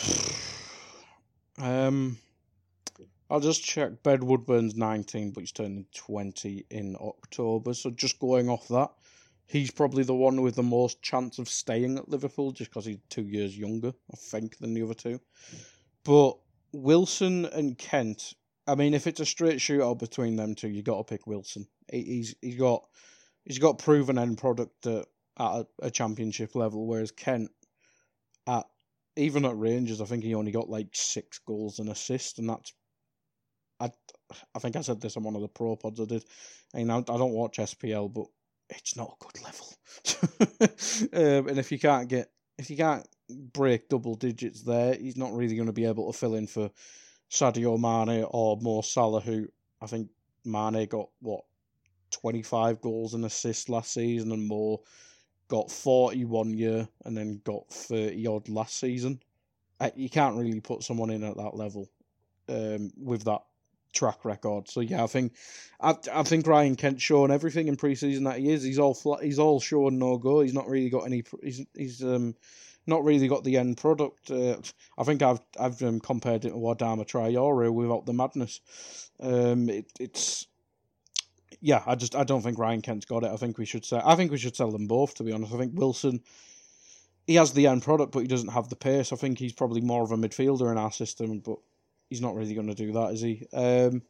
Um, 1.60 2.18
I'll 3.30 3.40
just 3.40 3.64
check. 3.64 4.02
Ben 4.02 4.24
Woodburn's 4.24 4.76
19, 4.76 5.32
but 5.32 5.40
he's 5.40 5.50
turning 5.50 5.86
20 5.94 6.66
in 6.70 6.96
October. 7.00 7.74
So 7.74 7.90
just 7.90 8.20
going 8.20 8.48
off 8.48 8.68
that, 8.68 8.90
he's 9.48 9.70
probably 9.70 10.04
the 10.04 10.14
one 10.14 10.42
with 10.42 10.54
the 10.54 10.62
most 10.62 11.02
chance 11.02 11.38
of 11.38 11.48
staying 11.48 11.98
at 11.98 12.08
Liverpool 12.08 12.52
just 12.52 12.70
because 12.70 12.84
he's 12.84 12.98
two 13.08 13.22
years 13.22 13.58
younger, 13.58 13.92
I 14.12 14.16
think, 14.16 14.58
than 14.58 14.74
the 14.74 14.82
other 14.82 14.94
two. 14.94 15.20
But 16.04 16.38
Wilson 16.72 17.46
and 17.46 17.76
Kent, 17.76 18.34
I 18.66 18.74
mean, 18.74 18.94
if 18.94 19.06
it's 19.06 19.20
a 19.20 19.26
straight 19.26 19.58
shootout 19.58 19.98
between 19.98 20.36
them 20.36 20.54
two, 20.54 20.68
you 20.68 20.82
got 20.82 20.98
to 20.98 21.04
pick 21.04 21.26
Wilson. 21.26 21.66
He's 21.90 22.36
he's 22.42 22.56
got 22.56 22.86
he's 23.44 23.58
got 23.58 23.78
proven 23.78 24.18
end 24.18 24.38
product 24.38 24.86
at, 24.86 25.06
at 25.38 25.66
a, 25.82 25.90
championship 25.90 26.54
level, 26.54 26.86
whereas 26.86 27.10
Kent 27.10 27.50
at 28.46 28.66
even 29.16 29.46
at 29.46 29.56
Rangers, 29.56 30.00
I 30.00 30.04
think 30.04 30.22
he 30.22 30.34
only 30.34 30.52
got 30.52 30.68
like 30.68 30.88
six 30.92 31.38
goals 31.38 31.78
and 31.78 31.88
assists, 31.88 32.38
and 32.38 32.50
that's 32.50 32.74
I 33.80 33.90
I 34.54 34.58
think 34.58 34.76
I 34.76 34.82
said 34.82 35.00
this 35.00 35.16
on 35.16 35.22
one 35.22 35.36
of 35.36 35.40
the 35.40 35.48
pro 35.48 35.74
pods 35.76 36.00
I 36.00 36.04
did. 36.04 36.24
And 36.74 36.92
I, 36.92 36.98
I 36.98 37.00
don't 37.00 37.32
watch 37.32 37.56
SPL, 37.56 38.12
but 38.12 38.26
it's 38.70 38.96
not 38.96 39.16
a 39.20 39.24
good 39.24 39.42
level. 39.42 39.74
um, 41.40 41.48
and 41.48 41.58
if 41.58 41.72
you 41.72 41.78
can't 41.78 42.08
get 42.08 42.30
if 42.58 42.70
you 42.70 42.76
can't 42.76 43.06
break 43.52 43.88
double 43.88 44.14
digits 44.14 44.62
there, 44.62 44.94
he's 44.94 45.16
not 45.16 45.32
really 45.32 45.54
going 45.54 45.66
to 45.66 45.72
be 45.72 45.84
able 45.84 46.10
to 46.10 46.18
fill 46.18 46.34
in 46.34 46.46
for 46.46 46.70
Sadio 47.30 47.78
Mane 47.78 48.26
or 48.30 48.58
Mo 48.60 48.80
Salah, 48.80 49.20
who 49.20 49.46
I 49.80 49.86
think 49.86 50.08
Mane 50.44 50.86
got 50.86 51.08
what 51.20 51.44
twenty 52.10 52.42
five 52.42 52.80
goals 52.80 53.14
and 53.14 53.24
assists 53.24 53.68
last 53.68 53.92
season, 53.92 54.32
and 54.32 54.46
Mo 54.46 54.82
got 55.48 55.70
forty 55.70 56.24
one 56.24 56.52
year, 56.52 56.88
and 57.04 57.16
then 57.16 57.40
got 57.44 57.68
thirty 57.72 58.26
odd 58.26 58.48
last 58.48 58.78
season. 58.78 59.20
You 59.94 60.10
can't 60.10 60.36
really 60.36 60.60
put 60.60 60.82
someone 60.82 61.10
in 61.10 61.22
at 61.22 61.36
that 61.36 61.54
level 61.54 61.88
um, 62.48 62.90
with 62.96 63.24
that 63.24 63.42
track 63.92 64.24
record. 64.24 64.68
So 64.68 64.80
yeah, 64.80 65.02
I 65.02 65.06
think 65.06 65.34
I 65.80 65.96
I 66.12 66.22
think 66.22 66.46
Ryan 66.46 66.76
Kent's 66.76 67.02
shown 67.02 67.30
everything 67.30 67.68
in 67.68 67.76
preseason 67.76 68.24
that 68.24 68.38
he 68.38 68.50
is. 68.50 68.62
He's 68.62 68.78
all 68.78 68.94
flat, 68.94 69.22
he's 69.22 69.38
all 69.38 69.60
showing 69.60 69.98
no 69.98 70.18
go. 70.18 70.40
He's 70.40 70.54
not 70.54 70.68
really 70.68 70.90
got 70.90 71.06
any. 71.06 71.24
He's 71.42 71.64
he's 71.74 72.02
um 72.02 72.34
not 72.86 73.04
really 73.04 73.28
got 73.28 73.44
the 73.44 73.58
end 73.58 73.76
product. 73.76 74.30
Uh, 74.30 74.56
I 74.96 75.04
think 75.04 75.22
I've 75.22 75.40
I've 75.58 75.80
um, 75.82 76.00
compared 76.00 76.44
it 76.44 76.50
to 76.50 76.56
Adama 76.56 77.06
Traore 77.06 77.72
without 77.72 78.06
the 78.06 78.14
madness. 78.14 78.60
Um, 79.20 79.68
it, 79.68 79.92
it's 80.00 80.46
yeah, 81.60 81.82
I 81.86 81.94
just 81.94 82.16
I 82.16 82.24
don't 82.24 82.42
think 82.42 82.58
Ryan 82.58 82.82
Kent's 82.82 83.06
got 83.06 83.24
it. 83.24 83.30
I 83.30 83.36
think 83.36 83.58
we 83.58 83.66
should 83.66 83.84
say 83.84 84.00
I 84.04 84.16
think 84.16 84.30
we 84.30 84.38
should 84.38 84.56
sell 84.56 84.70
them 84.70 84.86
both. 84.86 85.14
To 85.16 85.24
be 85.24 85.32
honest, 85.32 85.52
I 85.54 85.58
think 85.58 85.78
Wilson. 85.78 86.22
He 87.26 87.34
has 87.34 87.52
the 87.52 87.66
end 87.66 87.82
product, 87.82 88.12
but 88.12 88.20
he 88.20 88.26
doesn't 88.26 88.52
have 88.52 88.70
the 88.70 88.76
pace. 88.76 89.12
I 89.12 89.16
think 89.16 89.38
he's 89.38 89.52
probably 89.52 89.82
more 89.82 90.02
of 90.02 90.12
a 90.12 90.16
midfielder 90.16 90.72
in 90.72 90.78
our 90.78 90.90
system, 90.90 91.40
but 91.40 91.58
he's 92.08 92.20
not 92.20 92.34
really 92.34 92.54
going 92.54 92.68
to 92.68 92.74
do 92.74 92.92
that, 92.92 93.12
is 93.12 93.20
he? 93.20 93.46
Um, 93.52 94.02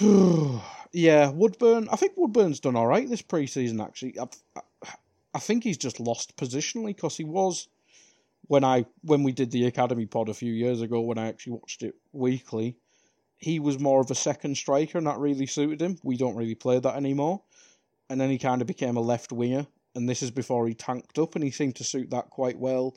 yeah, 0.92 1.30
Woodburn. 1.30 1.88
I 1.90 1.96
think 1.96 2.12
Woodburn's 2.16 2.60
done 2.60 2.76
all 2.76 2.86
right 2.86 3.08
this 3.08 3.22
preseason. 3.22 3.82
Actually, 3.82 4.18
I, 4.18 4.26
I 5.34 5.38
think 5.38 5.64
he's 5.64 5.78
just 5.78 6.00
lost 6.00 6.36
positionally 6.36 6.94
because 6.94 7.16
he 7.16 7.24
was 7.24 7.68
when 8.46 8.64
I 8.64 8.86
when 9.02 9.22
we 9.22 9.32
did 9.32 9.50
the 9.50 9.66
academy 9.66 10.06
pod 10.06 10.28
a 10.28 10.34
few 10.34 10.52
years 10.52 10.80
ago 10.80 11.00
when 11.00 11.18
I 11.18 11.28
actually 11.28 11.54
watched 11.54 11.82
it 11.82 11.94
weekly. 12.12 12.76
He 13.36 13.60
was 13.60 13.78
more 13.78 14.00
of 14.00 14.10
a 14.10 14.16
second 14.16 14.56
striker, 14.56 14.98
and 14.98 15.06
that 15.06 15.18
really 15.18 15.46
suited 15.46 15.80
him. 15.80 15.98
We 16.02 16.16
don't 16.16 16.34
really 16.34 16.56
play 16.56 16.80
that 16.80 16.96
anymore, 16.96 17.42
and 18.10 18.20
then 18.20 18.30
he 18.30 18.38
kind 18.38 18.60
of 18.60 18.66
became 18.66 18.96
a 18.96 19.00
left 19.00 19.32
winger. 19.32 19.66
And 19.94 20.08
this 20.08 20.22
is 20.22 20.30
before 20.30 20.66
he 20.68 20.74
tanked 20.74 21.18
up, 21.18 21.34
and 21.34 21.42
he 21.42 21.50
seemed 21.50 21.76
to 21.76 21.84
suit 21.84 22.10
that 22.10 22.30
quite 22.30 22.58
well. 22.58 22.94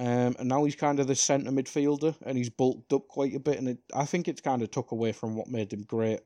Um, 0.00 0.36
and 0.38 0.48
now 0.48 0.64
he's 0.64 0.76
kind 0.76 1.00
of 1.00 1.08
the 1.08 1.16
centre 1.16 1.50
midfielder, 1.50 2.14
and 2.24 2.38
he's 2.38 2.50
bulked 2.50 2.92
up 2.92 3.08
quite 3.08 3.34
a 3.34 3.40
bit. 3.40 3.58
And 3.58 3.68
it, 3.68 3.78
I 3.94 4.04
think 4.04 4.28
it's 4.28 4.40
kind 4.40 4.62
of 4.62 4.70
took 4.70 4.92
away 4.92 5.12
from 5.12 5.34
what 5.34 5.48
made 5.48 5.72
him 5.72 5.82
great 5.82 6.20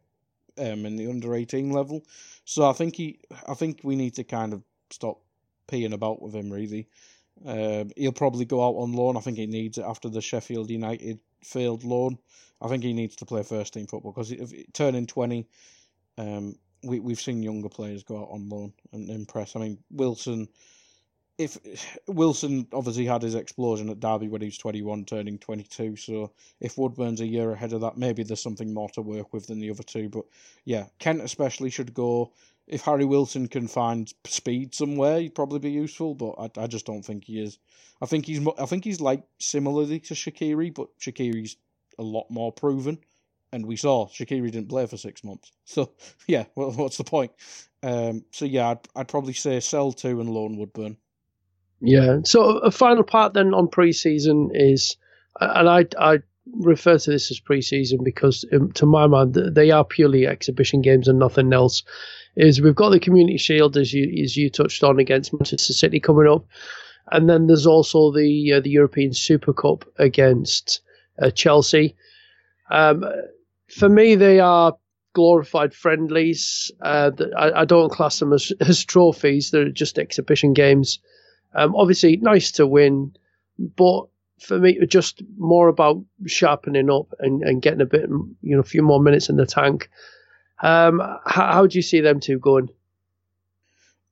um, 0.59 0.85
in 0.85 0.97
the 0.97 1.09
under 1.09 1.35
eighteen 1.35 1.71
level. 1.71 2.03
So 2.45 2.69
I 2.69 2.75
think 2.75 2.97
he, 2.97 3.21
I 3.49 3.55
think 3.55 3.81
we 3.83 3.97
need 3.97 4.15
to 4.17 4.25
kind 4.25 4.53
of 4.53 4.63
stop 4.91 5.21
peeing 5.69 5.95
about 5.95 6.21
with 6.21 6.35
him. 6.35 6.51
Really, 6.51 6.89
um, 7.47 7.91
he'll 7.97 8.13
probably 8.13 8.45
go 8.45 8.63
out 8.63 8.77
on 8.77 8.93
loan. 8.93 9.17
I 9.17 9.21
think 9.21 9.39
he 9.39 9.47
needs 9.47 9.79
it 9.79 9.85
after 9.87 10.11
the 10.11 10.21
Sheffield 10.21 10.71
United 10.71 11.19
failed 11.43 11.83
loan. 11.83 12.19
I 12.61 12.69
think 12.69 12.85
he 12.85 12.93
needs 12.93 13.17
to 13.17 13.27
play 13.27 13.43
first 13.43 13.73
team 13.73 13.87
football 13.87 14.13
because 14.13 14.33
if 14.33 14.53
turning 14.75 15.07
twenty, 15.07 15.49
um, 16.19 16.57
we 16.83 17.01
we've 17.01 17.21
seen 17.21 17.43
younger 17.43 17.71
players 17.71 18.03
go 18.05 18.19
out 18.19 18.29
on 18.31 18.51
loan 18.51 18.75
and 18.93 19.09
impress. 19.09 19.57
I 19.57 19.61
mean 19.61 19.79
Wilson 19.91 20.49
if 21.43 21.59
Wilson 22.07 22.67
obviously 22.73 23.07
had 23.07 23.23
his 23.23 23.35
explosion 23.35 23.91
at 23.91 24.01
Derby 24.01 24.29
when 24.29 24.41
he 24.41 24.49
was 24.49 24.59
21, 24.59 25.05
turning 25.05 25.39
22. 25.39 25.97
So 25.97 26.33
if 26.61 26.79
Woodburn's 26.79 27.21
a 27.21 27.27
year 27.27 27.53
ahead 27.53 27.73
of 27.73 27.81
that, 27.83 27.97
maybe 27.97 28.23
there's 28.23 28.43
something 28.43 28.73
more 28.73 28.89
to 28.91 29.03
work 29.03 29.33
with 29.33 29.47
than 29.47 29.61
the 29.61 29.71
other 29.71 29.83
two. 29.83 30.09
But 30.09 30.25
yeah, 30.65 30.87
Kent 30.99 31.23
especially 31.23 31.71
should 31.71 31.95
go. 31.95 32.33
If 32.67 32.83
Harry 32.83 33.05
Wilson 33.05 33.49
can 33.49 33.67
find 33.67 34.13
speed 34.25 34.75
somewhere, 34.75 35.21
he'd 35.21 35.35
probably 35.35 35.59
be 35.59 35.71
useful. 35.71 36.15
But 36.15 36.35
I, 36.39 36.63
I 36.63 36.67
just 36.67 36.87
don't 36.87 37.03
think 37.03 37.25
he 37.25 37.43
is. 37.43 37.59
I 38.01 38.07
think 38.07 38.27
he's 38.27 38.47
I 38.59 38.67
think 38.67 38.85
he's 38.85 39.01
like 39.01 39.23
similarly 39.39 40.01
to 40.01 40.15
Shaqiri, 40.15 40.75
but 40.75 40.89
Shaqiri's 40.99 41.57
a 41.99 42.03
lot 42.03 42.31
more 42.31 42.53
proven. 42.53 42.99
And 43.53 43.67
we 43.67 43.77
saw 43.77 44.07
Shaqiri 44.09 44.51
didn't 44.51 44.71
play 44.71 44.87
for 44.87 44.97
six 44.97 45.25
months. 45.25 45.53
So 45.65 45.93
yeah, 46.27 46.45
well, 46.55 46.73
what's 46.73 46.97
the 46.97 47.05
point? 47.05 47.33
Um, 47.83 48.25
so 48.31 48.45
yeah, 48.45 48.71
I'd, 48.71 48.79
I'd 48.95 49.09
probably 49.09 49.33
say 49.33 49.61
sell 49.61 49.93
two 49.93 50.21
and 50.21 50.31
loan 50.31 50.57
Woodburn. 50.57 50.97
Yeah. 51.83 52.21
So 52.25 52.59
a 52.59 52.71
final 52.71 53.03
part 53.03 53.35
then 53.35 53.53
on 53.55 53.67
preseason 53.67 54.51
is, 54.55 54.97
and 55.41 55.69
I 55.69 55.87
I 55.99 56.19
refer 56.47 56.99
to 56.99 57.11
this 57.11 57.31
as 57.31 57.41
preseason 57.41 58.05
because 58.05 58.45
um, 58.53 58.73
to 58.73 58.87
my 58.87 59.07
mind 59.07 59.35
they 59.35 59.71
are 59.73 59.85
purely 59.85 60.27
exhibition 60.27 60.81
games 60.81 61.09
and 61.09 61.19
nothing 61.19 61.53
else. 61.53 61.83
Is 62.37 62.63
we've 62.63 62.75
got 62.75 62.91
the 62.91 63.01
Community 63.01 63.37
Shield 63.37 63.77
as 63.77 63.93
you 63.93 64.23
as 64.23 64.37
you 64.37 64.49
touched 64.49 64.83
on 64.85 64.99
against 65.01 65.33
Manchester 65.33 65.73
City 65.73 65.99
coming 66.01 66.29
up, 66.29 66.47
and 67.11 67.29
then 67.29 67.49
there's 67.49 67.67
also 67.67 68.13
the 68.13 68.55
uh, 68.55 68.61
the 68.61 68.71
European 68.71 69.13
Super 69.13 69.53
Cup 69.53 69.85
against 69.99 70.81
uh, 71.21 71.31
Chelsea. 71.31 71.97
Um, 72.71 73.05
for 73.69 73.89
me, 73.89 74.15
they 74.15 74.39
are 74.39 74.77
glorified 75.15 75.75
friendlies. 75.75 76.71
Uh, 76.81 77.11
I, 77.37 77.53
I, 77.53 77.65
don't 77.67 77.93
class 77.93 78.19
them 78.19 78.33
as, 78.33 78.51
as 78.61 78.83
trophies. 78.83 79.51
They're 79.51 79.69
just 79.69 79.99
exhibition 79.99 80.55
games. 80.55 81.01
Um, 81.55 81.75
obviously, 81.77 82.17
nice 82.17 82.51
to 82.53 82.67
win, 82.67 83.15
but 83.59 84.07
for 84.41 84.59
me, 84.59 84.79
just 84.87 85.23
more 85.37 85.69
about 85.69 86.03
sharpening 86.27 86.91
up 86.91 87.15
and, 87.21 87.43
and 87.43 87.63
getting 87.63 87.81
a 87.81 87.87
bit, 87.87 88.09
you 88.09 88.55
know, 88.57 88.61
a 88.61 88.65
few 88.65 88.83
more 88.83 89.01
minutes 89.01 89.29
in 89.29 89.37
the 89.37 89.47
tank. 89.47 89.89
Um, 90.63 91.01
how, 91.27 91.53
how 91.53 91.67
do 91.67 91.79
you 91.79 91.83
see 91.83 92.01
them 92.01 92.21
two 92.21 92.39
going? 92.39 92.69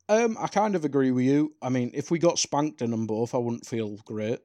Um, 0.08 0.36
I 0.40 0.48
kind 0.48 0.74
of 0.74 0.84
agree 0.84 1.12
with 1.12 1.24
you. 1.24 1.54
I 1.62 1.68
mean, 1.68 1.92
if 1.94 2.10
we 2.10 2.18
got 2.18 2.38
spanked 2.38 2.82
in 2.82 2.90
them 2.90 3.06
both, 3.06 3.34
I 3.34 3.38
wouldn't 3.38 3.66
feel 3.66 3.96
great. 4.04 4.40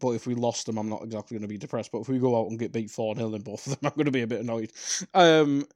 But 0.00 0.10
if 0.10 0.26
we 0.26 0.34
lost 0.34 0.66
them, 0.66 0.78
I'm 0.78 0.88
not 0.88 1.02
exactly 1.02 1.34
going 1.34 1.42
to 1.42 1.48
be 1.48 1.58
depressed. 1.58 1.92
But 1.92 2.00
if 2.00 2.08
we 2.08 2.18
go 2.18 2.40
out 2.40 2.48
and 2.48 2.58
get 2.58 2.72
beat 2.72 2.90
4 2.90 3.16
0 3.16 3.34
in 3.34 3.42
both 3.42 3.66
of 3.66 3.72
them, 3.72 3.80
I'm 3.90 3.96
going 3.96 4.06
to 4.06 4.10
be 4.10 4.22
a 4.22 4.26
bit 4.26 4.40
annoyed. 4.40 4.72
Um, 5.12 5.66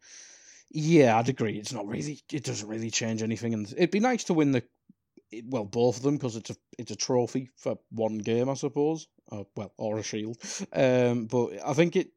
yeah, 0.70 1.18
I'd 1.18 1.28
agree. 1.28 1.58
It's 1.58 1.72
not 1.72 1.86
really, 1.86 2.20
it 2.32 2.44
doesn't 2.44 2.68
really 2.68 2.90
change 2.90 3.22
anything. 3.22 3.54
And 3.54 3.70
it'd 3.76 3.90
be 3.90 4.00
nice 4.00 4.24
to 4.24 4.34
win 4.34 4.52
the 4.52 4.62
well, 5.46 5.64
both 5.64 5.98
of 5.98 6.02
them 6.02 6.16
because 6.16 6.36
it's 6.36 6.50
a 6.50 6.56
it's 6.78 6.90
a 6.90 6.96
trophy 6.96 7.50
for 7.56 7.78
one 7.90 8.18
game, 8.18 8.48
I 8.48 8.54
suppose. 8.54 9.06
Uh, 9.30 9.44
well, 9.56 9.72
or 9.78 9.98
a 9.98 10.02
shield. 10.02 10.36
Um, 10.72 11.26
but 11.26 11.52
I 11.64 11.72
think 11.72 11.96
it's 11.96 12.10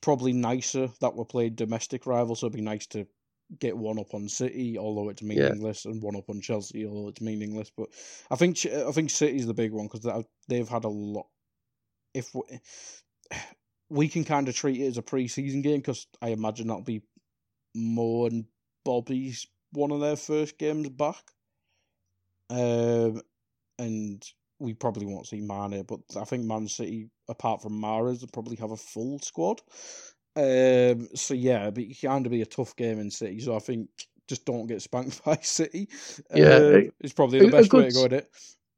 probably 0.00 0.32
nicer 0.32 0.88
that 1.00 1.14
we're 1.14 1.24
playing 1.24 1.54
domestic 1.54 2.06
rivals. 2.06 2.40
So 2.40 2.46
it'd 2.46 2.56
be 2.56 2.62
nice 2.62 2.86
to 2.88 3.06
get 3.58 3.76
one 3.76 3.98
up 3.98 4.12
on 4.14 4.28
City, 4.28 4.76
although 4.78 5.08
it's 5.08 5.22
meaningless, 5.22 5.84
yeah. 5.84 5.92
and 5.92 6.02
one 6.02 6.16
up 6.16 6.28
on 6.28 6.40
Chelsea, 6.40 6.86
although 6.86 7.08
it's 7.08 7.20
meaningless. 7.20 7.70
But 7.76 7.88
I 8.30 8.36
think 8.36 8.64
I 8.66 8.90
think 8.92 9.10
City's 9.10 9.46
the 9.46 9.54
big 9.54 9.72
one 9.72 9.88
because 9.90 10.24
they've 10.48 10.68
had 10.68 10.84
a 10.84 10.88
lot. 10.88 11.26
If 12.14 12.34
we, 12.34 12.42
we 13.90 14.08
can 14.08 14.24
kind 14.24 14.48
of 14.48 14.54
treat 14.54 14.80
it 14.80 14.86
as 14.86 14.98
a 14.98 15.02
pre-season 15.02 15.62
game, 15.62 15.78
because 15.78 16.06
I 16.20 16.28
imagine 16.30 16.66
that'll 16.66 16.82
be 16.82 17.02
Mo 17.74 18.26
and 18.26 18.44
Bobby's 18.84 19.46
one 19.72 19.90
of 19.90 20.00
their 20.00 20.16
first 20.16 20.58
games 20.58 20.88
back. 20.90 21.22
Um, 22.50 23.22
and 23.78 24.24
we 24.58 24.74
probably 24.74 25.06
won't 25.06 25.26
see 25.26 25.40
Mane, 25.40 25.84
but 25.86 26.00
I 26.16 26.24
think 26.24 26.44
Man 26.44 26.68
City, 26.68 27.10
apart 27.28 27.62
from 27.62 27.80
Mahrez, 27.80 28.20
will 28.20 28.28
probably 28.28 28.56
have 28.56 28.72
a 28.72 28.76
full 28.76 29.18
squad. 29.20 29.60
Um, 30.36 31.08
so 31.14 31.34
yeah, 31.34 31.70
but 31.70 31.82
it 31.82 32.00
can 32.00 32.22
be 32.24 32.42
a 32.42 32.46
tough 32.46 32.76
game 32.76 32.98
in 32.98 33.10
City. 33.10 33.40
So 33.40 33.56
I 33.56 33.60
think 33.60 33.88
just 34.28 34.44
don't 34.44 34.66
get 34.66 34.82
spanked 34.82 35.24
by 35.24 35.38
City. 35.42 35.88
Yeah, 36.34 36.54
um, 36.54 36.90
it's 37.00 37.12
probably 37.12 37.40
the 37.40 37.48
best 37.48 37.70
good, 37.70 37.84
way 37.84 37.90
to 37.90 37.94
go 37.94 38.04
at 38.04 38.12
it. 38.12 38.30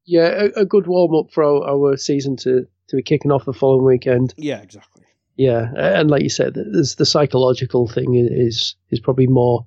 Yeah, 0.05 0.49
a, 0.57 0.61
a 0.61 0.65
good 0.65 0.87
warm 0.87 1.15
up 1.15 1.33
for 1.33 1.45
our, 1.45 1.69
our 1.69 1.97
season 1.97 2.37
to 2.39 2.67
to 2.89 2.97
be 2.97 3.03
kicking 3.03 3.31
off 3.31 3.45
the 3.45 3.53
following 3.53 3.85
weekend. 3.85 4.35
Yeah, 4.37 4.61
exactly. 4.61 5.05
Yeah, 5.37 5.73
and 5.77 6.11
like 6.11 6.23
you 6.23 6.29
said, 6.29 6.55
there's 6.55 6.97
the 6.97 7.07
psychological 7.07 7.89
thing 7.89 8.15
is 8.15 8.75
is 8.91 9.01
probably 9.01 9.27
more 9.27 9.65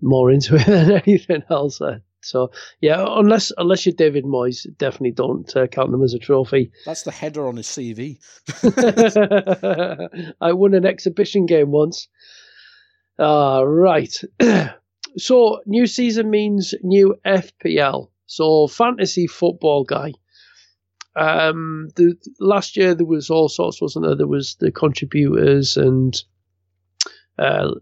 more 0.00 0.30
into 0.30 0.56
it 0.56 0.64
than 0.66 1.02
anything 1.06 1.42
else. 1.50 1.80
Uh, 1.80 1.98
so 2.22 2.50
yeah, 2.80 3.04
unless 3.06 3.52
unless 3.56 3.84
you're 3.84 3.94
David 3.94 4.24
Moyes, 4.24 4.66
definitely 4.78 5.12
don't 5.12 5.54
uh, 5.56 5.66
count 5.66 5.90
them 5.90 6.02
as 6.02 6.14
a 6.14 6.18
trophy. 6.18 6.72
That's 6.86 7.02
the 7.02 7.10
header 7.10 7.46
on 7.46 7.56
his 7.56 7.66
CV. 7.66 8.18
I 10.40 10.52
won 10.52 10.74
an 10.74 10.86
exhibition 10.86 11.46
game 11.46 11.70
once. 11.70 12.08
Ah, 13.18 13.60
right. 13.60 14.14
so 15.18 15.60
new 15.66 15.86
season 15.86 16.30
means 16.30 16.74
new 16.82 17.16
FPL. 17.24 18.08
So 18.26 18.66
fantasy 18.66 19.26
football 19.26 19.84
guy. 19.84 20.12
Um, 21.14 21.88
the 21.96 22.16
last 22.40 22.76
year 22.76 22.94
there 22.94 23.06
was 23.06 23.28
all 23.28 23.48
sorts, 23.48 23.82
wasn't 23.82 24.06
there? 24.06 24.14
There 24.14 24.26
was 24.26 24.56
the 24.56 24.72
contributors 24.72 25.76
and 25.76 26.14
uh, 27.38 27.72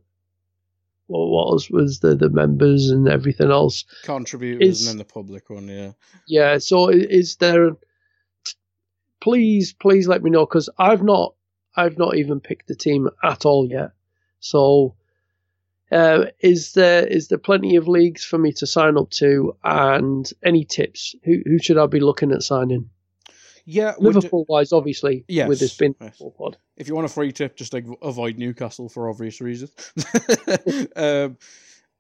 what 1.11 1.53
was 1.53 1.71
was 1.71 2.01
the 2.01 2.15
the 2.15 2.29
members 2.29 2.91
and 2.91 3.09
everything 3.09 3.51
else. 3.51 3.85
Contributors 4.05 4.81
Is- 4.81 4.87
and 4.87 4.91
then 4.91 4.99
the 4.99 5.13
public 5.13 5.51
one, 5.51 5.69
yeah. 5.69 5.93
Yeah. 6.27 6.59
So 6.59 6.89
is 6.89 7.37
there? 7.37 7.77
Please, 9.21 9.75
please 9.75 10.09
let 10.09 10.23
me 10.23 10.31
know 10.31 10.47
because 10.47 10.71
I've 10.79 11.03
not, 11.03 11.35
I've 11.77 11.99
not 11.99 12.17
even 12.17 12.41
picked 12.41 12.69
the 12.69 12.75
team 12.75 13.11
at 13.23 13.45
all 13.45 13.69
yet. 13.69 13.91
So, 14.39 14.95
uh, 15.93 16.27
is 16.41 16.73
there 16.73 17.07
is 17.07 17.29
there 17.29 17.37
plenty 17.37 17.77
of 17.77 17.87
leagues 17.87 18.25
for 18.25 18.39
me 18.39 18.53
to 18.53 18.67
sign 18.67 18.97
up 18.97 19.11
to? 19.11 19.57
And 19.63 20.31
any 20.43 20.65
tips? 20.65 21.15
Who 21.25 21.43
who 21.45 21.59
should 21.59 21.77
I 21.77 21.87
be 21.87 22.01
looking 22.01 22.33
at 22.33 22.43
signing? 22.43 22.89
Yeah, 23.65 23.95
Liverpool 23.99 24.47
wise, 24.49 24.73
obviously. 24.73 25.25
Yes, 25.29 25.49
With 25.49 25.61
this 25.61 25.77
bin 25.77 25.95
yes. 26.01 26.21
pod. 26.37 26.57
if 26.77 26.89
you 26.89 26.95
want 26.95 27.07
a 27.07 27.11
free 27.11 27.33
tip, 27.33 27.57
just 27.57 27.73
like, 27.73 27.85
avoid 28.03 28.39
Newcastle 28.39 28.89
for 28.89 29.09
obvious 29.09 29.41
reasons. 29.41 29.73
um, 30.97 31.37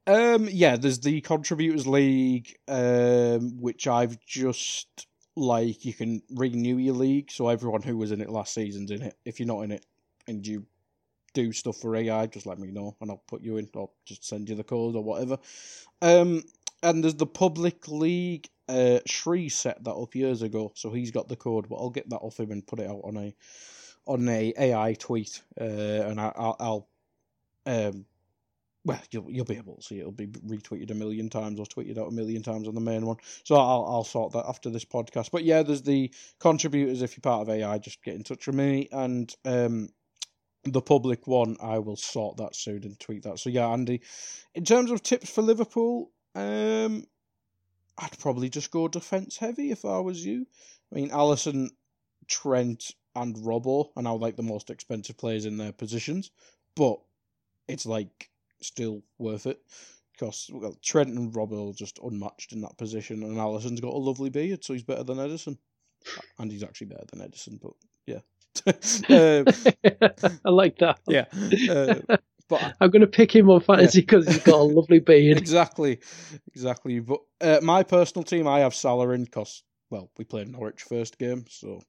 um, 0.06 0.48
yeah, 0.50 0.76
there's 0.76 1.00
the 1.00 1.20
Contributors 1.20 1.86
League, 1.86 2.56
um, 2.68 3.60
which 3.60 3.86
I've 3.86 4.18
just 4.26 5.06
like 5.36 5.84
you 5.84 5.94
can 5.94 6.22
renew 6.30 6.76
your 6.76 6.94
league, 6.94 7.30
so 7.30 7.48
everyone 7.48 7.82
who 7.82 7.96
was 7.96 8.12
in 8.12 8.20
it 8.20 8.30
last 8.30 8.54
season's 8.54 8.90
in 8.90 9.02
it. 9.02 9.16
If 9.24 9.38
you're 9.38 9.46
not 9.46 9.62
in 9.62 9.72
it 9.72 9.86
and 10.26 10.46
you 10.46 10.66
do 11.32 11.52
stuff 11.52 11.76
for 11.76 11.94
AI, 11.96 12.26
just 12.26 12.46
let 12.46 12.58
me 12.58 12.70
know 12.70 12.96
and 13.00 13.10
I'll 13.10 13.22
put 13.28 13.42
you 13.42 13.56
in, 13.56 13.68
or 13.74 13.90
just 14.04 14.24
send 14.24 14.48
you 14.48 14.54
the 14.54 14.64
code 14.64 14.96
or 14.96 15.04
whatever. 15.04 15.38
Um, 16.02 16.42
and 16.82 17.04
there's 17.04 17.14
the 17.14 17.26
Public 17.26 17.88
League. 17.88 18.48
Uh, 18.70 19.00
Shri 19.06 19.48
set 19.48 19.82
that 19.84 19.94
up 19.94 20.14
years 20.14 20.42
ago, 20.42 20.72
so 20.74 20.92
he's 20.92 21.10
got 21.10 21.28
the 21.28 21.36
code, 21.36 21.68
but 21.68 21.76
I'll 21.76 21.90
get 21.90 22.08
that 22.10 22.18
off 22.18 22.38
him 22.38 22.52
and 22.52 22.66
put 22.66 22.80
it 22.80 22.88
out 22.88 23.00
on 23.04 23.16
a 23.16 23.34
on 24.06 24.28
a 24.28 24.54
AI 24.58 24.94
tweet, 24.94 25.42
uh, 25.60 25.64
and 25.64 26.20
I, 26.20 26.32
I'll, 26.36 26.56
I'll 26.60 26.88
um, 27.66 28.06
well, 28.84 29.00
you'll 29.10 29.30
you'll 29.30 29.44
be 29.44 29.56
able 29.56 29.76
to 29.76 29.82
see 29.82 29.96
it. 29.96 30.00
It'll 30.00 30.12
be 30.12 30.26
retweeted 30.26 30.90
a 30.90 30.94
million 30.94 31.28
times 31.28 31.60
or 31.60 31.66
tweeted 31.66 31.98
out 31.98 32.08
a 32.08 32.12
million 32.12 32.42
times 32.42 32.66
on 32.66 32.74
the 32.74 32.80
main 32.80 33.04
one. 33.04 33.16
So 33.44 33.56
I'll 33.56 33.84
I'll 33.86 34.04
sort 34.04 34.32
that 34.32 34.46
after 34.46 34.70
this 34.70 34.84
podcast. 34.84 35.30
But 35.30 35.44
yeah, 35.44 35.62
there's 35.62 35.82
the 35.82 36.10
contributors. 36.38 37.02
If 37.02 37.16
you're 37.16 37.22
part 37.22 37.42
of 37.42 37.50
AI, 37.50 37.78
just 37.78 38.02
get 38.02 38.14
in 38.14 38.22
touch 38.22 38.46
with 38.46 38.56
me, 38.56 38.88
and 38.90 39.34
um, 39.44 39.90
the 40.64 40.80
public 40.80 41.26
one, 41.26 41.56
I 41.60 41.78
will 41.78 41.96
sort 41.96 42.38
that 42.38 42.56
soon 42.56 42.84
and 42.84 42.98
tweet 42.98 43.24
that. 43.24 43.38
So 43.38 43.50
yeah, 43.50 43.68
Andy, 43.68 44.00
in 44.54 44.64
terms 44.64 44.90
of 44.90 45.02
tips 45.02 45.30
for 45.30 45.42
Liverpool, 45.42 46.10
um, 46.34 47.04
I'd 48.00 48.18
probably 48.18 48.48
just 48.48 48.70
go 48.70 48.88
defence 48.88 49.36
heavy 49.36 49.70
if 49.70 49.84
I 49.84 49.98
was 49.98 50.24
you. 50.24 50.46
I 50.90 50.94
mean, 50.94 51.10
Alisson, 51.10 51.68
Trent, 52.26 52.92
and 53.14 53.36
Robbo 53.36 53.90
are 53.96 54.02
now 54.02 54.16
like 54.16 54.36
the 54.36 54.42
most 54.42 54.70
expensive 54.70 55.18
players 55.18 55.44
in 55.44 55.56
their 55.56 55.72
positions, 55.72 56.30
but 56.74 56.98
it's 57.68 57.86
like 57.86 58.30
still 58.60 59.02
worth 59.18 59.46
it 59.46 59.60
because 60.12 60.50
well, 60.52 60.76
Trent 60.82 61.10
and 61.10 61.32
Robbo 61.32 61.70
are 61.70 61.74
just 61.74 61.98
unmatched 62.02 62.52
in 62.52 62.60
that 62.62 62.78
position, 62.78 63.22
and 63.22 63.36
Alisson's 63.36 63.80
got 63.80 63.94
a 63.94 63.98
lovely 63.98 64.30
beard, 64.30 64.64
so 64.64 64.72
he's 64.72 64.82
better 64.82 65.04
than 65.04 65.18
Ederson, 65.18 65.58
and 66.38 66.50
he's 66.50 66.62
actually 66.62 66.88
better 66.88 67.06
than 67.10 67.20
Ederson, 67.20 67.60
but 67.60 67.72
yeah. 68.06 68.20
um, 69.08 70.38
I 70.44 70.50
like 70.50 70.78
that. 70.78 71.00
yeah, 71.06 71.26
uh, 71.70 72.16
but 72.50 72.74
I'm 72.80 72.90
going 72.90 73.00
to 73.00 73.06
pick 73.06 73.34
him 73.34 73.48
on 73.48 73.60
fantasy 73.60 74.00
because 74.02 74.26
he's 74.26 74.42
got 74.42 74.60
a 74.60 74.62
lovely 74.62 74.98
beard. 74.98 75.38
exactly, 75.38 76.00
exactly. 76.48 76.98
But 77.00 77.20
uh, 77.40 77.60
my 77.62 77.82
personal 77.84 78.24
team, 78.24 78.46
I 78.46 78.60
have 78.60 78.74
Salah 78.74 79.10
in 79.10 79.24
because 79.24 79.62
well, 79.90 80.10
we 80.18 80.24
played 80.24 80.48
Norwich 80.48 80.82
first 80.82 81.18
game, 81.18 81.44
so 81.48 81.80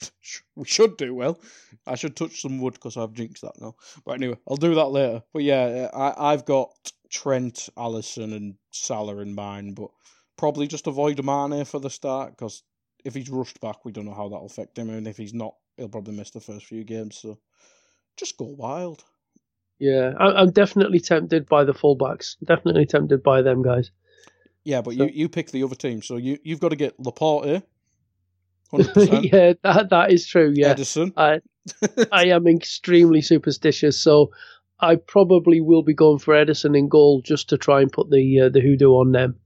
we 0.56 0.64
should 0.64 0.96
do 0.96 1.14
well. 1.14 1.38
I 1.86 1.94
should 1.94 2.16
touch 2.16 2.42
some 2.42 2.60
wood 2.60 2.74
because 2.74 2.96
I've 2.96 3.12
jinxed 3.12 3.42
that 3.42 3.60
now. 3.60 3.74
But 4.04 4.12
anyway, 4.12 4.36
I'll 4.48 4.56
do 4.56 4.74
that 4.74 4.86
later. 4.86 5.22
But 5.32 5.42
yeah, 5.42 5.88
uh, 5.92 6.14
I 6.16 6.32
I've 6.32 6.44
got 6.44 6.70
Trent, 7.10 7.68
Alisson, 7.76 8.34
and 8.34 8.54
Salah 8.70 9.18
in 9.18 9.34
mine, 9.34 9.74
but 9.74 9.90
probably 10.36 10.66
just 10.66 10.86
avoid 10.86 11.24
Mane 11.24 11.64
for 11.64 11.80
the 11.80 11.90
start 11.90 12.30
because 12.30 12.62
if 13.04 13.14
he's 13.14 13.30
rushed 13.30 13.60
back, 13.60 13.84
we 13.84 13.92
don't 13.92 14.06
know 14.06 14.14
how 14.14 14.28
that'll 14.28 14.46
affect 14.46 14.78
him, 14.78 14.90
and 14.90 15.06
if 15.06 15.16
he's 15.16 15.34
not, 15.34 15.54
he'll 15.76 15.88
probably 15.88 16.14
miss 16.14 16.30
the 16.30 16.40
first 16.40 16.66
few 16.66 16.84
games. 16.84 17.18
So 17.18 17.38
just 18.16 18.36
go 18.36 18.46
wild. 18.46 19.04
Yeah, 19.78 20.12
I, 20.18 20.26
I'm 20.42 20.50
definitely 20.50 21.00
tempted 21.00 21.46
by 21.46 21.64
the 21.64 21.72
fullbacks. 21.74 22.36
Definitely 22.44 22.86
tempted 22.86 23.22
by 23.22 23.42
them 23.42 23.62
guys. 23.62 23.90
Yeah, 24.64 24.80
but 24.82 24.94
So- 24.94 25.04
you, 25.04 25.10
you 25.12 25.28
pick 25.28 25.50
the 25.50 25.62
other 25.64 25.74
team, 25.74 26.00
so 26.02 26.16
you 26.16 26.38
you've 26.42 26.60
got 26.60 26.70
to 26.70 26.76
get 26.76 26.98
Laporte, 26.98 27.62
hundred 28.70 28.94
percent. 28.94 29.24
yeah, 29.32 29.52
that 29.62 29.90
that 29.90 30.12
is 30.12 30.26
true. 30.26 30.52
Yeah, 30.54 30.74
Ederson. 30.74 31.12
I 31.16 31.40
I 32.12 32.26
am 32.26 32.46
extremely 32.46 33.20
superstitious, 33.22 34.00
so 34.00 34.30
I 34.80 34.96
probably 34.96 35.60
will 35.60 35.82
be 35.82 35.94
going 35.94 36.18
for 36.18 36.34
Ederson 36.34 36.76
in 36.78 36.88
goal 36.88 37.20
just 37.22 37.48
to 37.50 37.58
try 37.58 37.80
and 37.82 37.90
put 37.92 38.10
the 38.10 38.40
uh, 38.40 38.48
the 38.48 38.60
hoodoo 38.60 38.92
on 38.92 39.12
them. 39.12 39.36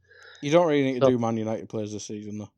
You 0.40 0.52
don't 0.52 0.68
really 0.68 0.84
need 0.84 1.00
to 1.00 1.06
So- 1.06 1.10
do 1.10 1.18
Man 1.18 1.36
United 1.36 1.68
players 1.68 1.92
this 1.92 2.06
season, 2.06 2.38
though. 2.38 2.50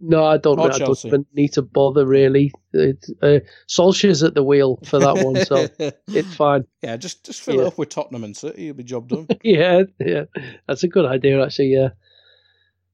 No, 0.00 0.24
I 0.24 0.38
don't. 0.38 0.58
Or 0.60 0.72
I 0.72 0.78
don't 0.78 1.26
need 1.34 1.52
to 1.54 1.62
bother 1.62 2.06
really. 2.06 2.52
It, 2.72 3.04
uh, 3.22 3.40
Solskjaer's 3.68 4.22
at 4.22 4.34
the 4.34 4.44
wheel 4.44 4.78
for 4.84 4.98
that 5.00 5.24
one, 5.24 5.44
so 5.44 5.66
it's 6.08 6.34
fine. 6.36 6.64
yeah, 6.82 6.96
just 6.96 7.24
just 7.24 7.40
fill 7.42 7.56
Yeah. 7.56 7.62
it 7.62 7.66
up 7.68 7.78
with 7.78 7.88
Tottenham 7.88 8.24
and 8.24 8.36
City, 8.36 8.64
you'll 8.64 8.74
be 8.74 8.84
job 8.84 9.08
done. 9.08 9.26
yeah, 9.42 9.82
yeah, 9.98 10.24
that's 10.66 10.84
a 10.84 10.88
good 10.88 11.04
idea 11.04 11.42
actually. 11.44 11.72
Yeah. 11.74 11.88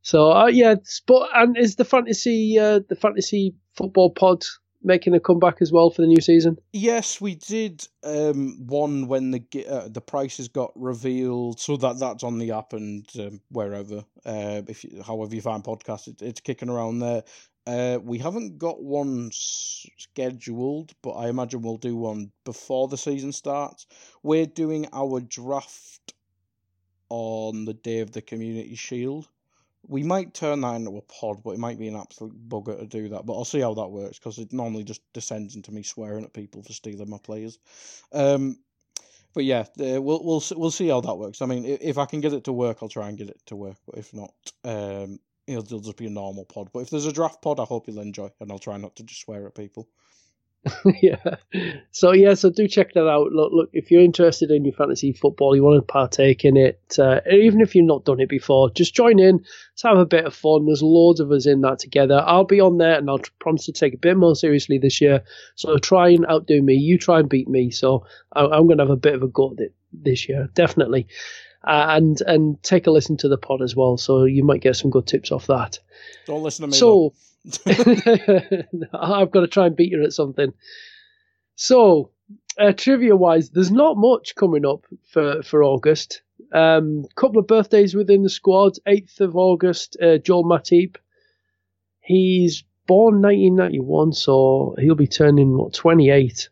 So 0.02 0.32
uh, 0.32 0.46
yeah, 0.46 0.76
but 1.06 1.28
and 1.34 1.56
is 1.56 1.76
the 1.76 1.84
fantasy 1.84 2.58
uh, 2.58 2.80
the 2.88 2.96
fantasy 2.96 3.54
football 3.76 4.10
pod 4.10 4.44
making 4.84 5.14
a 5.14 5.20
comeback 5.20 5.56
as 5.60 5.72
well 5.72 5.90
for 5.90 6.02
the 6.02 6.08
new 6.08 6.20
season? 6.20 6.58
yes, 6.72 7.20
we 7.20 7.34
did 7.34 7.86
um, 8.04 8.66
one 8.66 9.08
when 9.08 9.30
the 9.30 9.66
uh, 9.68 9.88
the 9.88 10.00
prices 10.00 10.48
got 10.48 10.72
revealed, 10.74 11.58
so 11.58 11.76
that 11.76 11.98
that's 11.98 12.22
on 12.22 12.38
the 12.38 12.52
app 12.52 12.72
and 12.72 13.06
um, 13.18 13.40
wherever. 13.50 14.04
Uh, 14.24 14.62
if 14.68 14.84
you, 14.84 15.02
however 15.02 15.34
you 15.34 15.40
find 15.40 15.64
podcasts, 15.64 16.08
it, 16.08 16.22
it's 16.22 16.40
kicking 16.40 16.68
around 16.68 16.98
there. 16.98 17.22
Uh, 17.66 17.98
we 18.02 18.18
haven't 18.18 18.58
got 18.58 18.82
one 18.82 19.30
scheduled, 19.32 20.92
but 21.00 21.12
I 21.12 21.28
imagine 21.28 21.62
we'll 21.62 21.78
do 21.78 21.96
one 21.96 22.30
before 22.44 22.88
the 22.88 22.98
season 22.98 23.32
starts. 23.32 23.86
We're 24.22 24.46
doing 24.46 24.86
our 24.92 25.20
draft 25.20 26.12
on 27.08 27.64
the 27.64 27.72
day 27.72 28.00
of 28.00 28.12
the 28.12 28.20
Community 28.20 28.74
Shield. 28.74 29.28
We 29.86 30.02
might 30.02 30.34
turn 30.34 30.60
that 30.62 30.76
into 30.76 30.96
a 30.96 31.02
pod, 31.02 31.42
but 31.42 31.50
it 31.50 31.58
might 31.58 31.78
be 31.78 31.88
an 31.88 31.96
absolute 31.96 32.48
bugger 32.48 32.78
to 32.78 32.86
do 32.86 33.08
that. 33.10 33.26
But 33.26 33.34
I'll 33.34 33.44
see 33.44 33.60
how 33.60 33.74
that 33.74 33.88
works 33.88 34.18
because 34.18 34.38
it 34.38 34.52
normally 34.52 34.84
just 34.84 35.02
descends 35.12 35.56
into 35.56 35.72
me 35.72 35.82
swearing 35.82 36.24
at 36.24 36.32
people 36.32 36.62
for 36.62 36.72
stealing 36.72 37.10
my 37.10 37.18
players. 37.18 37.58
Um, 38.12 38.58
but 39.34 39.44
yeah, 39.44 39.66
we'll 39.76 40.22
we'll 40.24 40.42
we'll 40.56 40.70
see 40.70 40.88
how 40.88 41.00
that 41.00 41.16
works. 41.16 41.42
I 41.42 41.46
mean, 41.46 41.64
if 41.64 41.98
I 41.98 42.06
can 42.06 42.20
get 42.20 42.32
it 42.32 42.44
to 42.44 42.52
work, 42.52 42.78
I'll 42.80 42.88
try 42.88 43.08
and 43.08 43.18
get 43.18 43.28
it 43.28 43.40
to 43.46 43.56
work. 43.56 43.76
But 43.84 43.98
if 43.98 44.14
not, 44.14 44.32
um, 44.64 45.18
it'll, 45.46 45.64
it'll 45.64 45.80
just 45.80 45.96
be 45.96 46.06
a 46.06 46.10
normal 46.10 46.44
pod. 46.44 46.70
But 46.72 46.80
if 46.80 46.90
there's 46.90 47.06
a 47.06 47.12
draft 47.12 47.42
pod, 47.42 47.58
I 47.58 47.64
hope 47.64 47.88
you'll 47.88 48.00
enjoy, 48.00 48.30
and 48.40 48.50
I'll 48.52 48.58
try 48.58 48.76
not 48.76 48.94
to 48.96 49.02
just 49.02 49.22
swear 49.22 49.46
at 49.46 49.54
people. 49.54 49.88
yeah. 51.02 51.36
So 51.90 52.12
yeah, 52.12 52.34
so 52.34 52.50
do 52.50 52.66
check 52.66 52.94
that 52.94 53.06
out. 53.06 53.32
Look, 53.32 53.52
look, 53.52 53.70
if 53.72 53.90
you're 53.90 54.02
interested 54.02 54.50
in 54.50 54.64
your 54.64 54.74
fantasy 54.74 55.12
football, 55.12 55.54
you 55.54 55.62
want 55.62 55.76
to 55.76 55.92
partake 55.92 56.44
in 56.44 56.56
it, 56.56 56.98
uh, 56.98 57.20
even 57.30 57.60
if 57.60 57.74
you've 57.74 57.86
not 57.86 58.04
done 58.04 58.20
it 58.20 58.28
before, 58.28 58.70
just 58.70 58.94
join 58.94 59.18
in. 59.18 59.36
Let's 59.36 59.82
have 59.82 59.98
a 59.98 60.06
bit 60.06 60.24
of 60.24 60.34
fun. 60.34 60.66
There's 60.66 60.82
loads 60.82 61.20
of 61.20 61.30
us 61.32 61.46
in 61.46 61.60
that 61.62 61.80
together. 61.80 62.22
I'll 62.26 62.44
be 62.44 62.60
on 62.60 62.78
there, 62.78 62.96
and 62.98 63.10
I'll 63.10 63.20
promise 63.40 63.66
to 63.66 63.72
take 63.72 63.94
a 63.94 63.98
bit 63.98 64.16
more 64.16 64.34
seriously 64.34 64.78
this 64.78 65.00
year. 65.00 65.22
So 65.54 65.76
try 65.76 66.08
and 66.10 66.26
outdo 66.26 66.62
me. 66.62 66.74
You 66.74 66.98
try 66.98 67.20
and 67.20 67.28
beat 67.28 67.48
me. 67.48 67.70
So 67.70 68.06
I, 68.32 68.44
I'm 68.44 68.66
going 68.66 68.78
to 68.78 68.84
have 68.84 68.90
a 68.90 68.96
bit 68.96 69.14
of 69.14 69.22
a 69.22 69.28
go 69.28 69.52
at 69.52 69.60
it 69.60 69.74
this 69.92 70.28
year, 70.28 70.48
definitely. 70.54 71.08
Uh, 71.66 71.86
and 71.90 72.20
and 72.22 72.62
take 72.62 72.86
a 72.86 72.90
listen 72.90 73.16
to 73.18 73.28
the 73.28 73.38
pod 73.38 73.62
as 73.62 73.74
well. 73.74 73.96
So 73.96 74.24
you 74.24 74.44
might 74.44 74.60
get 74.60 74.76
some 74.76 74.90
good 74.90 75.06
tips 75.06 75.32
off 75.32 75.46
that. 75.46 75.78
Don't 76.26 76.42
listen 76.42 76.62
to 76.64 76.68
me. 76.68 76.76
So 76.76 77.14
I've 77.66 79.30
got 79.30 79.40
to 79.40 79.46
try 79.48 79.66
and 79.66 79.76
beat 79.76 79.92
you 79.92 80.02
at 80.04 80.12
something. 80.12 80.52
So, 81.56 82.10
uh, 82.58 82.72
trivia 82.72 83.16
wise, 83.16 83.50
there's 83.50 83.70
not 83.70 83.96
much 83.96 84.34
coming 84.34 84.64
up 84.64 84.86
for, 85.10 85.42
for 85.42 85.62
August. 85.62 86.22
Um, 86.52 87.04
couple 87.16 87.38
of 87.38 87.46
birthdays 87.46 87.94
within 87.94 88.22
the 88.22 88.30
squad. 88.30 88.74
8th 88.86 89.20
of 89.20 89.36
August, 89.36 89.96
uh, 90.02 90.18
Joel 90.18 90.44
Matip. 90.44 90.96
He's 92.00 92.64
born 92.86 93.22
1991, 93.22 94.12
so 94.12 94.74
he'll 94.78 94.94
be 94.94 95.06
turning 95.06 95.56
what 95.56 95.74
28. 95.74 96.48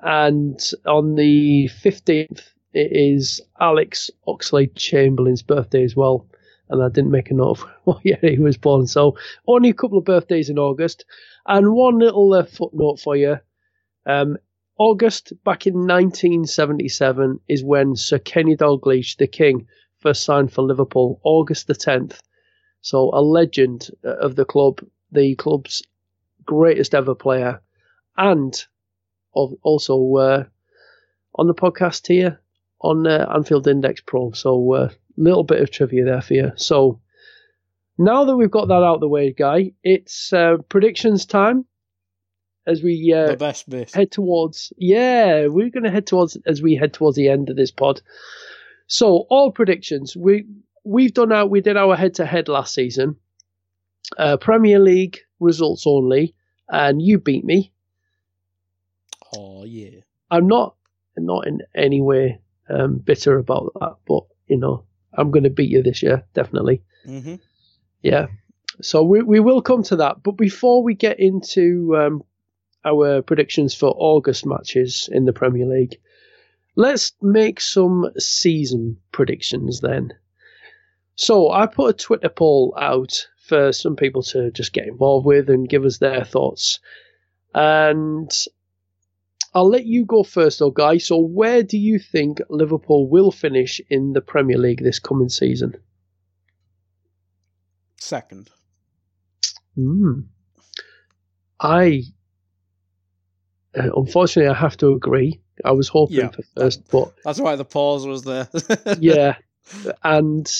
And 0.00 0.60
on 0.86 1.14
the 1.14 1.68
15th, 1.82 2.42
it 2.72 2.90
is 2.92 3.40
Alex 3.60 4.10
Oxlade 4.26 4.74
Chamberlain's 4.76 5.42
birthday 5.42 5.84
as 5.84 5.96
well. 5.96 6.26
And 6.70 6.82
I 6.82 6.88
didn't 6.88 7.10
make 7.10 7.30
a 7.30 7.34
note 7.34 7.50
of 7.50 7.60
what 7.84 8.04
year 8.04 8.18
he 8.20 8.38
was 8.38 8.56
born. 8.56 8.86
So 8.86 9.16
only 9.46 9.70
a 9.70 9.74
couple 9.74 9.98
of 9.98 10.04
birthdays 10.04 10.50
in 10.50 10.58
August. 10.58 11.04
And 11.46 11.72
one 11.72 11.98
little 11.98 12.32
uh, 12.34 12.44
footnote 12.44 13.00
for 13.00 13.16
you. 13.16 13.38
Um, 14.06 14.38
August 14.78 15.32
back 15.44 15.66
in 15.66 15.74
1977 15.74 17.40
is 17.48 17.64
when 17.64 17.96
Sir 17.96 18.18
Kenny 18.18 18.56
Dalglish, 18.56 19.16
the 19.16 19.26
King, 19.26 19.66
first 19.98 20.22
signed 20.22 20.52
for 20.52 20.62
Liverpool. 20.62 21.20
August 21.24 21.66
the 21.66 21.74
10th. 21.74 22.20
So 22.80 23.10
a 23.12 23.20
legend 23.20 23.90
uh, 24.04 24.16
of 24.18 24.36
the 24.36 24.44
club, 24.44 24.80
the 25.10 25.34
club's 25.34 25.82
greatest 26.44 26.94
ever 26.94 27.14
player, 27.14 27.60
and 28.16 28.54
of 29.34 29.54
also 29.62 30.16
uh, 30.16 30.44
on 31.34 31.46
the 31.46 31.54
podcast 31.54 32.06
here 32.06 32.40
on 32.80 33.06
uh, 33.06 33.26
Anfield 33.34 33.66
Index 33.66 34.00
Pro. 34.00 34.32
So 34.32 34.72
uh, 34.72 34.88
little 35.18 35.44
bit 35.44 35.60
of 35.60 35.70
trivia 35.70 36.04
there 36.04 36.22
for 36.22 36.34
you. 36.34 36.52
So 36.56 37.00
now 37.98 38.24
that 38.24 38.36
we've 38.36 38.50
got 38.50 38.68
that 38.68 38.74
out 38.74 38.94
of 38.94 39.00
the 39.00 39.08
way, 39.08 39.32
guy, 39.32 39.72
it's 39.82 40.32
uh, 40.32 40.58
predictions 40.68 41.26
time. 41.26 41.64
As 42.66 42.82
we 42.82 43.14
uh, 43.14 43.28
the 43.28 43.36
best 43.36 43.68
bit. 43.68 43.94
head 43.94 44.10
towards, 44.10 44.74
yeah, 44.76 45.46
we're 45.46 45.70
going 45.70 45.84
to 45.84 45.90
head 45.90 46.06
towards 46.06 46.36
as 46.46 46.60
we 46.60 46.74
head 46.74 46.92
towards 46.92 47.16
the 47.16 47.28
end 47.28 47.48
of 47.48 47.56
this 47.56 47.70
pod. 47.70 48.02
So 48.86 49.26
all 49.30 49.52
predictions 49.52 50.14
we 50.14 50.46
we've 50.84 51.14
done 51.14 51.32
out. 51.32 51.50
We 51.50 51.62
did 51.62 51.78
our 51.78 51.96
head 51.96 52.14
to 52.14 52.26
head 52.26 52.48
last 52.48 52.74
season. 52.74 53.16
Uh, 54.18 54.36
Premier 54.36 54.78
League 54.78 55.18
results 55.40 55.86
only, 55.86 56.34
and 56.68 57.00
you 57.00 57.18
beat 57.18 57.44
me. 57.44 57.72
Oh 59.34 59.64
yeah. 59.64 60.00
I'm 60.30 60.46
not 60.46 60.76
not 61.16 61.46
in 61.46 61.62
any 61.74 62.00
way 62.00 62.40
um, 62.68 62.98
bitter 62.98 63.38
about 63.38 63.72
that, 63.80 63.96
but 64.06 64.24
you 64.46 64.58
know 64.58 64.84
I'm 65.14 65.30
going 65.30 65.44
to 65.44 65.50
beat 65.50 65.70
you 65.70 65.82
this 65.82 66.02
year, 66.02 66.24
definitely. 66.34 66.82
Mm-hmm. 67.06 67.36
Yeah. 68.02 68.26
So 68.80 69.02
we 69.02 69.22
we 69.22 69.40
will 69.40 69.62
come 69.62 69.82
to 69.84 69.96
that, 69.96 70.22
but 70.22 70.32
before 70.32 70.82
we 70.82 70.94
get 70.94 71.18
into 71.18 71.96
um, 71.96 72.22
our 72.84 73.22
predictions 73.22 73.74
for 73.74 73.92
August 73.96 74.46
matches 74.46 75.08
in 75.10 75.24
the 75.24 75.32
Premier 75.32 75.66
League, 75.66 75.98
let's 76.76 77.12
make 77.20 77.60
some 77.60 78.10
season 78.18 78.98
predictions 79.10 79.80
then. 79.80 80.12
So 81.16 81.50
I 81.50 81.66
put 81.66 81.90
a 81.90 81.98
Twitter 81.98 82.28
poll 82.28 82.76
out 82.78 83.26
for 83.48 83.72
some 83.72 83.96
people 83.96 84.22
to 84.22 84.52
just 84.52 84.72
get 84.72 84.86
involved 84.86 85.26
with 85.26 85.50
and 85.50 85.68
give 85.68 85.84
us 85.84 85.98
their 85.98 86.24
thoughts. 86.24 86.78
And 87.54 88.30
I'll 89.54 89.68
let 89.68 89.86
you 89.86 90.04
go 90.04 90.22
first, 90.22 90.58
though, 90.58 90.70
guy. 90.70 90.98
So, 90.98 91.18
where 91.18 91.62
do 91.62 91.78
you 91.78 91.98
think 91.98 92.40
Liverpool 92.50 93.08
will 93.08 93.30
finish 93.30 93.80
in 93.88 94.12
the 94.12 94.20
Premier 94.20 94.58
League 94.58 94.82
this 94.82 94.98
coming 94.98 95.28
season? 95.30 95.74
Second. 97.96 98.50
Hmm. 99.74 100.20
I 101.60 102.02
uh, 103.76 103.90
unfortunately 103.96 104.50
I 104.50 104.54
have 104.54 104.76
to 104.78 104.92
agree. 104.92 105.40
I 105.64 105.72
was 105.72 105.88
hoping 105.88 106.16
yeah, 106.16 106.28
for 106.28 106.42
first, 106.56 106.84
that, 106.84 106.90
but 106.90 107.14
that's 107.24 107.40
why 107.40 107.56
the 107.56 107.64
pause 107.64 108.06
was 108.06 108.22
there. 108.22 108.48
yeah, 109.00 109.36
and 110.04 110.50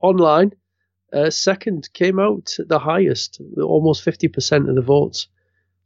online, 0.00 0.52
uh, 1.12 1.30
second 1.30 1.88
came 1.92 2.18
out 2.18 2.56
the 2.58 2.78
highest, 2.78 3.40
almost 3.56 4.02
fifty 4.02 4.28
percent 4.28 4.68
of 4.68 4.74
the 4.74 4.82
votes. 4.82 5.28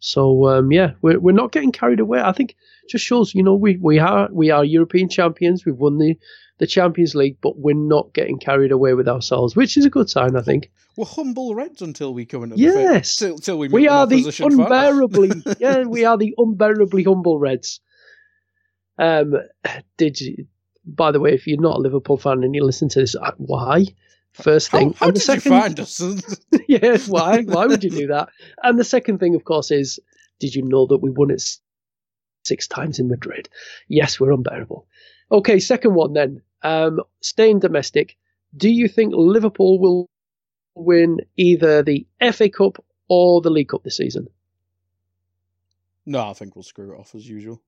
So 0.05 0.49
um, 0.49 0.73
yeah, 0.73 0.95
we're 1.01 1.21
we're 1.21 1.31
not 1.31 1.53
getting 1.53 1.71
carried 1.71 2.01
away. 2.01 2.21
I 2.21 2.33
think 2.33 2.57
just 2.89 3.05
shows 3.05 3.37
you 3.37 3.43
know 3.45 3.55
we 3.55 3.77
we 3.77 4.01
are 4.01 4.29
we 4.33 4.51
are 4.51 4.65
European 4.65 5.09
champions. 5.09 5.65
We've 5.65 5.77
won 5.77 5.99
the 5.99 6.19
the 6.59 6.67
Champions 6.67 7.15
League, 7.15 7.37
but 7.41 7.57
we're 7.57 7.77
not 7.77 8.13
getting 8.13 8.41
carried 8.41 8.73
away 8.73 8.95
with 8.95 9.07
ourselves, 9.07 9.55
which 9.55 9.77
is 9.77 9.85
a 9.85 9.91
good 9.91 10.11
sign, 10.11 10.35
I 10.35 10.43
think. 10.43 10.73
We're 10.97 11.05
humble 11.05 11.55
Reds 11.55 11.83
until 11.83 12.13
we 12.13 12.27
come 12.27 12.43
into 12.43 12.57
yes, 12.57 13.17
the 13.21 13.39
till, 13.41 13.59
we 13.59 13.69
we 13.69 13.87
are 13.87 14.09
the 14.09 14.25
unbearably 14.43 15.31
yeah 15.61 15.85
we 15.85 16.05
are 16.05 16.19
the 16.19 16.35
unbearably 16.37 17.05
humble 17.05 17.39
Reds. 17.39 17.79
Um, 18.99 19.35
did 19.97 20.21
you? 20.21 20.47
By 20.85 21.13
the 21.13 21.21
way, 21.21 21.33
if 21.33 21.47
you're 21.47 21.61
not 21.61 21.77
a 21.77 21.81
Liverpool 21.81 22.19
fan 22.19 22.43
and 22.43 22.57
you 22.57 22.65
listen 22.65 22.89
to 22.89 22.99
this, 22.99 23.15
uh, 23.15 23.31
why? 23.37 23.87
First 24.35 24.71
thing. 24.71 24.95
How, 24.95 25.07
how 25.07 25.11
did 25.11 25.23
second, 25.23 25.53
you 25.53 25.61
find 25.61 25.81
us? 25.81 26.01
yeah, 26.69 26.97
why? 27.07 27.43
Why 27.43 27.67
would 27.67 27.85
you 27.85 27.91
do 27.91 28.07
that? 28.09 28.31
And 28.63 28.79
the 28.79 28.85
second 28.85 29.19
thing, 29.19 29.35
of 29.35 29.45
course, 29.45 29.71
is 29.71 30.01
did 30.41 30.55
you 30.55 30.63
know 30.63 30.87
that 30.87 30.99
we 30.99 31.11
won 31.11 31.31
it 31.31 31.43
six 32.45 32.67
times 32.67 32.99
in 32.99 33.09
Madrid? 33.09 33.49
Yes, 33.89 34.19
we're 34.19 34.33
unbearable. 34.33 34.87
Okay, 35.31 35.59
second 35.59 35.95
one 35.95 36.15
then. 36.15 36.43
Um, 36.63 37.01
staying 37.21 37.59
domestic, 37.59 38.17
do 38.57 38.71
you 38.71 38.89
think 38.89 39.13
Liverpool 39.15 39.79
will 39.79 40.09
win 40.75 41.19
either 41.37 41.83
the 41.83 42.07
FA 42.33 42.49
Cup 42.49 42.83
or 43.09 43.41
the 43.41 43.51
League 43.51 43.69
Cup 43.69 43.83
this 43.83 43.97
season? 43.97 44.29
No, 46.07 46.29
I 46.29 46.33
think 46.33 46.57
we'll 46.57 46.63
screw 46.63 46.93
it 46.93 46.99
off 46.99 47.15
as 47.15 47.29
usual. 47.29 47.61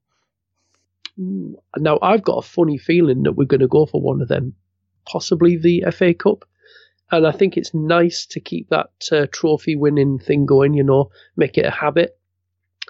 Now, 1.17 1.99
I've 2.03 2.25
got 2.25 2.39
a 2.39 2.43
funny 2.43 2.79
feeling 2.79 3.23
that 3.25 3.33
we're 3.33 3.45
going 3.45 3.61
to 3.61 3.69
go 3.69 3.87
for 3.87 4.01
one 4.01 4.21
of 4.21 4.29
them, 4.29 4.55
possibly 5.07 5.57
the 5.57 5.85
FA 5.93 6.15
Cup 6.15 6.45
and 7.17 7.27
I 7.27 7.33
think 7.33 7.57
it's 7.57 7.75
nice 7.75 8.27
to 8.27 8.41
keep 8.41 8.69
that 8.71 8.91
uh, 9.13 9.27
trophy 9.31 9.77
winning 9.77 10.19
thing 10.19 10.47
going. 10.47 10.75
You 10.75 10.85
know, 10.85 11.11
make 11.37 11.59
it 11.59 11.67
a 11.67 11.71
habit. 11.71 12.19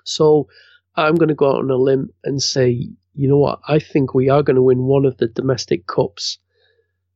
So 0.04 0.48
I'm 0.96 1.14
going 1.14 1.28
to 1.28 1.34
go 1.34 1.48
out 1.48 1.62
on 1.62 1.70
a 1.70 1.76
limb 1.76 2.10
and 2.24 2.42
say, 2.42 2.90
you 3.14 3.28
know 3.28 3.38
what? 3.38 3.60
I 3.66 3.78
think 3.78 4.14
we 4.14 4.28
are 4.28 4.42
going 4.42 4.56
to 4.56 4.62
win 4.62 4.82
one 4.82 5.04
of 5.04 5.16
the 5.16 5.28
domestic 5.28 5.86
cups. 5.86 6.38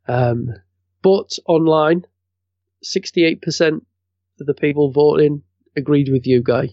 Um, 0.07 0.55
but 1.03 1.39
online, 1.47 2.05
68% 2.85 3.81
of 4.41 4.47
the 4.47 4.55
people 4.55 4.91
voting 4.91 5.43
agreed 5.77 6.09
with 6.11 6.27
you, 6.27 6.43
Guy, 6.43 6.71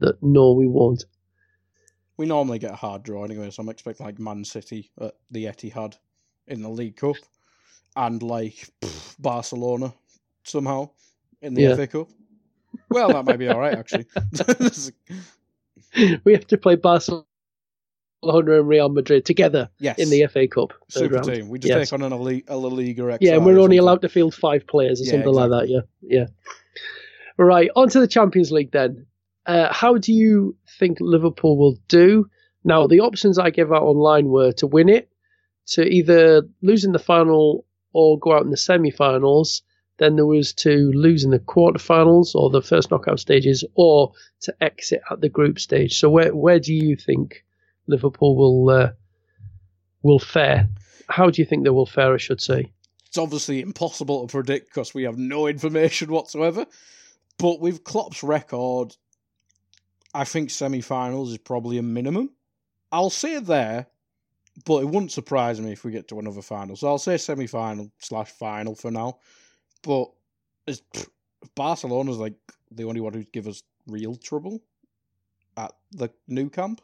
that 0.00 0.22
no, 0.22 0.52
we 0.52 0.66
won't. 0.66 1.04
We 2.16 2.26
normally 2.26 2.58
get 2.58 2.72
a 2.72 2.76
hard 2.76 3.04
draw 3.04 3.24
anyway, 3.24 3.50
so 3.50 3.62
I'm 3.62 3.68
expecting 3.68 4.06
like 4.06 4.18
Man 4.18 4.44
City 4.44 4.90
at 5.00 5.14
the 5.30 5.44
Etihad 5.44 5.96
in 6.46 6.62
the 6.62 6.68
League 6.68 6.96
Cup 6.96 7.16
and 7.98 8.22
like 8.22 8.70
pff, 8.80 9.16
Barcelona 9.18 9.92
somehow 10.44 10.88
in 11.42 11.54
the 11.54 11.62
yeah. 11.62 11.74
FA 11.74 11.86
Cup. 11.86 12.08
Well, 12.90 13.08
that 13.08 13.24
might 13.24 13.38
be 13.38 13.48
all 13.48 13.58
right 13.58 13.76
actually. 13.76 14.06
we 16.24 16.32
have 16.32 16.46
to 16.46 16.56
play 16.56 16.76
Barcelona 16.76 17.24
and 18.22 18.68
Real 18.68 18.88
Madrid 18.88 19.24
together 19.24 19.68
yes. 19.78 19.98
in 19.98 20.10
the 20.10 20.26
FA 20.28 20.46
Cup. 20.46 20.72
Super 20.88 21.16
round. 21.16 21.26
team. 21.26 21.48
We 21.48 21.58
just 21.58 21.70
yes. 21.70 21.90
take 21.90 22.00
on 22.00 22.06
an 22.06 22.12
elite, 22.12 22.44
a 22.48 22.56
La 22.56 22.68
Liga 22.68 23.18
Yeah, 23.20 23.34
and 23.34 23.44
we're 23.44 23.58
only 23.58 23.76
allowed 23.76 24.02
to 24.02 24.08
field 24.08 24.34
five 24.34 24.66
players 24.66 25.00
or 25.00 25.04
yeah, 25.04 25.10
something 25.12 25.28
exactly. 25.28 25.50
like 25.50 25.68
that. 25.68 25.68
Yeah, 25.68 25.80
yeah. 26.18 26.26
Right, 27.36 27.70
on 27.76 27.88
to 27.90 28.00
the 28.00 28.08
Champions 28.08 28.50
League 28.52 28.72
then. 28.72 29.06
Uh, 29.46 29.72
how 29.72 29.96
do 29.96 30.12
you 30.12 30.56
think 30.78 30.98
Liverpool 31.00 31.56
will 31.56 31.76
do? 31.88 32.28
Now, 32.64 32.86
the 32.86 33.00
options 33.00 33.38
I 33.38 33.50
gave 33.50 33.72
out 33.72 33.82
online 33.82 34.28
were 34.28 34.52
to 34.52 34.66
win 34.66 34.88
it, 34.88 35.08
to 35.68 35.84
either 35.84 36.42
lose 36.62 36.84
in 36.84 36.92
the 36.92 36.98
final 36.98 37.64
or 37.92 38.18
go 38.18 38.32
out 38.34 38.44
in 38.44 38.50
the 38.50 38.56
semi-finals. 38.56 39.62
Then 39.98 40.16
there 40.16 40.26
was 40.26 40.52
to 40.54 40.92
lose 40.94 41.24
in 41.24 41.30
the 41.30 41.40
quarterfinals 41.40 42.34
or 42.34 42.50
the 42.50 42.62
first 42.62 42.90
knockout 42.90 43.18
stages, 43.18 43.64
or 43.74 44.12
to 44.42 44.54
exit 44.60 45.02
at 45.10 45.20
the 45.20 45.28
group 45.28 45.58
stage. 45.58 45.98
So 45.98 46.08
where 46.08 46.34
where 46.34 46.60
do 46.60 46.72
you 46.72 46.94
think 46.94 47.44
Liverpool 47.86 48.36
will 48.36 48.70
uh, 48.70 48.90
will 50.02 50.20
fare? 50.20 50.68
How 51.08 51.30
do 51.30 51.42
you 51.42 51.46
think 51.46 51.64
they 51.64 51.70
will 51.70 51.86
fare? 51.86 52.14
I 52.14 52.18
should 52.18 52.40
say. 52.40 52.72
It's 53.08 53.18
obviously 53.18 53.60
impossible 53.60 54.26
to 54.26 54.30
predict 54.30 54.68
because 54.68 54.94
we 54.94 55.04
have 55.04 55.18
no 55.18 55.46
information 55.46 56.12
whatsoever. 56.12 56.66
But 57.38 57.60
with 57.60 57.82
Klopp's 57.82 58.22
record, 58.22 58.94
I 60.12 60.24
think 60.24 60.50
semi-finals 60.50 61.32
is 61.32 61.38
probably 61.38 61.78
a 61.78 61.82
minimum. 61.82 62.30
I'll 62.92 63.10
say 63.10 63.36
it 63.36 63.46
there 63.46 63.86
but 64.64 64.82
it 64.82 64.86
wouldn't 64.86 65.12
surprise 65.12 65.60
me 65.60 65.72
if 65.72 65.84
we 65.84 65.92
get 65.92 66.08
to 66.08 66.18
another 66.18 66.42
final. 66.42 66.76
So 66.76 66.88
I'll 66.88 66.98
say 66.98 67.16
semi 67.16 67.46
final 67.46 67.90
slash 67.98 68.30
final 68.30 68.74
for 68.74 68.90
now. 68.90 69.18
But 69.82 70.10
as 70.66 70.82
Barcelona's 71.54 72.18
like 72.18 72.34
the 72.70 72.84
only 72.84 73.00
one 73.00 73.14
who'd 73.14 73.32
give 73.32 73.46
us 73.46 73.62
real 73.86 74.16
trouble 74.16 74.60
at 75.56 75.72
the 75.92 76.10
Nou 76.26 76.50
Camp. 76.50 76.80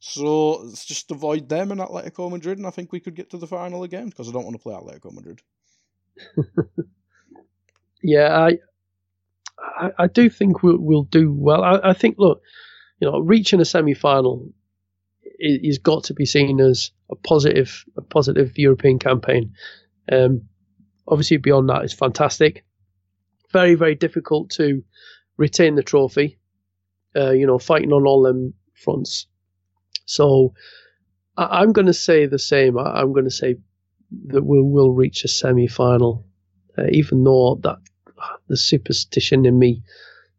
So 0.00 0.62
let's 0.62 0.84
just 0.84 1.10
avoid 1.12 1.48
them 1.48 1.70
and 1.70 1.80
Atletico 1.80 2.28
Madrid, 2.30 2.58
and 2.58 2.66
I 2.66 2.70
think 2.70 2.90
we 2.90 2.98
could 2.98 3.14
get 3.14 3.30
to 3.30 3.38
the 3.38 3.46
final 3.46 3.84
again 3.84 4.08
because 4.08 4.28
I 4.28 4.32
don't 4.32 4.44
want 4.44 4.56
to 4.56 4.62
play 4.62 4.74
Atletico 4.74 5.12
Madrid. 5.12 5.42
yeah, 8.02 8.36
I, 8.36 8.58
I, 9.58 9.90
I 10.00 10.06
do 10.08 10.28
think 10.28 10.62
we'll 10.62 10.78
we'll 10.78 11.04
do 11.04 11.32
well. 11.32 11.62
I, 11.62 11.90
I 11.90 11.92
think 11.92 12.16
look, 12.18 12.42
you 12.98 13.08
know, 13.08 13.20
reaching 13.20 13.60
a 13.60 13.64
semi 13.64 13.94
final 13.94 14.52
is 15.42 15.78
got 15.78 16.04
to 16.04 16.14
be 16.14 16.26
seen 16.26 16.60
as 16.60 16.90
a 17.10 17.16
positive, 17.16 17.84
a 17.96 18.02
positive 18.02 18.56
European 18.56 18.98
campaign. 18.98 19.54
Um, 20.10 20.42
obviously, 21.06 21.38
beyond 21.38 21.68
that 21.68 21.84
is 21.84 21.92
fantastic. 21.92 22.64
very 23.52 23.74
very 23.74 23.94
difficult 23.94 24.50
to 24.50 24.82
retain 25.36 25.74
the 25.74 25.82
trophy. 25.82 26.38
Uh, 27.14 27.30
you 27.30 27.46
know, 27.46 27.58
fighting 27.58 27.92
on 27.92 28.06
all 28.06 28.22
them 28.22 28.54
fronts. 28.74 29.26
So 30.06 30.54
I, 31.36 31.62
am 31.62 31.72
going 31.72 31.86
to 31.86 31.92
say 31.92 32.26
the 32.26 32.38
same. 32.38 32.78
I, 32.78 33.00
am 33.00 33.12
going 33.12 33.26
to 33.26 33.30
say 33.30 33.56
that 34.26 34.42
we 34.42 34.62
will 34.62 34.90
reach 34.90 35.24
a 35.24 35.28
semi-final, 35.28 36.24
uh, 36.78 36.86
even 36.90 37.24
though 37.24 37.58
that 37.62 37.78
the 38.48 38.56
superstition 38.56 39.46
in 39.46 39.58
me 39.58 39.82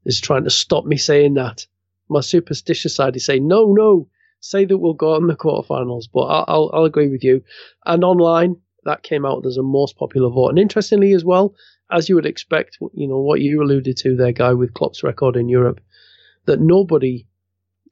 is 0.06 0.22
trying 0.22 0.44
to 0.44 0.50
stop 0.50 0.86
me 0.86 0.98
saying 0.98 1.36
that. 1.36 1.66
My 2.10 2.22
superstitious 2.22 2.96
side 2.96 3.16
is 3.16 3.26
saying, 3.26 3.48
no, 3.48 3.74
no, 3.74 4.10
say 4.44 4.66
that 4.66 4.78
we'll 4.78 4.94
go 4.94 5.14
on 5.14 5.28
the 5.28 5.36
quarterfinals. 5.36 6.06
But 6.14 6.22
I'll, 6.22 6.46
I'll, 6.48 6.72
I'll 6.74 6.86
agree 6.86 7.08
with 7.08 7.24
you. 7.24 7.44
And 7.86 8.04
online, 8.04 8.58
that 8.84 9.04
came 9.04 9.26
out 9.26 9.46
as 9.46 9.58
a 9.58 9.64
most 9.64 9.98
popular 9.98 10.30
vote. 10.30 10.50
And 10.50 10.60
interestingly 10.60 11.14
as 11.14 11.24
well, 11.24 11.56
as 11.90 12.10
you 12.10 12.16
would 12.16 12.26
expect, 12.26 12.78
you 12.94 13.08
know, 13.08 13.20
what 13.20 13.40
you 13.40 13.62
alluded 13.62 13.98
to 13.98 14.16
there, 14.16 14.34
Guy, 14.34 14.54
with 14.54 14.74
Klopp's 14.74 15.04
record 15.04 15.38
in 15.38 15.48
Europe, 15.48 15.80
that 16.46 16.60
nobody 16.60 17.26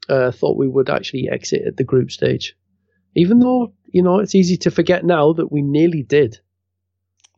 uh, 0.08 0.30
thought 0.30 0.58
we 0.58 0.68
would 0.68 0.90
actually 0.90 1.28
exit 1.30 1.62
at 1.66 1.76
the 1.78 1.84
group 1.84 2.10
stage. 2.10 2.54
Even 3.16 3.38
though, 3.38 3.72
you 3.86 4.02
know, 4.02 4.18
it's 4.18 4.34
easy 4.34 4.56
to 4.58 4.70
forget 4.70 5.04
now 5.04 5.32
that 5.32 5.50
we 5.50 5.62
nearly 5.62 6.02
did 6.02 6.38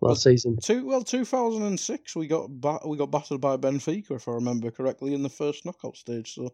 last 0.00 0.24
well, 0.26 0.32
season. 0.32 0.58
Two, 0.62 0.86
well, 0.86 1.02
2006, 1.02 2.16
we 2.16 2.26
got 2.26 2.48
ba- 2.48 2.80
we 2.86 2.96
got 2.96 3.10
battered 3.10 3.40
by 3.40 3.56
Benfica, 3.56 4.12
if 4.12 4.28
I 4.28 4.32
remember 4.32 4.70
correctly, 4.70 5.14
in 5.14 5.22
the 5.22 5.28
first 5.28 5.64
knockout 5.64 5.96
stage. 5.96 6.34
So 6.34 6.52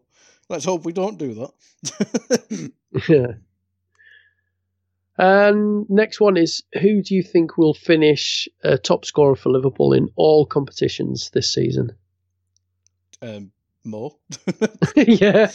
let's 0.49 0.65
hope 0.65 0.85
we 0.85 0.93
don't 0.93 1.17
do 1.17 1.33
that. 1.35 2.71
yeah. 3.09 3.33
And 5.17 5.87
next 5.89 6.19
one 6.19 6.37
is 6.37 6.63
who 6.81 7.03
do 7.03 7.13
you 7.13 7.21
think 7.21 7.57
will 7.57 7.73
finish 7.73 8.47
uh, 8.63 8.77
top 8.77 9.05
scorer 9.05 9.35
for 9.35 9.49
Liverpool 9.49 9.93
in 9.93 10.09
all 10.15 10.45
competitions 10.45 11.29
this 11.31 11.53
season? 11.53 11.91
Um, 13.21 13.51
Mo. 13.83 14.17
yeah. 14.95 15.51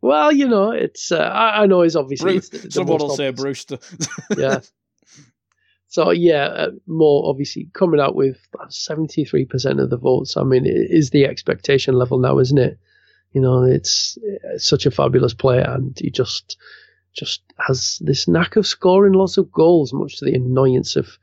well, 0.00 0.30
you 0.30 0.46
know, 0.46 0.70
it's. 0.70 1.10
Uh, 1.10 1.18
I, 1.18 1.62
I, 1.62 1.66
know 1.66 1.82
it's 1.82 1.96
obviously. 1.96 2.32
Bruce, 2.32 2.48
it's 2.48 2.62
the, 2.62 2.68
the 2.68 2.72
someone 2.72 2.98
will 2.98 3.16
say 3.16 3.30
Brewster. 3.30 3.78
yeah. 4.36 4.60
So 5.88 6.10
yeah, 6.10 6.44
uh, 6.44 6.70
Mo 6.86 7.22
obviously 7.24 7.70
coming 7.72 8.00
out 8.00 8.14
with 8.14 8.36
seventy 8.68 9.24
three 9.24 9.46
percent 9.46 9.80
of 9.80 9.90
the 9.90 9.96
votes. 9.96 10.36
I 10.36 10.42
mean, 10.44 10.66
it 10.66 10.90
is 10.90 11.10
the 11.10 11.24
expectation 11.24 11.94
level 11.94 12.18
now, 12.18 12.38
isn't 12.38 12.58
it? 12.58 12.78
You 13.32 13.40
know, 13.40 13.62
it's, 13.62 14.16
it's 14.22 14.68
such 14.68 14.86
a 14.86 14.90
fabulous 14.90 15.34
player, 15.34 15.64
and 15.66 15.98
he 15.98 16.10
just 16.10 16.58
just 17.14 17.42
has 17.66 17.98
this 18.02 18.28
knack 18.28 18.56
of 18.56 18.66
scoring 18.66 19.14
lots 19.14 19.38
of 19.38 19.50
goals, 19.50 19.92
much 19.92 20.18
to 20.18 20.26
the 20.26 20.34
annoyance 20.34 20.94
of 20.94 21.18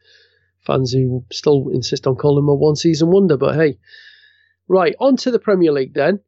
fans 0.65 0.91
who 0.91 1.23
still 1.31 1.69
insist 1.69 2.07
on 2.07 2.15
calling 2.15 2.43
him 2.43 2.49
a 2.49 2.55
one 2.55 2.75
season 2.75 3.09
wonder. 3.09 3.37
But 3.37 3.55
hey, 3.55 3.77
right 4.67 4.95
on 4.99 5.15
to 5.17 5.31
the 5.31 5.39
Premier 5.39 5.71
League 5.71 5.93
then. 5.93 6.19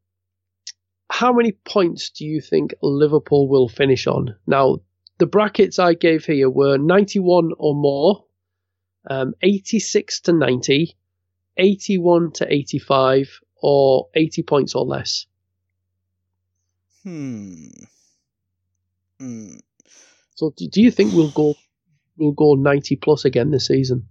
How 1.10 1.32
many 1.32 1.52
points 1.52 2.10
do 2.10 2.24
you 2.24 2.40
think 2.40 2.74
Liverpool 2.82 3.48
will 3.48 3.68
finish 3.68 4.06
on? 4.06 4.36
Now, 4.46 4.78
the 5.18 5.26
brackets 5.26 5.78
I 5.78 5.94
gave 5.94 6.24
here 6.24 6.48
were 6.48 6.78
91 6.78 7.52
or 7.58 7.74
more, 7.74 8.24
um, 9.08 9.34
86 9.42 10.20
to 10.20 10.32
90, 10.32 10.96
81 11.56 12.32
to 12.32 12.52
85, 12.52 13.40
or 13.60 14.08
80 14.14 14.42
points 14.42 14.74
or 14.74 14.84
less. 14.84 15.26
Hmm. 17.02 17.68
Hmm. 19.18 19.56
So, 20.34 20.52
do, 20.56 20.68
do 20.68 20.82
you 20.82 20.90
think 20.90 21.14
we'll 21.14 21.30
go 21.30 21.54
we'll 22.16 22.32
go 22.32 22.54
90 22.54 22.96
plus 22.96 23.24
again 23.24 23.50
this 23.50 23.66
season? 23.66 24.08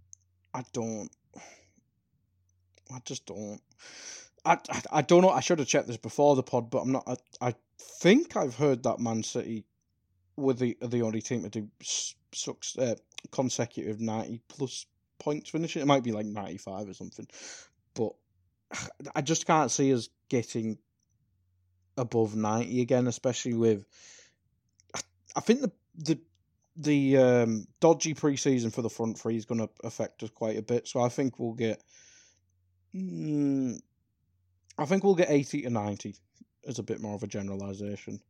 I 0.54 0.64
don't. 0.74 1.10
I 2.94 3.00
just 3.06 3.26
don't. 3.26 3.62
I, 4.46 4.58
I, 4.70 4.82
I 4.92 5.02
don't 5.02 5.22
know. 5.22 5.30
I 5.30 5.42
should 5.42 5.60
have 5.60 5.68
checked 5.68 5.88
this 5.88 5.98
before 5.98 6.36
the 6.36 6.44
pod, 6.44 6.70
but 6.70 6.80
I'm 6.80 6.92
not. 6.92 7.08
I, 7.08 7.50
I 7.50 7.56
think 7.80 8.36
I've 8.36 8.56
heard 8.56 8.84
that 8.84 9.00
Man 9.00 9.24
City 9.24 9.66
were 10.36 10.54
the 10.54 10.78
the 10.82 11.02
only 11.02 11.22
team 11.22 11.44
to 11.44 11.50
do 11.50 11.68
sucks 12.34 12.78
uh, 12.78 12.96
consecutive 13.32 14.00
ninety 14.00 14.42
plus 14.48 14.86
points 15.20 15.50
finishing. 15.50 15.82
It 15.82 15.88
might 15.88 16.04
be 16.04 16.12
like 16.12 16.26
ninety 16.26 16.58
five 16.58 16.88
or 16.88 16.94
something, 16.94 17.28
but 17.94 18.14
I 19.16 19.22
just 19.22 19.46
can't 19.46 19.72
see 19.72 19.94
us 19.94 20.10
getting 20.30 20.78
above 21.98 22.36
ninety 22.36 22.82
again, 22.82 23.08
especially 23.08 23.54
with. 23.54 23.86
I 25.36 25.40
think 25.40 25.62
the 25.62 25.72
the 25.96 26.20
the 26.76 27.18
um, 27.18 27.68
dodgy 27.80 28.14
preseason 28.14 28.74
for 28.74 28.82
the 28.82 28.90
front 28.90 29.20
three 29.20 29.36
is 29.36 29.46
going 29.46 29.62
to 29.62 29.70
affect 29.84 30.22
us 30.24 30.30
quite 30.30 30.58
a 30.58 30.62
bit. 30.62 30.88
So 30.88 31.02
I 31.02 31.10
think 31.10 31.40
we'll 31.40 31.54
get. 31.54 31.82
Mm, 32.96 33.80
I 34.78 34.86
think 34.86 35.04
we'll 35.04 35.16
get 35.16 35.32
eighty 35.32 35.64
to 35.64 35.70
ninety 35.70 36.16
as 36.68 36.80
a 36.80 36.84
bit 36.84 37.02
more 37.02 37.16
of 37.16 37.24
a 37.24 37.28
generalisation. 37.28 38.22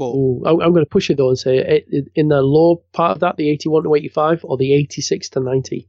But 0.00 0.14
Ooh, 0.14 0.42
I'm, 0.46 0.62
I'm 0.62 0.72
going 0.72 0.82
to 0.82 0.88
push 0.88 1.10
it 1.10 1.18
though 1.18 1.28
and 1.28 1.38
say 1.38 1.58
eh, 1.58 2.00
in 2.14 2.28
the 2.28 2.40
low 2.40 2.82
part 2.92 3.12
of 3.12 3.20
that, 3.20 3.36
the 3.36 3.50
81 3.50 3.82
to 3.82 3.94
85 3.94 4.46
or 4.46 4.56
the 4.56 4.72
86 4.72 5.28
to 5.28 5.40
90. 5.40 5.86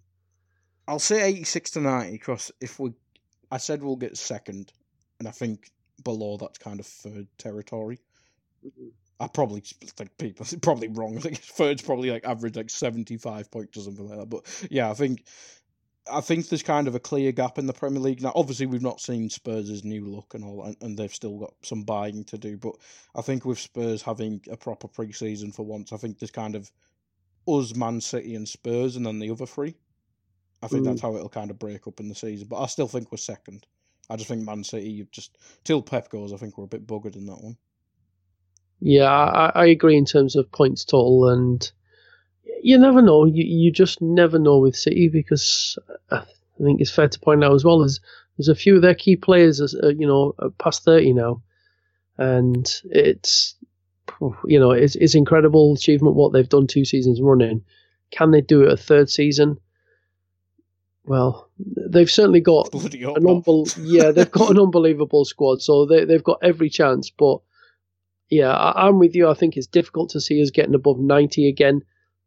I'll 0.85 0.99
say 0.99 1.23
86 1.23 1.71
to 1.71 1.79
90 1.79 2.11
because 2.11 2.51
if 2.59 2.77
we, 2.77 2.91
I 3.49 3.55
said 3.55 3.81
we'll 3.81 3.95
get 3.95 4.17
second, 4.17 4.73
and 5.19 5.29
I 5.29 5.31
think 5.31 5.71
below 6.03 6.35
that's 6.35 6.57
kind 6.57 6.81
of 6.81 6.85
third 6.85 7.27
territory. 7.37 7.99
Mm-hmm. 8.65 8.87
I 9.21 9.27
probably 9.27 9.61
think 9.61 10.17
people 10.17 10.45
probably 10.61 10.89
wrong. 10.89 11.15
I 11.15 11.21
think 11.21 11.37
third's 11.37 11.81
probably 11.81 12.11
like 12.11 12.25
average 12.25 12.57
like 12.57 12.69
75 12.69 13.49
points 13.49 13.77
or 13.77 13.81
something 13.83 14.09
like 14.09 14.19
that. 14.19 14.29
But 14.29 14.67
yeah, 14.69 14.91
I 14.91 14.93
think 14.93 15.23
I 16.11 16.21
think 16.21 16.47
there's 16.47 16.63
kind 16.63 16.87
of 16.87 16.95
a 16.95 16.99
clear 16.99 17.31
gap 17.31 17.57
in 17.57 17.67
the 17.67 17.73
Premier 17.73 17.99
League 17.99 18.21
now. 18.21 18.31
Obviously, 18.35 18.65
we've 18.65 18.81
not 18.81 19.01
seen 19.01 19.29
Spurs' 19.29 19.83
new 19.83 20.05
look 20.05 20.33
and 20.33 20.43
all, 20.43 20.63
and, 20.63 20.75
and 20.81 20.97
they've 20.97 21.13
still 21.13 21.37
got 21.37 21.53
some 21.61 21.83
buying 21.83 22.23
to 22.25 22.37
do. 22.37 22.57
But 22.57 22.75
I 23.15 23.21
think 23.21 23.45
with 23.45 23.59
Spurs 23.59 24.01
having 24.01 24.41
a 24.49 24.57
proper 24.57 24.87
pre-season 24.87 25.51
for 25.51 25.63
once, 25.63 25.93
I 25.93 25.97
think 25.97 26.19
there's 26.19 26.31
kind 26.31 26.55
of 26.55 26.71
us, 27.47 27.75
Man 27.75 28.01
City, 28.01 28.35
and 28.35 28.47
Spurs, 28.47 28.95
and 28.95 29.05
then 29.05 29.19
the 29.19 29.29
other 29.29 29.45
three. 29.45 29.75
I 30.63 30.67
think 30.67 30.83
mm. 30.83 30.85
that's 30.85 31.01
how 31.01 31.15
it'll 31.15 31.29
kind 31.29 31.51
of 31.51 31.59
break 31.59 31.87
up 31.87 31.99
in 31.99 32.07
the 32.07 32.15
season. 32.15 32.47
But 32.47 32.61
I 32.61 32.67
still 32.67 32.87
think 32.87 33.11
we're 33.11 33.17
second. 33.17 33.65
I 34.09 34.15
just 34.15 34.27
think 34.27 34.43
Man 34.43 34.63
City, 34.63 34.89
you 34.89 35.07
just 35.11 35.37
till 35.63 35.81
Pep 35.81 36.09
goes, 36.09 36.33
I 36.33 36.37
think 36.37 36.57
we're 36.57 36.65
a 36.65 36.67
bit 36.67 36.87
buggered 36.87 37.15
in 37.15 37.25
that 37.27 37.41
one. 37.41 37.57
Yeah, 38.79 39.09
I, 39.09 39.51
I 39.53 39.65
agree 39.67 39.95
in 39.95 40.05
terms 40.05 40.35
of 40.35 40.51
points 40.51 40.83
total 40.83 41.29
and 41.29 41.71
you 42.63 42.77
never 42.77 43.01
know. 43.01 43.25
You 43.25 43.43
you 43.43 43.71
just 43.71 44.01
never 44.01 44.39
know 44.39 44.59
with 44.59 44.75
City 44.75 45.09
because 45.09 45.77
I 46.11 46.23
think 46.63 46.81
it's 46.81 46.91
fair 46.91 47.07
to 47.07 47.19
point 47.19 47.43
out 47.43 47.53
as 47.53 47.65
well 47.65 47.83
as 47.83 47.99
there's 48.37 48.47
a 48.47 48.55
few 48.55 48.75
of 48.75 48.81
their 48.81 48.95
key 48.95 49.15
players, 49.15 49.59
as 49.59 49.75
uh, 49.75 49.89
you 49.89 50.07
know, 50.07 50.33
past 50.57 50.83
thirty 50.83 51.13
now, 51.13 51.41
and 52.17 52.71
it's 52.85 53.55
you 54.45 54.59
know 54.59 54.71
it's 54.71 54.95
it's 54.95 55.15
incredible 55.15 55.73
achievement 55.73 56.15
what 56.15 56.33
they've 56.33 56.49
done 56.49 56.67
two 56.67 56.85
seasons 56.85 57.21
running. 57.21 57.63
Can 58.11 58.31
they 58.31 58.41
do 58.41 58.63
it 58.63 58.71
a 58.71 58.77
third 58.77 59.09
season? 59.09 59.57
Well, 61.05 61.49
they've 61.57 62.11
certainly 62.11 62.41
got 62.41 62.73
an 62.73 62.81
unbel- 62.81 63.77
yeah, 63.81 64.11
they've 64.11 64.29
got 64.29 64.51
an 64.51 64.59
unbelievable 64.61 65.25
squad, 65.25 65.61
so 65.61 65.85
they 65.85 66.05
they've 66.05 66.23
got 66.23 66.39
every 66.43 66.69
chance. 66.69 67.09
But 67.09 67.39
yeah, 68.29 68.51
I, 68.51 68.87
I'm 68.87 68.99
with 68.99 69.15
you. 69.15 69.27
I 69.27 69.33
think 69.33 69.57
it's 69.57 69.67
difficult 69.67 70.11
to 70.11 70.21
see 70.21 70.41
us 70.41 70.51
getting 70.51 70.75
above 70.75 70.99
ninety 70.99 71.47
again 71.47 71.83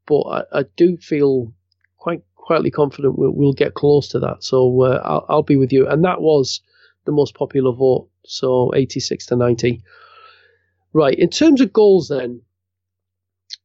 but 0.07 0.21
I, 0.23 0.61
I 0.61 0.65
do 0.77 0.97
feel 0.97 1.53
quite 1.99 2.23
quietly 2.37 2.71
confident 2.71 3.19
we'll, 3.19 3.31
we'll 3.31 3.53
get 3.53 3.75
close 3.75 4.09
to 4.09 4.19
that. 4.21 4.45
So 4.45 4.83
uh, 4.83 5.01
I'll, 5.05 5.27
I'll 5.29 5.43
be 5.43 5.57
with 5.57 5.73
you. 5.73 5.89
And 5.89 6.05
that 6.05 6.21
was 6.21 6.61
the 7.07 7.13
most 7.13 7.35
popular 7.35 7.73
vote, 7.73 8.09
so 8.25 8.73
86 8.75 9.27
to 9.27 9.37
90. 9.37 9.83
Right, 10.93 11.19
in 11.19 11.31
terms 11.31 11.61
of 11.61 11.73
goals, 11.73 12.09
then, 12.09 12.43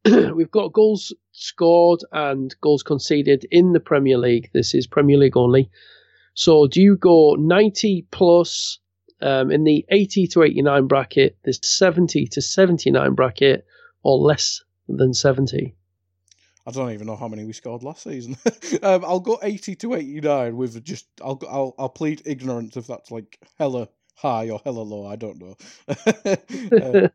we've 0.34 0.50
got 0.50 0.72
goals 0.72 1.14
scored 1.32 2.00
and 2.12 2.54
goals 2.60 2.82
conceded 2.82 3.46
in 3.50 3.72
the 3.72 3.80
Premier 3.80 4.18
League. 4.18 4.50
This 4.52 4.74
is 4.74 4.86
Premier 4.86 5.16
League 5.16 5.36
only. 5.36 5.70
So 6.34 6.66
do 6.66 6.80
you 6.80 6.96
go 6.96 7.36
90 7.38 8.06
plus 8.10 8.78
um, 9.20 9.50
in 9.50 9.64
the 9.64 9.84
80 9.90 10.26
to 10.28 10.42
89 10.42 10.86
bracket, 10.86 11.36
this 11.44 11.60
70 11.62 12.26
to 12.28 12.40
79 12.40 13.14
bracket, 13.14 13.66
or 14.02 14.18
less 14.18 14.62
than 14.88 15.14
70? 15.14 15.74
I 16.66 16.70
don't 16.72 16.92
even 16.92 17.06
know 17.06 17.16
how 17.16 17.28
many 17.28 17.44
we 17.44 17.52
scored 17.52 17.82
last 17.82 18.02
season. 18.02 18.36
um, 18.82 19.04
I'll 19.04 19.20
go 19.20 19.38
eighty 19.42 19.74
to 19.76 19.94
eighty 19.94 20.20
nine 20.20 20.56
with 20.56 20.82
just 20.84 21.06
I'll 21.22 21.40
I'll 21.48 21.74
I'll 21.78 21.88
plead 21.88 22.22
ignorance 22.26 22.76
if 22.76 22.86
that's 22.86 23.10
like 23.10 23.38
hella 23.58 23.88
high 24.14 24.50
or 24.50 24.60
hella 24.64 24.82
low. 24.82 25.06
I 25.06 25.16
don't 25.16 25.38
know. 25.38 25.56
uh, 25.88 25.94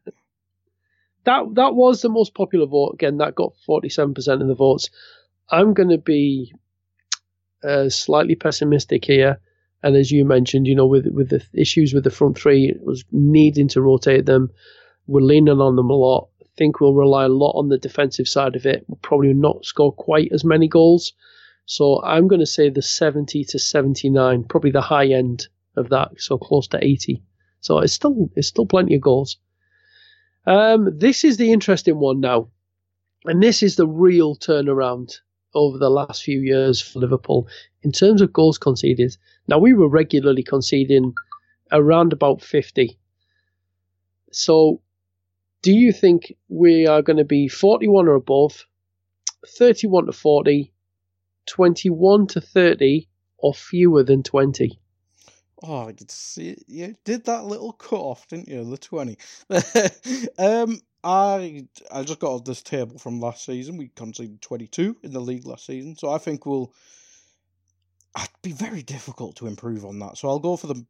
that 1.24 1.46
that 1.54 1.76
was 1.76 2.02
the 2.02 2.10
most 2.10 2.34
popular 2.34 2.66
vote. 2.66 2.93
Again, 2.96 3.18
that 3.18 3.36
got 3.36 3.54
forty 3.66 3.89
seven 3.89 4.14
percent 4.14 4.41
of 4.41 4.48
the 4.48 4.56
votes. 4.56 4.89
I'm 5.50 5.74
going 5.74 5.89
to 5.89 6.00
be 6.00 6.54
uh, 7.64 7.89
slightly 7.89 8.36
pessimistic 8.36 9.06
here, 9.06 9.39
and 9.84 9.96
as 9.96 10.12
you 10.12 10.26
mentioned, 10.26 10.66
you 10.66 10.76
know, 10.76 10.88
with 10.88 11.06
with 11.08 11.30
the 11.30 11.46
issues 11.54 11.93
with 11.93 12.04
the 12.04 12.10
front 12.10 12.38
three, 12.38 12.70
it 12.70 12.84
was 12.84 13.06
needing 13.12 13.68
to 13.70 13.82
rotate 13.82 14.26
them. 14.26 14.50
We're 15.08 15.22
leaning 15.22 15.62
on 15.62 15.76
them 15.76 15.91
a 15.91 15.93
lot 15.93 16.30
think 16.58 16.80
we'll 16.80 16.93
rely 16.93 17.26
a 17.26 17.30
lot 17.30 17.53
on 17.53 17.70
the 17.70 17.78
defensive 17.78 18.28
side 18.28 18.56
of 18.56 18.66
it. 18.66 18.86
We'll 18.88 18.99
probably 19.01 19.34
not 19.34 19.66
score 19.66 19.91
quite 19.91 20.32
as 20.32 20.43
many 20.43 20.68
goals. 20.68 21.14
So 21.66 22.01
I'm 22.03 22.28
going 22.28 22.39
to 22.39 22.45
say 22.45 22.70
the 22.70 22.82
70 22.82 23.43
to 23.45 23.60
79, 23.60 24.43
probably 24.43 24.72
the 24.72 24.82
high 24.82 25.08
end 25.08 25.47
of 25.76 25.89
that, 25.89 26.12
so 26.18 26.38
close 26.38 26.68
to 26.70 26.84
80. 26.84 27.22
So 27.62 27.80
it's 27.80 27.93
still 27.93 28.30
it's 28.36 28.47
still 28.47 28.68
plenty 28.68 28.95
of 28.95 29.01
goals. 29.01 29.38
Um, 30.45 30.97
this 30.97 31.24
is 31.24 31.38
the 31.38 31.51
interesting 31.51 31.97
one 31.97 32.20
now, 32.20 32.49
and 33.26 33.41
this 33.41 33.64
is 33.64 33.76
the 33.76 33.88
real 33.88 34.36
turnaround 34.36 35.18
over 35.56 35.78
the 35.80 35.89
last 35.89 36.22
few 36.22 36.39
years 36.39 36.80
for 36.80 36.99
Liverpool 36.99 37.47
in 37.82 37.91
terms 37.91 38.22
of 38.22 38.32
goals 38.32 38.60
conceded. 38.60 39.18
Now 39.47 39.58
we 39.58 39.74
were 39.74 39.89
regularly 39.89 40.43
conceding 40.43 41.16
around 41.72 42.14
about 42.14 42.41
50. 42.43 42.99
So, 44.32 44.82
do 45.66 45.72
you 45.72 45.91
think 45.91 46.32
we 46.47 46.86
are 46.86 47.01
going 47.01 47.18
to 47.18 47.26
be 47.26 47.47
41 47.47 48.07
or 48.07 48.13
above, 48.13 48.68
31 49.57 50.05
to 50.05 50.11
40, 50.11 50.72
21 51.47 52.28
to 52.28 52.39
30, 52.39 53.09
or 53.39 53.51
fewer 53.51 54.03
than 54.03 54.22
20? 54.22 54.80
Oh, 55.63 55.88
I 55.88 55.93
could 55.93 56.11
see 56.11 56.55
you 56.68 56.93
did 57.03 57.26
that 57.26 57.45
little 57.45 57.74
cut 57.74 57.99
off, 57.99 58.28
didn't 58.28 58.47
you? 58.47 58.63
The 58.63 58.78
twenty. 58.78 59.18
um, 60.38 60.80
I 61.03 61.66
I 61.91 62.03
just 62.03 62.20
got 62.20 62.32
off 62.32 62.43
this 62.43 62.61
table 62.61 62.99
from 62.99 63.20
last 63.20 63.45
season. 63.45 63.78
We 63.78 63.88
conceded 63.88 64.43
twenty 64.43 64.68
two 64.68 64.97
in 65.01 65.13
the 65.13 65.22
league 65.22 65.47
last 65.47 65.66
season, 65.66 65.95
so 65.95 66.11
I 66.11 66.20
think 66.20 66.45
we'll. 66.45 66.72
It'd 68.16 68.30
be 68.43 68.51
very 68.51 68.84
difficult 68.84 69.38
to 69.38 69.47
improve 69.47 69.86
on 69.86 69.97
that, 69.99 70.18
so 70.18 70.28
I'll 70.28 70.39
go 70.39 70.57
for 70.57 70.68
the 70.68 70.86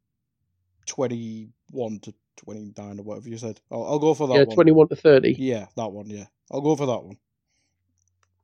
twenty 0.87 1.51
one 1.71 1.99
to 2.01 2.13
twenty 2.37 2.73
nine 2.77 2.99
or 2.99 3.03
whatever 3.03 3.29
you 3.29 3.37
said. 3.37 3.59
I'll, 3.71 3.83
I'll 3.85 3.99
go 3.99 4.13
for 4.13 4.27
that. 4.27 4.33
Yeah, 4.35 4.43
one. 4.43 4.55
twenty 4.55 4.71
one 4.71 4.87
to 4.89 4.95
thirty. 4.95 5.35
Yeah, 5.37 5.67
that 5.75 5.91
one. 5.91 6.09
Yeah, 6.09 6.25
I'll 6.51 6.61
go 6.61 6.75
for 6.75 6.85
that 6.85 7.03
one. 7.03 7.17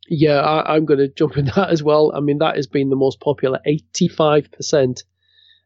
Yeah, 0.08 0.40
I, 0.42 0.76
I'm 0.76 0.86
going 0.86 1.00
to 1.00 1.08
jump 1.08 1.38
in 1.38 1.46
that 1.56 1.70
as 1.70 1.84
well. 1.84 2.12
I 2.16 2.20
mean, 2.20 2.40
that 2.40 2.56
has 2.56 2.68
been 2.68 2.90
the 2.90 2.96
most 2.96 3.20
popular, 3.20 3.60
eighty 3.66 4.08
five 4.08 4.52
percent 4.52 5.04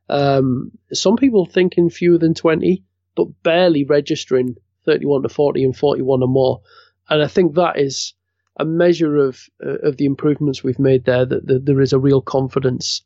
um, 0.09 0.71
some 0.93 1.15
people 1.15 1.45
thinking 1.45 1.89
fewer 1.89 2.17
than 2.17 2.33
20, 2.33 2.83
but 3.15 3.27
barely 3.43 3.83
registering 3.83 4.55
31 4.85 5.23
to 5.23 5.29
40 5.29 5.63
and 5.63 5.75
41 5.75 6.21
or 6.21 6.27
more. 6.27 6.61
And 7.09 7.23
I 7.23 7.27
think 7.27 7.55
that 7.55 7.79
is 7.79 8.13
a 8.57 8.65
measure 8.65 9.17
of 9.17 9.41
uh, 9.63 9.79
of 9.83 9.97
the 9.97 10.05
improvements 10.05 10.63
we've 10.63 10.79
made 10.79 11.05
there. 11.05 11.25
That, 11.25 11.45
that 11.47 11.65
there 11.65 11.81
is 11.81 11.93
a 11.93 11.99
real 11.99 12.21
confidence 12.21 13.01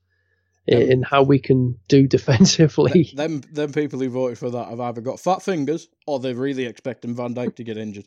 in, 0.71 0.91
in, 0.91 1.03
how 1.03 1.23
we 1.23 1.39
can 1.39 1.77
do 1.87 2.07
defensively. 2.15 3.11
Them 3.15 3.41
them 3.51 3.71
people 3.71 3.99
who 3.99 4.09
voted 4.09 4.37
for 4.37 4.49
that 4.51 4.69
have 4.69 4.79
either 4.79 5.01
got 5.01 5.19
fat 5.19 5.41
fingers 5.41 5.87
or 6.07 6.19
they're 6.19 6.35
really 6.35 6.65
expecting 6.65 7.15
Van 7.15 7.33
Dijk 7.33 7.55
to 7.55 7.63
get 7.63 7.77
injured. 7.77 8.05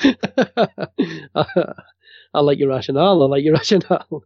I 2.34 2.40
like 2.40 2.58
your 2.58 2.68
rationale. 2.68 3.22
I 3.22 3.26
like 3.26 3.44
your 3.44 3.54
rationale. 3.60 4.24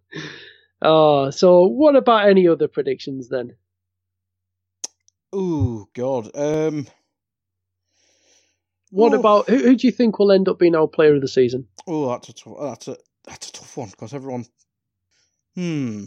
Oh, 0.81 1.31
so 1.31 1.67
what 1.67 1.97
about 1.97 2.29
any 2.29 2.49
other 2.49 2.69
predictions 2.69 3.29
then? 3.29 3.57
Oh 5.33 5.89
God. 5.95 6.31
Um. 6.35 6.87
What 8.91 9.15
oh. 9.15 9.21
about 9.21 9.49
who, 9.49 9.57
who? 9.57 9.77
do 9.77 9.87
you 9.87 9.93
think 9.93 10.19
will 10.19 10.33
end 10.33 10.49
up 10.49 10.59
being 10.59 10.75
our 10.75 10.87
player 10.87 11.15
of 11.15 11.23
the 11.23 11.29
season? 11.29 11.67
Oh, 11.87 12.11
that's 12.11 12.29
a 12.29 12.33
tough, 12.35 12.57
that's 12.61 12.89
a 12.89 12.97
that's 13.25 13.49
a 13.49 13.53
tough 13.53 13.77
one 13.77 13.91
because 13.91 14.13
everyone. 14.13 14.45
Hmm. 15.55 16.05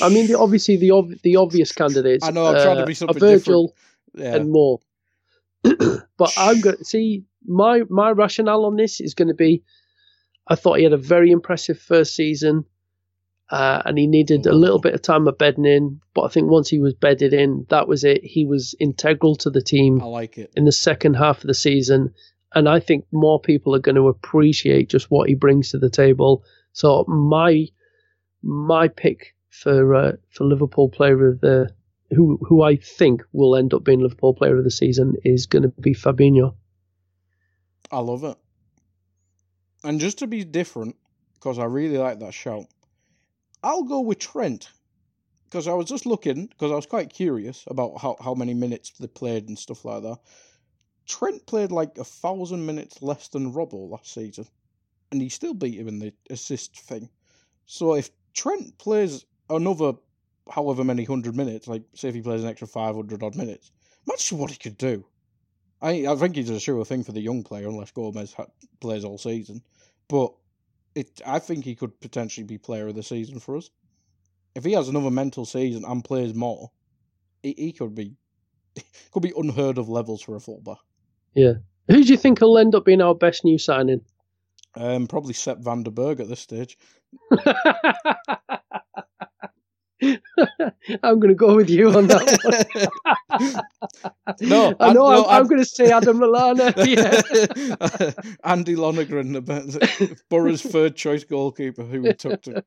I 0.00 0.08
mean, 0.08 0.28
the, 0.28 0.38
obviously 0.38 0.76
the 0.76 0.92
ob- 0.92 1.20
the 1.22 1.36
obvious 1.36 1.72
candidates. 1.72 2.24
I 2.24 2.30
know 2.30 2.46
I'm 2.46 2.56
uh, 2.56 2.62
trying 2.62 2.76
to 2.78 2.86
be 2.86 2.92
uh, 2.92 2.96
something 2.96 3.18
Virgil 3.18 3.74
yeah. 4.14 4.36
and 4.36 4.50
Mo. 4.50 4.80
but 5.62 6.32
I'm 6.36 6.60
going 6.60 6.76
to 6.76 6.84
see 6.84 7.24
my 7.46 7.82
my 7.88 8.10
rationale 8.10 8.64
on 8.66 8.76
this 8.76 9.00
is 9.00 9.14
going 9.14 9.28
to 9.28 9.34
be 9.34 9.64
I 10.46 10.54
thought 10.54 10.78
he 10.78 10.84
had 10.84 10.92
a 10.92 10.98
very 10.98 11.30
impressive 11.30 11.78
first 11.78 12.14
season, 12.14 12.64
uh, 13.50 13.82
and 13.84 13.98
he 13.98 14.06
needed 14.06 14.46
a 14.46 14.54
little 14.54 14.78
bit 14.78 14.94
of 14.94 15.02
time 15.02 15.26
of 15.26 15.38
bedding 15.38 15.64
in. 15.64 16.00
But 16.14 16.22
I 16.22 16.28
think 16.28 16.48
once 16.48 16.68
he 16.68 16.78
was 16.78 16.94
bedded 16.94 17.32
in, 17.32 17.66
that 17.70 17.88
was 17.88 18.04
it. 18.04 18.22
He 18.22 18.44
was 18.44 18.74
integral 18.78 19.36
to 19.36 19.50
the 19.50 19.62
team. 19.62 20.00
I 20.00 20.06
like 20.06 20.38
it 20.38 20.52
in 20.54 20.64
the 20.64 20.72
second 20.72 21.14
half 21.14 21.38
of 21.38 21.46
the 21.46 21.54
season, 21.54 22.14
and 22.54 22.68
I 22.68 22.80
think 22.80 23.06
more 23.10 23.40
people 23.40 23.74
are 23.74 23.80
going 23.80 23.96
to 23.96 24.08
appreciate 24.08 24.88
just 24.88 25.10
what 25.10 25.28
he 25.28 25.34
brings 25.34 25.70
to 25.70 25.78
the 25.78 25.90
table. 25.90 26.44
So 26.72 27.04
my 27.08 27.66
my 28.42 28.88
pick 28.88 29.34
for 29.54 29.94
uh, 29.94 30.12
for 30.30 30.44
Liverpool 30.44 30.88
Player 30.88 31.28
of 31.28 31.40
the 31.40 31.70
who 32.10 32.38
who 32.42 32.62
I 32.62 32.76
think 32.76 33.22
will 33.32 33.56
end 33.56 33.72
up 33.72 33.84
being 33.84 34.00
Liverpool 34.00 34.34
Player 34.34 34.58
of 34.58 34.64
the 34.64 34.70
season 34.70 35.14
is 35.24 35.46
going 35.46 35.62
to 35.62 35.68
be 35.68 35.94
Fabinho. 35.94 36.54
I 37.90 38.00
love 38.00 38.24
it. 38.24 38.36
And 39.84 40.00
just 40.00 40.18
to 40.18 40.26
be 40.26 40.44
different, 40.44 40.96
because 41.34 41.58
I 41.58 41.64
really 41.64 41.98
like 41.98 42.18
that 42.20 42.34
shout, 42.34 42.66
I'll 43.62 43.84
go 43.84 44.00
with 44.00 44.18
Trent. 44.18 44.68
Because 45.44 45.68
I 45.68 45.74
was 45.74 45.86
just 45.86 46.04
looking, 46.04 46.46
because 46.46 46.72
I 46.72 46.74
was 46.74 46.86
quite 46.86 47.12
curious 47.12 47.62
about 47.68 48.00
how, 48.00 48.16
how 48.20 48.34
many 48.34 48.54
minutes 48.54 48.90
they 48.98 49.06
played 49.06 49.48
and 49.48 49.56
stuff 49.56 49.84
like 49.84 50.02
that. 50.02 50.18
Trent 51.06 51.46
played 51.46 51.70
like 51.70 51.96
a 51.96 52.02
thousand 52.04 52.66
minutes 52.66 53.02
less 53.02 53.28
than 53.28 53.52
Robbo 53.52 53.88
last 53.90 54.12
season, 54.12 54.48
and 55.12 55.22
he 55.22 55.28
still 55.28 55.54
beat 55.54 55.78
him 55.78 55.86
in 55.86 56.00
the 56.00 56.12
assist 56.28 56.80
thing. 56.80 57.08
So 57.66 57.94
if 57.94 58.10
Trent 58.32 58.76
plays 58.78 59.24
another 59.50 59.94
however 60.50 60.84
many 60.84 61.04
hundred 61.04 61.36
minutes, 61.36 61.66
like 61.68 61.82
say 61.94 62.08
if 62.08 62.14
he 62.14 62.22
plays 62.22 62.42
an 62.42 62.48
extra 62.48 62.66
500 62.68 63.22
odd 63.22 63.36
minutes, 63.36 63.70
imagine 64.06 64.38
what 64.38 64.50
he 64.50 64.56
could 64.56 64.78
do. 64.78 65.04
I 65.80 66.06
I 66.06 66.16
think 66.16 66.36
he's 66.36 66.50
a 66.50 66.60
sure 66.60 66.84
thing 66.84 67.04
for 67.04 67.12
the 67.12 67.20
young 67.20 67.42
player 67.42 67.68
unless 67.68 67.90
Gomez 67.90 68.32
ha- 68.32 68.46
plays 68.80 69.04
all 69.04 69.18
season. 69.18 69.62
But 70.08 70.32
it, 70.94 71.20
I 71.26 71.38
think 71.38 71.64
he 71.64 71.74
could 71.74 71.98
potentially 72.00 72.44
be 72.44 72.58
player 72.58 72.88
of 72.88 72.94
the 72.94 73.02
season 73.02 73.40
for 73.40 73.56
us. 73.56 73.70
If 74.54 74.64
he 74.64 74.72
has 74.72 74.88
another 74.88 75.10
mental 75.10 75.44
season 75.44 75.84
and 75.84 76.04
plays 76.04 76.34
more, 76.34 76.70
he, 77.42 77.54
he 77.56 77.72
could 77.72 77.94
be 77.94 78.14
could 79.12 79.22
be 79.22 79.32
unheard 79.36 79.78
of 79.78 79.88
levels 79.88 80.22
for 80.22 80.36
a 80.36 80.40
fullback. 80.40 80.78
Yeah. 81.34 81.54
Who 81.88 82.02
do 82.02 82.12
you 82.12 82.16
think 82.16 82.40
will 82.40 82.58
end 82.58 82.74
up 82.74 82.84
being 82.84 83.02
our 83.02 83.14
best 83.14 83.44
new 83.44 83.58
signing? 83.58 84.02
Um, 84.76 85.06
probably 85.06 85.34
Sepp 85.34 85.58
van 85.58 85.82
den 85.82 85.94
Berg 85.94 86.20
at 86.20 86.28
this 86.28 86.40
stage. 86.40 86.78
I'm 91.02 91.20
going 91.20 91.28
to 91.28 91.34
go 91.34 91.54
with 91.54 91.70
you 91.70 91.96
on 91.96 92.06
that 92.08 92.38
one. 92.42 93.64
no, 94.40 94.74
I 94.80 94.92
know. 94.92 95.08
no, 95.08 95.26
I'm, 95.26 95.42
I'm, 95.42 95.48
going 95.48 95.60
to 95.60 95.64
say 95.64 95.90
Adam 95.90 96.18
Lallana. 96.18 96.74
Yeah. 96.84 98.12
Andy 98.44 98.76
Lonergan, 98.76 99.40
Borough's 100.28 100.62
third 100.62 100.96
choice 100.96 101.24
goalkeeper, 101.24 101.84
who 101.84 102.02
we 102.02 102.12
took 102.12 102.42
to. 102.42 102.64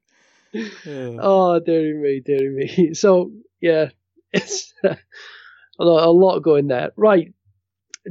Yeah. 0.54 1.18
Oh, 1.20 1.60
dearie 1.60 1.94
me, 1.94 2.22
dearie 2.26 2.74
me. 2.78 2.94
So 2.94 3.32
yeah, 3.62 3.90
it's 4.32 4.74
a 4.84 4.98
lot, 5.80 6.08
a 6.08 6.12
lot 6.12 6.40
going 6.40 6.68
there. 6.68 6.92
Right, 6.96 7.34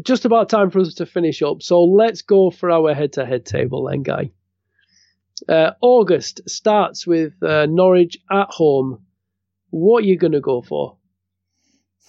just 0.02 0.24
about 0.24 0.48
time 0.48 0.70
for 0.70 0.80
us 0.80 0.94
to 0.94 1.06
finish 1.06 1.42
up. 1.42 1.62
So 1.62 1.84
let's 1.84 2.22
go 2.22 2.50
for 2.50 2.70
our 2.70 2.94
head-to-head 2.94 3.46
table 3.46 3.88
then, 3.88 4.02
guy. 4.02 4.30
Uh, 5.48 5.72
August 5.80 6.48
starts 6.48 7.06
with 7.06 7.34
uh, 7.42 7.66
Norwich 7.66 8.18
at 8.30 8.48
home 8.50 9.05
what 9.76 10.04
are 10.04 10.06
you 10.06 10.16
going 10.16 10.32
to 10.32 10.40
go 10.40 10.62
for? 10.62 10.96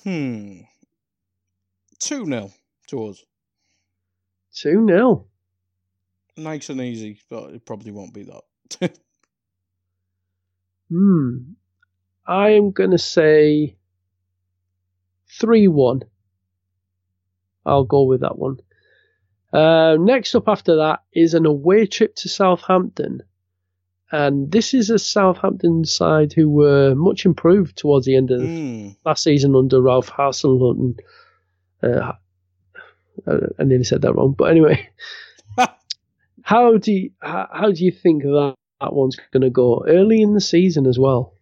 Hmm. 0.04 0.62
2 2.00 2.26
0 2.26 2.52
to 2.88 3.06
us. 3.08 3.26
2 4.56 4.88
0. 4.88 5.26
Nice 6.38 6.70
and 6.70 6.80
easy, 6.80 7.20
but 7.30 7.50
it 7.52 7.66
probably 7.66 7.92
won't 7.92 8.14
be 8.14 8.24
that. 8.24 8.92
hmm. 10.90 11.38
I 12.26 12.52
am 12.52 12.72
going 12.72 12.92
to 12.92 12.98
say 12.98 13.76
3 15.38 15.68
1. 15.68 16.04
I'll 17.66 17.84
go 17.84 18.04
with 18.04 18.22
that 18.22 18.38
one. 18.38 18.58
Uh, 19.52 19.98
next 20.00 20.36
up 20.36 20.48
after 20.48 20.78
that 20.78 21.04
is 21.12 21.34
an 21.34 21.46
away 21.46 21.86
trip 21.86 22.16
to 22.16 22.30
Southampton. 22.30 23.24
And 24.12 24.52
this 24.52 24.74
is 24.74 24.90
a 24.90 25.00
Southampton 25.00 25.84
side 25.84 26.32
who 26.32 26.50
were 26.50 26.96
much 26.96 27.26
improved 27.26 27.78
towards 27.78 28.06
the 28.06 28.16
end 28.16 28.32
of 28.32 28.42
mm. 28.42 28.96
last 29.06 29.24
season 29.24 29.56
under 29.56 29.82
Ralph 29.82 30.10
Hasenhüttl. 30.10 30.98
Uh, 31.84 32.14
I 33.60 33.64
nearly 33.64 33.84
said 33.84 34.04
that 34.04 34.14
wrong, 34.14 34.34
but 34.38 34.52
anyway, 34.52 34.90
how 36.42 36.78
do 36.78 36.92
you, 36.92 37.12
how, 37.22 37.50
how, 37.52 37.72
do 37.72 37.84
you 37.84 37.92
think 37.92 38.24
that 38.24 38.56
that 38.80 38.94
one's 38.94 39.18
going 39.32 39.42
to 39.42 39.50
go 39.50 39.84
early 39.88 40.22
in 40.22 40.34
the 40.34 40.42
season 40.42 40.86
as 40.86 40.98
well? 40.98 41.34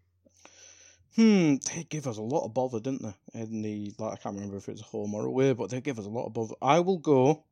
Hmm, 1.16 1.55
they 1.74 1.86
give 1.88 2.07
us 2.07 2.18
a 2.18 2.22
lot 2.22 2.45
of 2.45 2.53
bother, 2.53 2.80
didn't 2.80 3.03
they? 3.03 3.39
In 3.39 3.61
the 3.61 3.93
like, 3.99 4.13
I 4.13 4.16
can't 4.18 4.36
remember 4.36 4.57
if 4.57 4.68
it's 4.68 4.82
a 4.82 4.86
home 4.86 5.13
or 5.13 5.26
away, 5.26 5.53
but 5.53 5.70
they 5.70 5.82
give 5.82 5.99
us 5.99 6.05
a 6.05 6.09
lot 6.09 6.26
of 6.26 6.34
bother. 6.34 6.55
I 6.61 6.80
will 6.80 6.97
go 6.97 7.43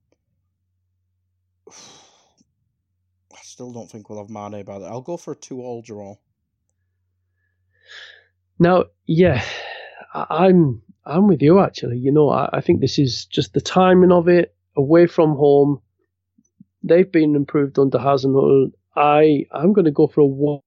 still 3.42 3.72
don't 3.72 3.90
think 3.90 4.10
we'll 4.10 4.20
have 4.20 4.30
Mane 4.30 4.64
by 4.64 4.80
that. 4.80 4.86
I'll 4.86 5.02
go 5.02 5.18
for 5.18 5.34
a 5.34 5.36
two-all 5.36 5.82
draw. 5.82 6.16
Now, 8.60 8.86
yeah, 9.06 9.44
I'm 10.14 10.82
I'm 11.06 11.28
with 11.28 11.42
you 11.42 11.60
actually. 11.60 11.98
You 11.98 12.12
know, 12.12 12.30
I, 12.30 12.50
I 12.54 12.62
think 12.62 12.80
this 12.80 13.00
is 13.00 13.26
just 13.26 13.54
the 13.54 13.62
timing 13.62 14.12
of 14.12 14.28
it 14.28 14.56
away 14.76 15.08
from 15.08 15.36
home. 15.36 15.82
they've 16.84 17.12
been 17.12 17.36
improved 17.36 17.80
under 17.80 17.98
Hasenhüttl. 17.98 18.72
I 18.96 19.46
I'm 19.52 19.74
going 19.74 19.86
to 19.86 19.92
go 19.92 20.08
for 20.08 20.22
a 20.22 20.26
one 20.26 20.60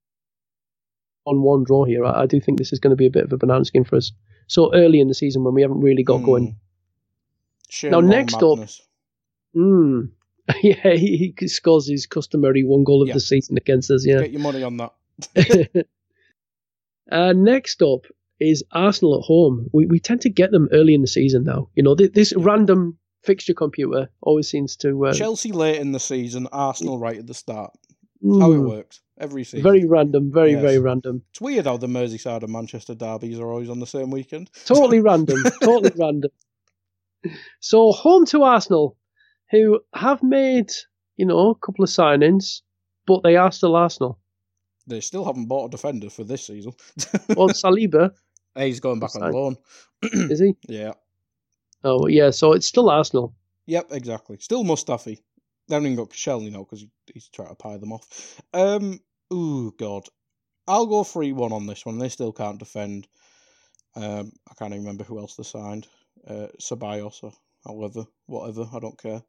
on 1.25 1.43
one 1.43 1.65
draw 1.65 1.85
here. 1.85 2.05
I, 2.05 2.23
I, 2.23 2.27
do 2.27 2.41
think 2.41 2.59
this 2.59 2.73
is 2.73 2.79
going 2.79 2.91
to 2.91 2.97
be 2.97 3.07
a 3.07 3.11
bit 3.11 3.25
of 3.25 3.33
a 3.33 3.37
banana 3.37 3.65
skin 3.65 3.85
for 3.85 3.97
us. 3.97 4.13
So 4.47 4.73
early 4.75 5.01
in 5.01 5.09
the 5.09 5.15
season 5.15 5.43
when 5.45 5.55
we 5.55 5.63
haven't 5.63 5.81
really 5.81 6.05
got 6.05 6.21
mm. 6.21 6.25
going. 6.25 6.57
Sheer 7.69 7.91
now 7.91 8.01
next 8.01 8.41
madness. 8.41 8.81
up, 8.81 9.61
mm, 9.61 10.11
yeah, 10.63 10.95
he, 10.95 11.35
he, 11.39 11.49
scores 11.49 11.89
his 11.89 12.07
customary 12.07 12.63
one 12.63 12.85
goal 12.85 13.03
of 13.03 13.09
yeah. 13.09 13.15
the 13.15 13.21
season 13.21 13.57
against 13.57 13.91
us. 13.91 14.07
Yeah, 14.07 14.21
get 14.21 14.31
your 14.31 14.41
money 14.41 14.63
on 14.63 14.77
that. 14.77 14.93
uh, 17.11 17.33
next 17.33 17.83
up 17.83 18.07
is 18.39 18.63
Arsenal 18.73 19.19
at 19.19 19.25
home. 19.25 19.69
We 19.73 19.87
we 19.87 19.99
tend 19.99 20.21
to 20.23 20.31
get 20.31 20.53
them 20.53 20.69
early 20.73 20.95
in 20.95 21.01
the 21.01 21.09
season 21.09 21.45
now. 21.45 21.69
You 21.75 21.83
know, 21.83 21.95
this, 21.95 22.33
random 22.37 22.99
fixture 23.25 23.55
computer 23.55 24.09
always 24.21 24.49
seems 24.49 24.77
to 24.77 25.07
uh, 25.07 25.15
Chelsea 25.15 25.53
late 25.53 25.81
in 25.81 25.93
the 25.93 26.01
season, 26.01 26.47
Arsenal 26.53 26.99
right 26.99 27.19
at 27.19 27.27
the 27.27 27.35
start. 27.35 27.73
Mm, 28.23 28.41
how 28.41 28.53
it 28.53 28.59
works 28.59 29.03
every 29.19 29.45
season. 29.45 29.63
Very 29.63 29.85
random, 29.85 30.33
very 30.33 30.53
yes. 30.53 30.63
very 30.63 30.79
random. 30.79 31.23
It's 31.31 31.41
weird 31.41 31.67
how 31.67 31.77
the 31.77 31.87
Merseyside 31.87 32.43
and 32.43 32.53
Manchester 32.53 32.95
derbies 32.95 33.39
are 33.39 33.51
always 33.51 33.69
on 33.69 33.81
the 33.81 33.87
same 33.87 34.11
weekend. 34.11 34.51
Totally 34.65 35.01
random, 35.11 35.43
totally 35.63 35.93
random. 35.99 36.31
So 37.61 37.93
home 37.93 38.25
to 38.27 38.43
Arsenal, 38.43 38.97
who 39.51 39.81
have 39.95 40.23
made 40.23 40.71
you 41.17 41.27
know 41.27 41.51
a 41.51 41.55
couple 41.55 41.85
of 41.85 41.91
signings, 41.91 42.63
but 43.07 43.23
they 43.23 43.37
are 43.37 43.53
still 43.53 43.77
Arsenal. 43.77 44.19
They 44.87 45.01
still 45.01 45.25
haven't 45.25 45.47
bought 45.47 45.67
a 45.67 45.71
defender 45.71 46.11
for 46.11 46.25
this 46.25 46.47
season. 46.47 46.73
well, 47.37 47.49
Saliba. 47.49 48.13
He's 48.57 48.81
going 48.81 49.01
back 49.01 49.15
on 49.17 49.33
loan. 49.33 49.57
Is 50.03 50.41
he? 50.41 50.55
Yeah. 50.69 50.93
Oh 51.85 52.07
yeah, 52.07 52.31
so 52.31 52.53
it's 52.53 52.67
still 52.67 52.91
Arsenal. 52.91 53.35
Yep, 53.67 53.89
exactly. 53.93 54.39
Still 54.41 54.65
Mustafi. 54.65 55.19
They 55.69 55.75
haven't 55.75 55.93
even 55.93 55.97
got 55.97 56.11
Koscielny 56.11 56.51
now 56.51 56.61
because 56.61 56.87
he's 57.13 57.29
trying 57.29 57.49
to 57.49 57.55
pie 57.55 57.77
them 57.77 57.93
off. 57.93 58.41
Um, 58.55 59.01
oh 59.31 59.73
god, 59.79 60.07
I'll 60.67 60.87
go 60.87 61.05
three 61.05 61.33
one 61.33 61.53
on 61.53 61.67
this 61.67 61.85
one. 61.85 61.99
They 61.99 62.09
still 62.09 62.33
can't 62.33 62.59
defend. 62.59 63.09
Um, 63.95 64.33
I 64.51 64.55
can't 64.55 64.73
even 64.73 64.85
remember 64.85 65.05
who 65.05 65.19
else 65.19 65.37
they 65.37 65.43
signed. 65.43 65.87
Uh, 66.27 66.49
Ceballos 66.61 67.23
however, 67.67 68.05
whatever. 68.27 68.67
I 68.73 68.79
don't 68.79 68.99
care. 68.99 69.23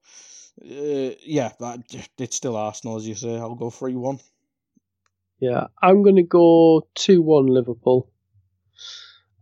Uh, 0.61 1.15
yeah, 1.23 1.51
that 1.59 1.79
it's 2.17 2.35
still 2.35 2.55
Arsenal 2.55 2.97
as 2.97 3.07
you 3.07 3.15
say. 3.15 3.35
I'll 3.35 3.55
go 3.55 3.69
three 3.69 3.95
one. 3.95 4.19
Yeah, 5.39 5.67
I'm 5.81 6.03
going 6.03 6.15
to 6.15 6.23
go 6.23 6.87
two 6.95 7.21
one 7.21 7.47
Liverpool. 7.47 8.11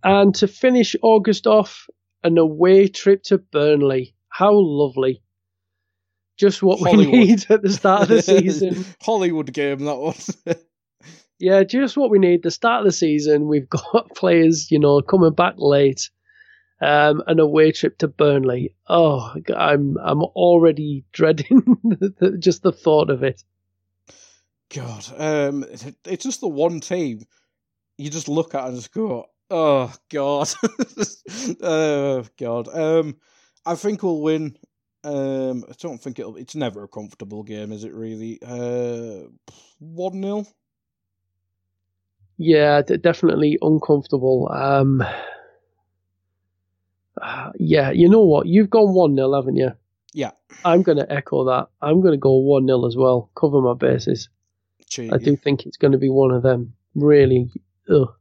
And 0.04 0.36
to 0.36 0.48
finish 0.48 0.96
August 1.02 1.48
off, 1.48 1.88
an 2.24 2.38
away 2.38 2.88
trip 2.88 3.24
to 3.24 3.38
Burnley. 3.38 4.16
How 4.30 4.54
lovely. 4.54 5.22
Just 6.38 6.62
what 6.62 6.80
Hollywood. 6.80 7.08
we 7.08 7.26
need 7.26 7.46
at 7.50 7.62
the 7.62 7.72
start 7.72 8.04
of 8.04 8.08
the 8.10 8.22
season. 8.22 8.86
Hollywood 9.02 9.54
game, 9.54 9.80
that 9.86 9.98
was. 9.98 10.36
yeah, 11.40 11.64
just 11.64 11.96
what 11.96 12.10
we 12.10 12.20
need. 12.20 12.44
The 12.44 12.52
start 12.52 12.82
of 12.82 12.86
the 12.88 12.92
season, 12.92 13.48
we've 13.48 13.70
got 13.94 14.14
players, 14.16 14.70
you 14.70 14.80
know, 14.80 15.02
coming 15.02 15.34
back 15.34 15.56
late. 15.58 16.10
Um, 16.86 17.24
an 17.28 17.40
away 17.40 17.72
trip 17.72 17.98
to 18.00 18.08
Burnley. 18.08 18.76
Oh, 18.88 19.34
I'm 19.56 19.98
I'm 19.98 20.22
already 20.24 21.04
dreading 21.12 21.80
just 22.40 22.62
the 22.62 22.72
thought 22.72 23.10
of 23.10 23.24
it. 23.24 23.44
God, 24.74 25.06
um, 25.18 25.66
it's 26.06 26.24
just 26.24 26.42
the 26.42 26.48
one 26.48 26.80
team 26.80 27.26
you 27.98 28.10
just 28.10 28.28
look 28.28 28.56
at 28.56 28.66
and 28.66 28.76
just 28.76 28.94
go, 28.94 29.26
Oh 29.50 29.94
God, 30.10 30.50
oh 31.62 32.26
God. 32.38 32.68
Um, 32.74 33.18
I 33.66 33.76
think 33.76 34.02
we'll 34.02 34.22
win. 34.22 34.58
Um, 35.04 35.64
I 35.70 35.74
don't 35.80 36.00
think 36.02 36.18
it'll. 36.18 36.36
It's 36.36 36.56
never 36.56 36.84
a 36.84 36.88
comfortable 36.88 37.44
game, 37.44 37.72
is 37.72 37.84
it? 37.84 37.94
Really? 37.94 38.40
Uh, 38.42 39.28
one 39.80 40.22
0 40.22 40.48
Yeah, 42.38 42.82
definitely 42.82 43.60
uncomfortable. 43.62 44.50
Um, 44.52 45.04
uh, 47.22 47.52
yeah, 47.58 47.92
you 47.92 48.10
know 48.10 48.24
what? 48.24 48.48
You've 48.48 48.70
gone 48.70 48.94
one 48.94 49.16
0 49.16 49.34
haven't 49.34 49.56
you? 49.56 49.72
Yeah. 50.14 50.32
I'm 50.64 50.82
going 50.82 50.98
to 50.98 51.12
echo 51.12 51.46
that. 51.46 51.68
I'm 51.82 52.02
going 52.02 52.14
to 52.14 52.18
go 52.18 52.34
one 52.38 52.68
0 52.68 52.86
as 52.86 52.96
well. 52.96 53.30
Cover 53.36 53.62
my 53.62 53.74
bases. 53.74 54.30
I 54.98 55.18
do 55.18 55.36
think 55.36 55.66
it's 55.66 55.78
going 55.78 55.92
to 55.92 55.98
be 55.98 56.10
one 56.10 56.32
of 56.32 56.44
them. 56.44 56.74
Really, 56.94 57.52
ugh 57.90 58.14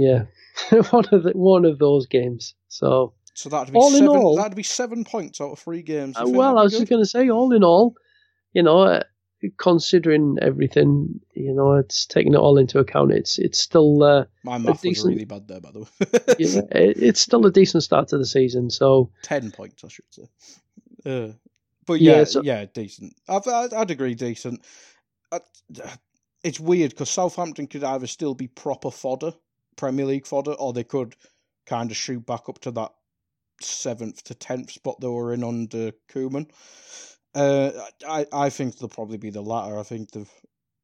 yeah, 0.00 0.24
one 0.90 1.04
of 1.12 1.24
the, 1.24 1.32
one 1.34 1.64
of 1.66 1.78
those 1.78 2.06
games. 2.06 2.54
So 2.68 3.12
so 3.34 3.50
that'd 3.50 3.72
be 3.72 3.78
all 3.78 3.90
seven, 3.90 4.04
in 4.04 4.08
all, 4.08 4.36
that'd 4.36 4.56
be 4.56 4.62
seven 4.62 5.04
points 5.04 5.40
out 5.40 5.52
of 5.52 5.58
three 5.58 5.82
games. 5.82 6.16
Uh, 6.16 6.24
well, 6.26 6.58
I 6.58 6.62
was 6.62 6.72
good? 6.72 6.80
just 6.80 6.90
going 6.90 7.02
to 7.02 7.08
say, 7.08 7.28
all 7.28 7.52
in 7.52 7.62
all, 7.62 7.94
you 8.54 8.62
know, 8.62 9.02
considering 9.56 10.38
everything, 10.40 11.20
you 11.34 11.52
know, 11.52 11.74
it's 11.74 12.06
taking 12.06 12.34
it 12.34 12.38
all 12.38 12.58
into 12.58 12.78
account. 12.78 13.12
It's 13.12 13.38
it's 13.38 13.58
still 13.58 14.02
uh, 14.02 14.24
my 14.44 14.58
math 14.58 14.82
decent, 14.82 15.06
was 15.06 15.14
really 15.14 15.24
bad 15.24 15.48
there, 15.48 15.60
by 15.60 15.70
the 15.70 15.80
way. 15.80 15.86
yeah, 16.38 16.60
it, 16.72 17.02
it's 17.02 17.20
still 17.20 17.44
a 17.46 17.50
decent 17.50 17.82
start 17.82 18.08
to 18.08 18.18
the 18.18 18.26
season. 18.26 18.70
So 18.70 19.10
ten 19.22 19.50
points, 19.50 19.84
I 19.84 19.88
should 19.88 20.04
say. 20.10 20.28
Uh, 21.04 21.32
but 21.86 22.00
yeah, 22.00 22.18
yeah, 22.18 22.24
so, 22.24 22.42
yeah 22.42 22.64
decent. 22.66 23.14
I've, 23.28 23.46
I'd, 23.46 23.72
I'd 23.72 23.90
agree, 23.90 24.14
decent. 24.14 24.62
I, 25.32 25.40
it's 26.44 26.60
weird 26.60 26.90
because 26.90 27.10
Southampton 27.10 27.66
could 27.66 27.84
either 27.84 28.06
still 28.06 28.34
be 28.34 28.48
proper 28.48 28.90
fodder 28.90 29.32
Premier 29.80 30.04
League 30.04 30.26
fodder, 30.26 30.52
or 30.52 30.72
they 30.72 30.84
could 30.84 31.16
kind 31.64 31.90
of 31.90 31.96
shoot 31.96 32.24
back 32.26 32.48
up 32.48 32.58
to 32.60 32.70
that 32.72 32.92
seventh 33.62 34.22
to 34.24 34.34
tenth 34.34 34.70
spot 34.70 35.00
they 35.00 35.08
were 35.08 35.32
in 35.32 35.42
under 35.42 35.92
Koeman. 36.12 36.50
Uh, 37.34 37.70
I 38.06 38.26
I 38.32 38.50
think 38.50 38.76
they'll 38.78 38.88
probably 38.88 39.18
be 39.18 39.30
the 39.30 39.40
latter. 39.42 39.78
I 39.78 39.82
think 39.84 40.10
they've 40.10 40.30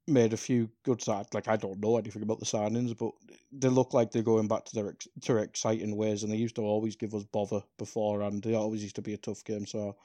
made 0.07 0.33
a 0.33 0.37
few 0.37 0.71
good 0.85 1.03
sides. 1.03 1.35
Like 1.35 1.49
I 1.49 1.57
don't 1.57 1.81
know 1.81 1.97
anything 1.99 2.23
about 2.23 2.39
the 2.39 2.47
signings, 2.47 2.97
but 2.97 3.13
they 3.53 3.69
look 3.69 3.93
like 3.95 4.13
they're 4.13 4.23
going 4.23 4.49
back 4.49 4.65
to 4.67 4.75
their 4.75 4.93
to 4.93 5.33
their 5.33 5.39
exciting 5.43 5.97
ways, 5.97 6.23
and 6.23 6.33
they 6.33 6.37
used 6.37 6.57
to 6.57 6.63
always 6.63 6.97
give 6.97 7.15
us 7.15 7.25
bother 7.25 7.63
before, 7.79 8.23
and 8.23 8.43
they 8.43 8.55
always 8.55 8.83
used 8.83 8.97
to 8.97 9.03
be 9.03 9.15
a 9.15 9.19
tough 9.19 9.45
game. 9.45 9.67
So 9.67 9.97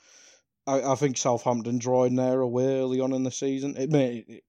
I, 0.68 0.82
I 0.94 0.96
think 0.96 1.18
Southampton 1.18 1.80
drawing 1.80 2.16
there 2.16 2.42
away 2.42 2.80
early 2.80 3.00
on 3.02 3.14
in 3.14 3.24
the 3.24 3.32
season. 3.32 3.78
It 3.78 3.92
may 3.92 4.26
it, 4.28 4.44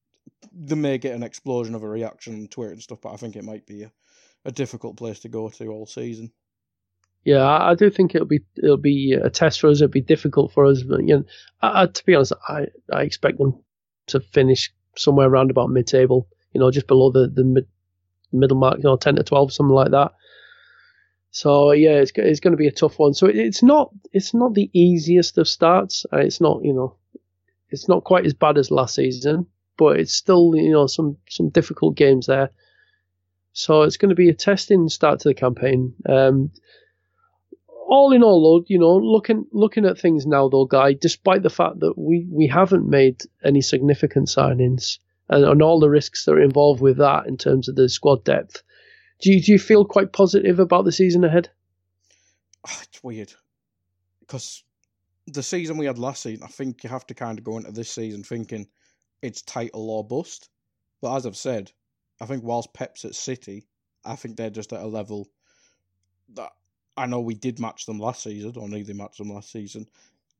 they 0.52 0.76
may 0.76 0.98
get 0.98 1.14
an 1.14 1.22
explosion 1.22 1.74
of 1.74 1.82
a 1.82 1.88
reaction 1.88 2.34
on 2.42 2.48
Twitter 2.48 2.72
and 2.72 2.82
stuff, 2.82 3.00
but 3.02 3.12
I 3.12 3.16
think 3.16 3.36
it 3.36 3.44
might 3.44 3.66
be 3.66 3.82
a 3.84 3.92
a 4.44 4.52
difficult 4.52 4.96
place 4.96 5.20
to 5.20 5.28
go 5.28 5.48
to 5.48 5.68
all 5.68 5.86
season. 5.86 6.32
Yeah, 7.24 7.46
I, 7.46 7.74
do 7.76 7.88
think 7.88 8.14
it'll 8.14 8.26
be 8.26 8.40
it'll 8.56 8.76
be 8.76 9.12
a 9.12 9.30
test 9.30 9.60
for 9.60 9.68
us. 9.68 9.80
It'll 9.80 9.92
be 9.92 10.00
difficult 10.00 10.52
for 10.52 10.66
us. 10.66 10.82
But, 10.82 11.06
you 11.06 11.18
know, 11.18 11.24
I, 11.60 11.86
to 11.86 12.04
be 12.04 12.16
honest, 12.16 12.32
I, 12.48 12.66
I 12.92 13.02
expect 13.02 13.38
them 13.38 13.62
to 14.08 14.20
finish 14.20 14.72
somewhere 14.96 15.28
around 15.28 15.50
about 15.50 15.70
mid 15.70 15.86
table. 15.86 16.26
You 16.52 16.60
know, 16.60 16.70
just 16.70 16.88
below 16.88 17.12
the 17.12 17.28
the 17.28 17.44
mid, 17.44 17.66
middle 18.32 18.56
mark. 18.56 18.78
You 18.78 18.84
know, 18.84 18.96
ten 18.96 19.14
to 19.16 19.22
twelve, 19.22 19.52
something 19.52 19.74
like 19.74 19.92
that. 19.92 20.12
So 21.30 21.70
yeah, 21.72 21.92
it's 21.92 22.10
it's 22.16 22.40
going 22.40 22.52
to 22.52 22.58
be 22.58 22.66
a 22.66 22.72
tough 22.72 22.98
one. 22.98 23.14
So 23.14 23.26
it's 23.26 23.62
not 23.62 23.90
it's 24.12 24.34
not 24.34 24.54
the 24.54 24.68
easiest 24.72 25.38
of 25.38 25.48
starts. 25.48 26.04
Uh, 26.12 26.18
it's 26.18 26.40
not 26.40 26.64
you 26.64 26.72
know, 26.72 26.96
it's 27.70 27.88
not 27.88 28.02
quite 28.02 28.26
as 28.26 28.34
bad 28.34 28.58
as 28.58 28.72
last 28.72 28.96
season, 28.96 29.46
but 29.78 29.98
it's 29.98 30.12
still 30.12 30.54
you 30.56 30.72
know 30.72 30.88
some 30.88 31.16
some 31.28 31.50
difficult 31.50 31.96
games 31.96 32.26
there. 32.26 32.50
So 33.52 33.82
it's 33.82 33.96
going 33.96 34.10
to 34.10 34.16
be 34.16 34.28
a 34.28 34.34
testing 34.34 34.88
start 34.88 35.20
to 35.20 35.28
the 35.28 35.34
campaign. 35.34 35.94
Um, 36.08 36.50
all 37.92 38.10
in 38.14 38.22
all, 38.22 38.64
you 38.68 38.78
know, 38.78 38.96
looking 38.96 39.44
looking 39.52 39.84
at 39.84 39.98
things 39.98 40.24
now, 40.24 40.48
though, 40.48 40.64
guy, 40.64 40.94
despite 40.94 41.42
the 41.42 41.50
fact 41.50 41.80
that 41.80 41.92
we, 41.98 42.26
we 42.30 42.46
haven't 42.46 42.88
made 42.88 43.20
any 43.44 43.60
significant 43.60 44.28
signings 44.28 44.98
and, 45.28 45.44
and 45.44 45.60
all 45.60 45.78
the 45.78 45.90
risks 45.90 46.24
that 46.24 46.32
are 46.32 46.40
involved 46.40 46.80
with 46.80 46.96
that 46.96 47.26
in 47.26 47.36
terms 47.36 47.68
of 47.68 47.76
the 47.76 47.90
squad 47.90 48.24
depth, 48.24 48.62
do 49.20 49.30
you, 49.30 49.42
do 49.42 49.52
you 49.52 49.58
feel 49.58 49.84
quite 49.84 50.14
positive 50.14 50.58
about 50.58 50.86
the 50.86 50.90
season 50.90 51.22
ahead? 51.22 51.50
Oh, 52.66 52.80
it's 52.82 53.04
weird 53.04 53.34
because 54.20 54.64
the 55.26 55.42
season 55.42 55.76
we 55.76 55.84
had 55.84 55.98
last 55.98 56.22
season, 56.22 56.44
I 56.44 56.48
think 56.48 56.82
you 56.82 56.88
have 56.88 57.06
to 57.08 57.14
kind 57.14 57.38
of 57.38 57.44
go 57.44 57.58
into 57.58 57.72
this 57.72 57.90
season 57.90 58.22
thinking 58.22 58.68
it's 59.20 59.42
title 59.42 59.90
or 59.90 60.02
bust. 60.02 60.48
But 61.02 61.14
as 61.14 61.26
I've 61.26 61.36
said, 61.36 61.70
I 62.22 62.24
think 62.24 62.42
whilst 62.42 62.72
Pep's 62.72 63.04
at 63.04 63.14
City, 63.14 63.66
I 64.02 64.16
think 64.16 64.38
they're 64.38 64.48
just 64.48 64.72
at 64.72 64.80
a 64.80 64.86
level 64.86 65.28
that 66.32 66.52
I 66.96 67.06
know 67.06 67.20
we 67.20 67.34
did 67.34 67.58
match 67.58 67.86
them 67.86 67.98
last 67.98 68.22
season, 68.22 68.54
or 68.56 68.68
nearly 68.68 68.92
matched 68.92 69.18
them 69.18 69.32
last 69.32 69.50
season. 69.50 69.86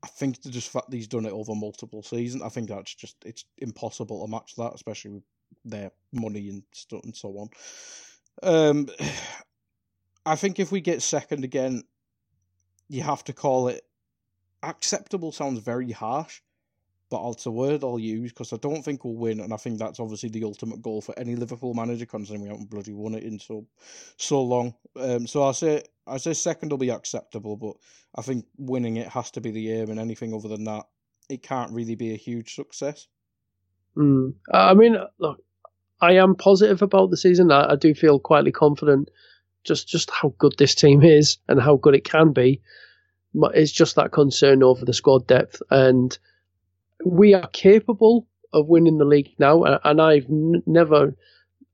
I 0.03 0.09
think 0.09 0.43
the 0.43 0.51
just 0.51 0.71
fact 0.71 0.93
he's 0.93 1.07
done 1.07 1.27
it 1.27 1.33
over 1.33 1.55
multiple 1.55 2.03
seasons, 2.03 2.43
I 2.43 2.49
think 2.49 2.69
that's 2.69 2.95
just 2.95 3.17
it's 3.25 3.45
impossible 3.59 4.25
to 4.25 4.31
match 4.31 4.57
that, 4.57 4.75
especially 4.75 5.13
with 5.13 5.23
their 5.65 5.93
money 6.13 6.49
and 6.49 6.63
stuff 6.73 7.05
and 7.05 7.17
so 7.17 7.29
on. 7.39 7.51
Um, 8.43 8.89
I 10.27 10.37
think 10.37 10.61
if 10.61 10.71
we 10.71 10.81
get 10.81 11.03
second 11.03 11.45
again, 11.45 11.83
you 12.89 13.03
have 13.03 13.25
to 13.25 13.33
call 13.33 13.69
it 13.69 13.85
acceptable. 14.63 15.33
Sounds 15.33 15.61
very 15.61 15.91
harsh, 15.91 16.41
but 17.13 17.31
it's 17.33 17.45
a 17.45 17.51
word 17.51 17.85
I'll 17.85 17.99
use 17.99 18.33
because 18.33 18.55
I 18.55 18.57
don't 18.57 18.83
think 18.83 19.05
we'll 19.05 19.17
win, 19.17 19.41
and 19.41 19.53
I 19.53 19.59
think 19.59 19.79
that's 19.79 20.01
obviously 20.01 20.31
the 20.31 20.45
ultimate 20.45 20.81
goal 20.81 21.03
for 21.03 21.17
any 21.19 21.37
Liverpool 21.37 21.75
manager, 21.75 22.07
considering 22.07 22.43
we 22.43 22.49
haven't 22.49 22.71
bloody 22.71 22.95
won 22.95 23.15
it 23.15 23.23
in 23.23 23.39
so 23.39 23.67
so 24.17 24.43
long. 24.43 24.75
Um, 24.97 25.27
so 25.27 25.43
I 25.43 25.53
say 25.53 25.83
I 26.07 26.17
say 26.17 26.33
second 26.33 26.71
will 26.71 26.79
be 26.79 26.89
acceptable, 26.89 27.57
but 27.57 27.77
I 28.17 28.23
think 28.23 28.47
winning 28.57 28.97
it 28.97 29.09
has 29.09 29.31
to 29.33 29.43
be 29.43 29.51
the 29.51 29.73
aim, 29.73 29.91
and 29.91 30.01
anything 30.01 30.33
other 30.33 30.49
than 30.49 30.65
that 30.65 30.87
it 31.29 31.43
can't 31.43 31.73
really 31.73 31.97
be 31.97 32.15
a 32.15 32.17
huge 32.17 32.55
success. 32.55 33.09
Mm. 33.95 34.35
I 34.51 34.73
mean, 34.73 34.97
look, 35.19 35.45
I 36.01 36.13
am 36.13 36.35
positive 36.35 36.81
about 36.81 37.11
the 37.11 37.19
season. 37.19 37.53
I, 37.53 37.73
I 37.73 37.77
do 37.77 37.95
feel 37.95 38.19
quietly 38.19 38.53
confident 38.53 39.11
just 39.65 39.87
just 39.87 40.11
how 40.11 40.35
good 40.39 40.55
this 40.57 40.75
team 40.75 41.03
is 41.03 41.37
and 41.47 41.61
how 41.61 41.77
good 41.77 41.95
it 41.95 42.05
can 42.05 42.33
be. 42.33 42.63
It's 43.35 43.73
just 43.73 43.97
that 43.97 44.13
concern 44.13 44.63
over 44.63 44.87
the 44.87 44.95
squad 44.95 45.27
depth, 45.27 45.61
and 45.71 46.19
we 47.05 47.35
are 47.35 47.49
capable 47.49 48.29
of 48.53 48.69
winning 48.69 48.99
the 48.99 49.05
league 49.05 49.35
now. 49.39 49.65
And 49.65 50.01
I've 50.01 50.27
n- 50.31 50.63
never 50.67 51.17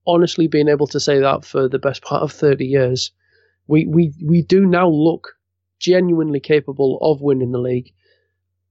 honestly 0.07 0.49
been 0.49 0.69
able 0.69 0.87
to 0.89 1.01
say 1.01 1.21
that 1.21 1.45
for 1.45 1.69
the 1.69 1.79
best 1.79 2.03
part 2.03 2.23
of 2.23 2.33
thirty 2.33 2.67
years. 2.67 3.13
We 3.67 3.87
we 3.87 4.13
we 4.25 4.43
do 4.43 4.65
now 4.67 4.89
look 4.89 5.35
genuinely 5.81 6.41
capable 6.41 6.99
of 7.01 7.21
winning 7.21 7.53
the 7.53 7.59
league, 7.59 7.93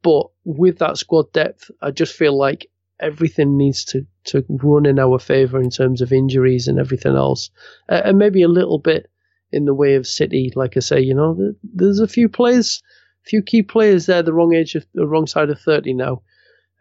but 0.01 0.27
with 0.45 0.79
that 0.79 0.97
squad 0.97 1.31
depth, 1.33 1.69
I 1.81 1.91
just 1.91 2.13
feel 2.13 2.37
like 2.37 2.69
everything 2.99 3.57
needs 3.57 3.85
to, 3.85 4.05
to 4.25 4.43
run 4.49 4.85
in 4.85 4.99
our 4.99 5.19
favour 5.19 5.61
in 5.61 5.69
terms 5.69 6.01
of 6.01 6.11
injuries 6.11 6.67
and 6.67 6.79
everything 6.79 7.15
else. 7.15 7.49
Uh, 7.89 8.01
and 8.05 8.17
maybe 8.17 8.41
a 8.41 8.47
little 8.47 8.79
bit 8.79 9.09
in 9.51 9.65
the 9.65 9.73
way 9.73 9.95
of 9.95 10.07
City, 10.07 10.51
like 10.55 10.75
I 10.77 10.79
say, 10.79 10.99
you 10.99 11.13
know, 11.13 11.53
there's 11.63 11.99
a 11.99 12.07
few 12.07 12.27
players, 12.27 12.81
few 13.23 13.41
key 13.41 13.61
players 13.61 14.05
there, 14.07 14.23
the 14.23 14.33
wrong 14.33 14.53
age 14.53 14.75
of 14.75 14.85
the 14.93 15.07
wrong 15.07 15.27
side 15.27 15.49
of 15.49 15.59
30 15.59 15.93
now. 15.93 16.21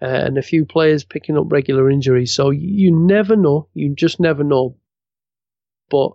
Uh, 0.02 0.06
and 0.06 0.36
a 0.36 0.42
few 0.42 0.66
players 0.66 1.04
picking 1.04 1.38
up 1.38 1.50
regular 1.50 1.90
injuries. 1.90 2.34
So 2.34 2.50
you 2.50 2.94
never 2.94 3.34
know. 3.34 3.68
You 3.72 3.94
just 3.94 4.20
never 4.20 4.44
know. 4.44 4.76
But 5.88 6.10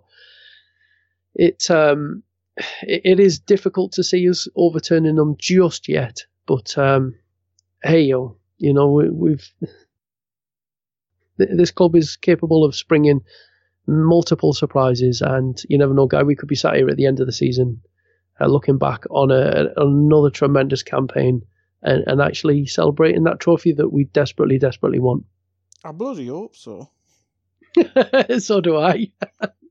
it, 1.34 1.68
um, 1.70 2.22
it, 2.82 3.02
it 3.04 3.20
is 3.20 3.40
difficult 3.40 3.92
to 3.92 4.04
see 4.04 4.28
us 4.28 4.46
overturning 4.54 5.16
them 5.16 5.34
just 5.38 5.88
yet. 5.88 6.24
But 6.46 6.76
um, 6.78 7.16
hey, 7.82 8.02
yo, 8.02 8.36
you 8.58 8.72
know 8.72 8.92
we, 8.92 9.10
we've 9.10 9.52
this 11.38 11.70
club 11.70 11.96
is 11.96 12.16
capable 12.16 12.64
of 12.64 12.74
springing 12.74 13.22
multiple 13.86 14.52
surprises, 14.52 15.22
and 15.22 15.60
you 15.68 15.78
never 15.78 15.94
know, 15.94 16.06
guy. 16.06 16.22
We 16.22 16.36
could 16.36 16.48
be 16.48 16.54
sat 16.54 16.76
here 16.76 16.88
at 16.88 16.96
the 16.96 17.06
end 17.06 17.20
of 17.20 17.26
the 17.26 17.32
season, 17.32 17.80
uh, 18.40 18.46
looking 18.46 18.78
back 18.78 19.04
on 19.10 19.30
a, 19.30 19.68
another 19.76 20.30
tremendous 20.30 20.82
campaign, 20.82 21.42
and, 21.82 22.04
and 22.06 22.20
actually 22.20 22.66
celebrating 22.66 23.24
that 23.24 23.40
trophy 23.40 23.72
that 23.72 23.88
we 23.88 24.04
desperately, 24.04 24.58
desperately 24.58 25.00
want. 25.00 25.24
I 25.84 25.92
bloody 25.92 26.28
hope 26.28 26.56
so. 26.56 26.90
so 28.38 28.60
do 28.60 28.76
I. 28.76 29.10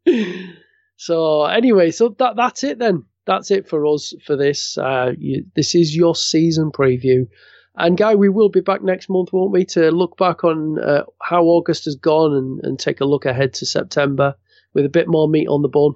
so 0.97 1.45
anyway, 1.45 1.91
so 1.91 2.09
that 2.19 2.35
that's 2.35 2.63
it 2.63 2.79
then. 2.79 3.05
That's 3.25 3.51
it 3.51 3.69
for 3.69 3.85
us 3.85 4.13
for 4.25 4.35
this. 4.35 4.77
Uh, 4.77 5.11
you, 5.17 5.45
this 5.55 5.75
is 5.75 5.95
your 5.95 6.15
season 6.15 6.71
preview. 6.71 7.27
And 7.75 7.97
Guy, 7.97 8.15
we 8.15 8.29
will 8.29 8.49
be 8.49 8.61
back 8.61 8.83
next 8.83 9.09
month, 9.09 9.31
won't 9.31 9.51
we, 9.51 9.63
to 9.65 9.91
look 9.91 10.17
back 10.17 10.43
on 10.43 10.77
uh, 10.79 11.03
how 11.21 11.43
August 11.43 11.85
has 11.85 11.95
gone 11.95 12.35
and, 12.35 12.59
and 12.63 12.77
take 12.77 12.99
a 12.99 13.05
look 13.05 13.25
ahead 13.25 13.53
to 13.55 13.65
September 13.65 14.35
with 14.73 14.85
a 14.85 14.89
bit 14.89 15.07
more 15.07 15.29
meat 15.29 15.47
on 15.47 15.61
the 15.61 15.69
bone. 15.69 15.95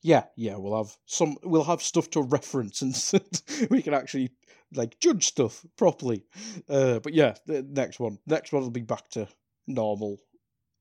Yeah, 0.00 0.24
yeah, 0.34 0.56
we'll 0.56 0.76
have 0.76 0.96
some. 1.06 1.36
We'll 1.44 1.64
have 1.64 1.82
stuff 1.82 2.10
to 2.10 2.22
reference, 2.22 2.82
and 2.82 3.30
we 3.70 3.82
can 3.82 3.94
actually 3.94 4.32
like 4.74 4.98
judge 5.00 5.26
stuff 5.26 5.64
properly. 5.76 6.24
Uh, 6.68 6.98
but 6.98 7.14
yeah, 7.14 7.34
the 7.46 7.62
next 7.62 8.00
one, 8.00 8.18
next 8.26 8.52
one 8.52 8.62
will 8.62 8.70
be 8.70 8.82
back 8.82 9.08
to 9.10 9.28
normal, 9.66 10.18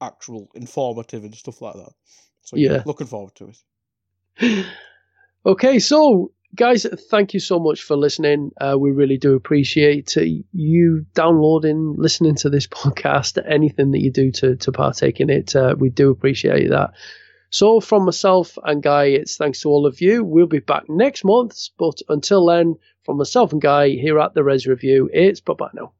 actual, 0.01 0.49
informative, 0.55 1.23
and 1.23 1.35
stuff 1.35 1.61
like 1.61 1.75
that. 1.75 1.91
So 2.41 2.57
yeah, 2.57 2.73
yeah 2.73 2.83
looking 2.85 3.07
forward 3.07 3.35
to 3.35 3.51
it. 4.39 4.65
okay, 5.45 5.79
so 5.79 6.31
guys, 6.55 6.85
thank 7.09 7.33
you 7.33 7.39
so 7.39 7.59
much 7.59 7.83
for 7.83 7.95
listening. 7.95 8.51
Uh, 8.59 8.75
we 8.77 8.91
really 8.91 9.17
do 9.17 9.35
appreciate 9.35 10.15
you 10.51 11.05
downloading, 11.13 11.95
listening 11.97 12.35
to 12.35 12.49
this 12.49 12.67
podcast, 12.67 13.41
anything 13.49 13.91
that 13.91 14.01
you 14.01 14.11
do 14.11 14.31
to, 14.31 14.55
to 14.57 14.71
partake 14.71 15.19
in 15.19 15.29
it. 15.29 15.55
Uh, 15.55 15.75
we 15.77 15.89
do 15.89 16.09
appreciate 16.09 16.69
that. 16.69 16.91
So, 17.53 17.81
from 17.81 18.05
myself 18.05 18.57
and 18.63 18.81
Guy, 18.81 19.05
it's 19.05 19.35
thanks 19.35 19.61
to 19.61 19.69
all 19.69 19.85
of 19.85 19.99
you. 19.99 20.23
We'll 20.23 20.47
be 20.47 20.59
back 20.59 20.83
next 20.87 21.25
month. 21.25 21.67
But 21.77 22.01
until 22.07 22.45
then, 22.45 22.75
from 23.03 23.17
myself 23.17 23.51
and 23.51 23.61
Guy 23.61 23.89
here 23.89 24.19
at 24.19 24.33
the 24.33 24.43
Reds 24.43 24.67
Review, 24.67 25.09
it's 25.13 25.39
bye 25.39 25.53
bye 25.53 25.69
now. 25.73 25.93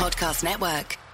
Podcast 0.00 0.42
Network. 0.42 1.09